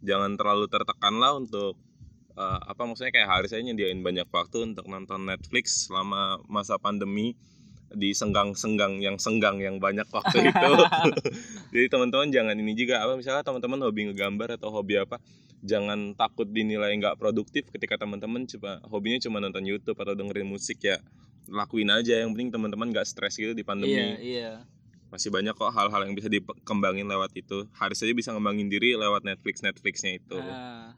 jangan 0.00 0.32
terlalu 0.34 0.64
tertekan 0.66 1.20
lah 1.20 1.36
untuk 1.36 1.76
eh, 2.34 2.60
apa 2.64 2.82
maksudnya 2.88 3.12
kayak 3.12 3.28
Haris 3.28 3.52
aja 3.52 3.60
nyediain 3.60 4.00
banyak 4.00 4.24
waktu 4.32 4.72
untuk 4.72 4.88
nonton 4.88 5.28
Netflix 5.28 5.86
selama 5.86 6.40
masa 6.48 6.80
pandemi 6.80 7.36
di 7.92 8.16
senggang-senggang 8.16 8.98
yang 8.98 9.16
senggang 9.20 9.60
yang 9.60 9.76
banyak 9.76 10.06
waktu 10.08 10.44
itu. 10.50 10.70
Jadi 11.74 11.86
teman-teman 11.90 12.28
jangan 12.32 12.56
ini 12.56 12.72
juga 12.72 13.04
apa 13.04 13.14
misalnya 13.14 13.44
teman-teman 13.44 13.78
hobi 13.84 14.10
ngegambar 14.10 14.56
atau 14.56 14.72
hobi 14.72 14.98
apa, 14.98 15.20
jangan 15.64 16.12
takut 16.16 16.48
dinilai 16.48 16.92
nggak 17.00 17.16
produktif 17.16 17.68
ketika 17.70 18.00
teman-teman 18.00 18.44
coba 18.44 18.82
hobinya 18.88 19.18
cuma 19.22 19.40
nonton 19.40 19.64
YouTube 19.64 19.96
atau 19.96 20.12
dengerin 20.12 20.48
musik 20.48 20.80
ya. 20.82 21.00
Lakuin 21.44 21.92
aja 21.92 22.24
yang 22.24 22.32
penting 22.32 22.56
teman-teman 22.56 22.88
nggak 22.88 23.04
stres 23.04 23.36
gitu 23.36 23.52
di 23.52 23.64
pandemi. 23.64 23.92
Iya, 23.94 24.16
iya. 24.20 24.52
Masih 25.12 25.30
banyak 25.30 25.54
kok 25.54 25.70
hal-hal 25.70 26.08
yang 26.08 26.16
bisa 26.16 26.26
dikembangin 26.26 27.06
lewat 27.06 27.30
itu. 27.38 27.68
Haris 27.76 28.02
aja 28.02 28.10
bisa 28.10 28.34
ngembangin 28.34 28.66
diri 28.66 28.98
lewat 28.98 29.22
Netflix 29.22 29.62
Netflixnya 29.62 30.18
itu. 30.18 30.40
Ah, 30.40 30.96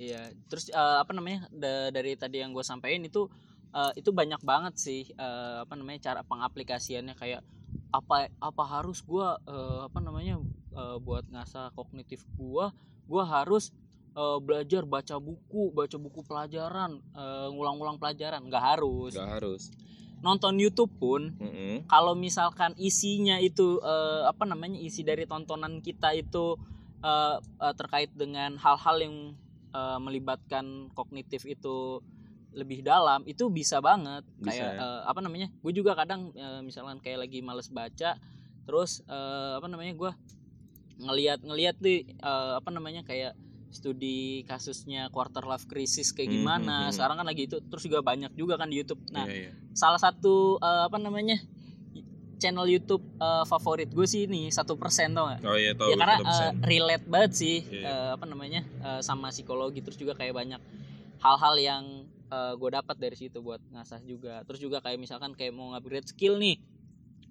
iya. 0.00 0.32
Terus 0.50 0.72
eh, 0.72 0.96
apa 0.98 1.12
namanya? 1.14 1.46
da- 1.52 1.92
dari 1.94 2.16
tadi 2.18 2.40
yang 2.42 2.50
gue 2.50 2.64
sampaikan 2.64 3.04
itu 3.04 3.28
eh, 3.70 3.92
itu 3.96 4.10
banyak 4.10 4.40
banget 4.42 4.74
sih 4.76 5.02
eh, 5.10 5.56
apa 5.62 5.74
namanya 5.74 6.00
cara 6.10 6.20
pengaplikasiannya 6.22 7.14
kayak 7.14 7.42
apa 7.90 8.30
apa 8.38 8.64
harus 8.66 9.02
gua 9.02 9.38
eh, 9.44 9.80
apa 9.86 9.98
namanya 9.98 10.38
eh, 10.74 10.96
buat 10.98 11.26
ngasah 11.26 11.74
kognitif 11.74 12.22
gua 12.34 12.70
gua 13.06 13.26
harus 13.26 13.70
eh, 14.14 14.38
belajar 14.38 14.86
baca 14.86 15.18
buku 15.18 15.70
baca 15.70 15.96
buku 15.96 16.20
pelajaran 16.22 16.98
eh, 17.14 17.48
ngulang-ngulang 17.50 17.98
pelajaran 17.98 18.46
nggak 18.46 18.64
harus 18.74 19.14
Nggak 19.14 19.30
harus. 19.38 19.62
nonton 20.20 20.60
YouTube 20.60 20.92
pun 21.00 21.32
Mm-mm. 21.40 21.88
kalau 21.88 22.12
misalkan 22.12 22.76
isinya 22.76 23.40
itu 23.40 23.80
eh, 23.80 24.22
apa 24.28 24.44
namanya 24.44 24.78
isi 24.78 25.00
dari 25.00 25.24
tontonan 25.24 25.80
kita 25.80 26.12
itu 26.12 26.54
eh, 27.02 27.36
eh, 27.38 27.74
terkait 27.74 28.10
dengan 28.14 28.54
hal-hal 28.54 28.96
yang 29.00 29.16
eh, 29.72 29.98
melibatkan 29.98 30.90
kognitif 30.92 31.42
itu 31.42 32.04
lebih 32.52 32.82
dalam 32.82 33.22
itu 33.24 33.46
bisa 33.48 33.78
banget 33.78 34.26
Bisa 34.36 34.58
kayak 34.58 34.72
ya. 34.72 34.80
eh, 34.80 35.00
apa 35.06 35.20
namanya 35.20 35.48
gue 35.52 35.72
juga 35.72 35.94
kadang 35.94 36.30
eh, 36.32 36.60
misalkan 36.60 36.98
kayak 36.98 37.18
lagi 37.20 37.38
males 37.40 37.68
baca 37.68 38.18
terus 38.62 39.02
eh, 39.04 39.52
apa 39.54 39.66
namanya 39.66 39.94
gue 39.94 40.10
ngelihat 41.00 41.40
ngelihat 41.40 41.74
tuh 41.76 41.90
eh, 42.02 42.52
apa 42.54 42.68
namanya 42.68 43.02
kayak 43.02 43.32
studi 43.70 44.42
kasusnya 44.44 45.08
quarter 45.08 45.42
life 45.42 45.64
crisis 45.64 46.10
kayak 46.10 46.26
Hmm, 46.26 46.36
gimana 46.36 46.74
hmm, 46.76 46.84
hmm. 46.84 46.92
sekarang 46.92 47.16
kan 47.16 47.26
lagi 47.26 47.42
itu 47.44 47.62
terus 47.62 47.82
juga 47.82 48.00
banyak 48.00 48.34
juga 48.34 48.54
kan 48.56 48.66
di 48.66 48.76
YouTube 48.76 48.98
nah 49.08 49.24
Iya, 49.24 49.46
iya. 49.46 49.52
salah 49.72 49.98
satu 49.98 50.34
eh, 50.58 50.82
apa 50.84 50.98
namanya 50.98 51.38
channel 52.36 52.66
YouTube 52.66 53.04
eh, 53.16 53.44
favorit 53.44 53.88
gue 53.88 54.04
sih 54.04 54.24
ini 54.24 54.48
satu 54.48 54.74
persen 54.74 55.12
tau 55.12 55.28
gak? 55.28 55.44
Oh 55.44 55.54
iya 55.54 55.70
tahu 55.72 55.86
ya 55.86 55.96
karena 55.96 56.16
100%. 56.18 56.26
eh, 56.26 56.52
relate 56.66 57.04
banget 57.06 57.32
sih 57.32 57.56
Iya. 57.62 57.84
eh, 57.84 58.10
apa 58.12 58.24
namanya 58.24 58.60
eh, 58.80 59.00
sama 59.00 59.30
psikologi 59.30 59.80
terus 59.80 59.94
juga 59.94 60.12
kayak 60.14 60.34
banyak 60.34 60.60
hal-hal 61.18 61.54
yang 61.56 61.84
gue 62.60 62.70
dapat 62.70 62.96
dari 62.98 63.16
situ 63.18 63.38
buat 63.42 63.60
ngasah 63.72 64.00
juga. 64.06 64.42
Terus 64.46 64.60
juga 64.62 64.78
kayak 64.84 64.98
misalkan 65.00 65.32
kayak 65.38 65.52
mau 65.54 65.74
upgrade 65.74 66.06
skill 66.08 66.38
nih 66.38 66.56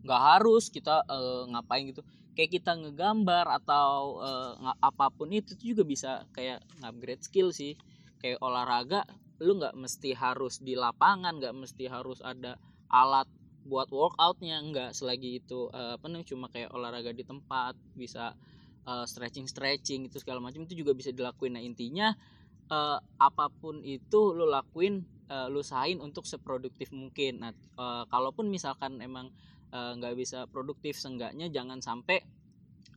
nggak 0.05 0.21
harus 0.31 0.71
kita 0.71 1.03
eh, 1.07 1.43
ngapain 1.51 1.83
gitu. 1.91 2.01
Kayak 2.35 2.51
kita 2.61 2.71
ngegambar 2.79 3.45
atau 3.63 4.19
eh, 4.23 4.51
nga- 4.63 4.79
apa 4.79 5.05
pun 5.11 5.27
itu 5.31 5.55
tuh 5.59 5.67
juga 5.75 5.83
bisa 5.83 6.11
kayak 6.35 6.59
upgrade 6.83 7.23
skill 7.23 7.49
sih. 7.51 7.75
Kayak 8.21 8.39
olahraga 8.43 9.03
lu 9.39 9.55
nggak 9.59 9.75
mesti 9.79 10.11
harus 10.15 10.59
di 10.59 10.75
lapangan 10.75 11.39
nggak 11.39 11.55
mesti 11.55 11.87
harus 11.87 12.19
ada 12.23 12.55
alat 12.91 13.27
buat 13.67 13.87
workoutnya 13.91 14.59
nggak. 14.71 14.89
Selagi 14.95 15.43
itu 15.43 15.67
eh, 15.75 15.95
apa 15.99 16.05
namanya 16.07 16.27
cuma 16.31 16.47
kayak 16.53 16.69
olahraga 16.75 17.11
di 17.15 17.23
tempat 17.27 17.75
bisa 17.95 18.35
stretching 19.05 19.45
stretching 19.45 20.09
itu 20.09 20.17
segala 20.17 20.41
macam 20.41 20.65
itu 20.65 20.73
juga 20.73 20.97
bisa 20.97 21.13
dilakuin. 21.13 21.53
Nah 21.53 21.61
intinya 21.61 22.09
eh, 22.69 22.99
apa 23.01 23.45
pun 23.49 23.81
itu 23.83 24.33
lu 24.33 24.45
lakuin 24.49 25.03
eh, 25.29 25.47
lu 25.49 25.61
usahain 25.61 25.99
untuk 25.99 26.23
seproduktif 26.23 26.93
mungkin 26.93 27.43
nah 27.43 27.53
eh, 27.53 28.03
kalaupun 28.09 28.47
misalkan 28.49 29.01
emang 29.01 29.29
nggak 29.69 30.17
bisa 30.17 30.49
produktif 30.49 30.97
seenggaknya 30.97 31.45
jangan 31.53 31.77
sampai 31.77 32.25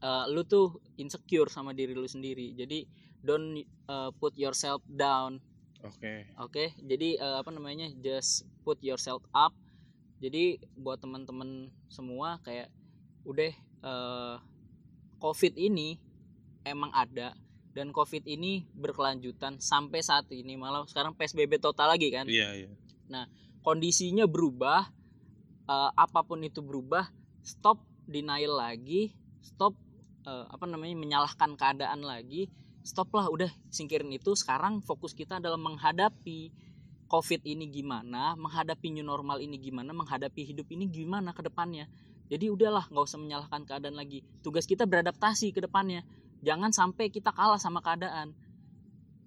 eh, 0.00 0.24
lu 0.32 0.40
tuh 0.48 0.80
insecure 0.96 1.52
sama 1.52 1.76
diri 1.76 1.92
lu 1.92 2.08
sendiri 2.08 2.56
jadi 2.56 2.88
don't 3.20 3.60
eh, 3.64 4.10
put 4.16 4.32
yourself 4.40 4.80
down 4.88 5.36
Oke. 5.82 6.30
Oke, 6.38 6.64
jadi 6.78 7.18
eh, 7.18 7.36
apa 7.42 7.50
namanya? 7.50 7.90
Just 7.98 8.46
put 8.62 8.78
yourself 8.78 9.22
up. 9.34 9.50
Jadi 10.22 10.62
buat 10.78 11.02
teman-teman 11.02 11.74
semua 11.90 12.38
kayak 12.46 12.70
udah 13.26 13.50
eh, 13.82 14.36
COVID 15.18 15.58
ini 15.58 15.98
emang 16.62 16.94
ada 16.94 17.34
dan 17.72 17.90
COVID 17.90 18.28
ini 18.28 18.68
berkelanjutan 18.76 19.60
sampai 19.60 20.04
saat 20.04 20.28
ini 20.32 20.56
malah 20.60 20.84
sekarang 20.84 21.16
PSBB 21.16 21.56
total 21.60 21.92
lagi 21.92 22.12
kan. 22.12 22.28
Iya, 22.28 22.52
iya. 22.56 22.70
Kondisinya 23.64 24.28
berubah 24.28 24.88
eh, 25.68 25.90
apa 25.96 26.20
pun 26.24 26.44
itu 26.44 26.60
berubah, 26.60 27.08
stop 27.40 27.80
denial 28.04 28.60
lagi, 28.60 29.16
stop 29.40 29.76
eh, 30.26 30.46
apa 30.46 30.64
namanya 30.68 30.94
menyalahkan 30.94 31.58
keadaan 31.58 32.06
lagi 32.06 32.50
stoplah 32.82 33.30
udah 33.30 33.50
singkirin 33.70 34.10
itu 34.10 34.34
sekarang 34.34 34.82
fokus 34.82 35.14
kita 35.14 35.38
adalah 35.38 35.58
menghadapi 35.58 36.50
covid 37.06 37.40
ini 37.46 37.70
gimana 37.70 38.34
menghadapi 38.34 38.90
new 38.90 39.06
normal 39.06 39.38
ini 39.38 39.56
gimana 39.58 39.94
menghadapi 39.94 40.42
hidup 40.42 40.66
ini 40.74 40.90
gimana 40.90 41.30
ke 41.30 41.46
depannya 41.46 41.86
jadi 42.26 42.50
udahlah 42.50 42.90
nggak 42.90 43.04
usah 43.06 43.20
menyalahkan 43.22 43.62
keadaan 43.62 43.94
lagi 43.94 44.26
tugas 44.42 44.66
kita 44.66 44.82
beradaptasi 44.82 45.54
ke 45.54 45.62
depannya 45.62 46.02
jangan 46.42 46.74
sampai 46.74 47.08
kita 47.08 47.30
kalah 47.30 47.56
sama 47.56 47.80
keadaan. 47.80 48.34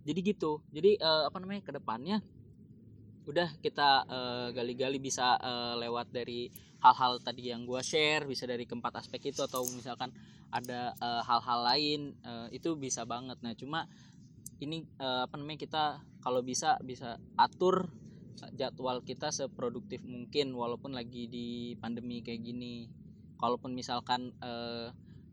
Jadi 0.06 0.20
gitu. 0.22 0.62
Jadi 0.70 1.00
eh, 1.00 1.24
apa 1.26 1.42
namanya 1.42 1.66
ke 1.66 1.74
depannya 1.74 2.22
udah 3.26 3.58
kita 3.58 4.06
eh, 4.06 4.48
gali-gali 4.54 5.02
bisa 5.02 5.40
eh, 5.42 5.74
lewat 5.82 6.14
dari 6.14 6.52
hal-hal 6.84 7.18
tadi 7.18 7.50
yang 7.50 7.66
gua 7.66 7.82
share 7.82 8.30
bisa 8.30 8.46
dari 8.46 8.70
keempat 8.70 9.02
aspek 9.02 9.34
itu 9.34 9.42
atau 9.42 9.66
misalkan 9.74 10.14
ada 10.54 10.94
hal-hal 11.02 11.60
lain 11.66 12.14
eh, 12.22 12.48
itu 12.54 12.78
bisa 12.78 13.08
banget. 13.08 13.42
Nah 13.42 13.58
cuma 13.58 13.90
ini 14.62 14.86
eh, 15.02 15.22
apa 15.26 15.36
namanya 15.40 15.66
kita 15.66 15.84
kalau 16.22 16.46
bisa 16.46 16.78
bisa 16.86 17.18
atur 17.40 17.90
jadwal 18.54 19.00
kita 19.02 19.32
seproduktif 19.32 20.04
mungkin 20.04 20.52
walaupun 20.54 20.92
lagi 20.94 21.26
di 21.26 21.74
pandemi 21.82 22.22
kayak 22.22 22.44
gini. 22.46 22.92
Kalaupun 23.36 23.76
misalkan 23.76 24.32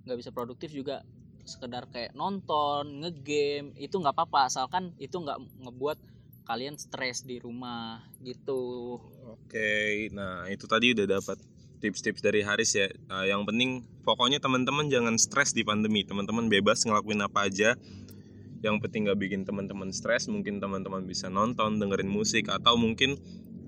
nggak 0.02 0.18
bisa 0.18 0.34
produktif 0.34 0.74
juga 0.74 1.06
sekedar 1.42 1.90
kayak 1.90 2.14
nonton 2.14 3.02
ngegame 3.02 3.74
itu 3.78 3.98
nggak 3.98 4.14
apa-apa 4.14 4.46
asalkan 4.46 4.94
itu 5.02 5.18
nggak 5.18 5.38
ngebuat 5.66 5.98
kalian 6.42 6.78
stres 6.78 7.22
di 7.22 7.38
rumah 7.38 8.02
gitu 8.22 8.98
Oke, 9.32 10.10
nah 10.10 10.48
itu 10.50 10.66
tadi 10.66 10.96
udah 10.96 11.06
dapat 11.18 11.38
tips-tips 11.82 12.22
dari 12.22 12.46
Haris 12.46 12.78
ya. 12.78 12.86
Nah, 13.10 13.26
yang 13.26 13.42
penting 13.42 13.82
pokoknya 14.06 14.38
teman-teman 14.38 14.86
jangan 14.86 15.18
stres 15.18 15.50
di 15.50 15.66
pandemi. 15.66 16.06
Teman-teman 16.06 16.46
bebas 16.46 16.86
ngelakuin 16.86 17.20
apa 17.26 17.50
aja. 17.50 17.74
Yang 18.62 18.76
penting 18.86 19.10
nggak 19.10 19.18
bikin 19.18 19.42
teman-teman 19.42 19.90
stres. 19.90 20.30
Mungkin 20.30 20.62
teman-teman 20.62 21.02
bisa 21.02 21.26
nonton, 21.26 21.82
dengerin 21.82 22.06
musik, 22.06 22.46
atau 22.46 22.78
mungkin 22.78 23.18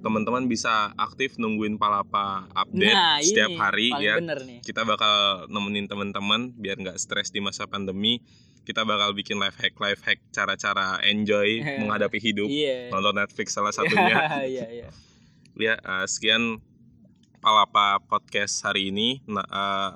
teman-teman 0.05 0.45
bisa 0.45 0.93
aktif 1.01 1.41
nungguin 1.41 1.81
Palapa 1.81 2.45
update 2.53 2.93
nah 2.93 3.17
setiap 3.25 3.51
ini 3.51 3.59
hari 3.59 3.89
ya. 3.97 4.21
Kita 4.61 4.85
bakal 4.85 5.49
nemenin 5.49 5.89
teman-teman 5.89 6.53
biar 6.53 6.77
nggak 6.77 7.01
stres 7.01 7.33
di 7.33 7.41
masa 7.41 7.65
pandemi. 7.65 8.21
Kita 8.65 8.85
bakal 8.85 9.17
bikin 9.17 9.41
life 9.41 9.57
hack, 9.61 9.77
life 9.81 10.05
hack, 10.05 10.21
cara-cara 10.33 11.01
enjoy 11.05 11.65
menghadapi 11.81 12.21
hidup. 12.21 12.49
iya 12.49 12.93
Nonton 12.93 13.17
Netflix 13.17 13.57
salah 13.57 13.73
satunya. 13.73 14.17
iya 14.45 14.69
iya 14.69 14.89
ya 15.55 15.79
eh, 15.79 16.07
sekian 16.11 16.59
palapa 17.39 18.03
podcast 18.11 18.67
hari 18.67 18.91
ini 18.91 19.23
nah, 19.31 19.47
eh, 19.47 19.91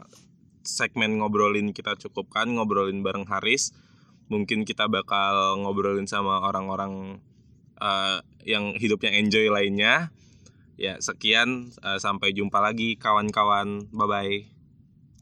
segmen 0.62 1.18
ngobrolin 1.18 1.74
kita 1.74 1.98
cukupkan 1.98 2.46
ngobrolin 2.46 3.02
bareng 3.02 3.26
Haris 3.26 3.74
mungkin 4.30 4.62
kita 4.62 4.86
bakal 4.86 5.58
ngobrolin 5.66 6.06
sama 6.06 6.46
orang-orang 6.46 7.18
eh, 7.82 8.18
yang 8.48 8.72
hidupnya 8.80 9.12
enjoy 9.12 9.52
lainnya. 9.52 10.08
Ya 10.80 10.96
sekian 11.04 11.74
eh, 11.84 11.98
sampai 12.00 12.32
jumpa 12.32 12.58
lagi 12.64 12.96
kawan-kawan. 12.96 13.92
Bye 13.92 14.08
bye 14.08 14.57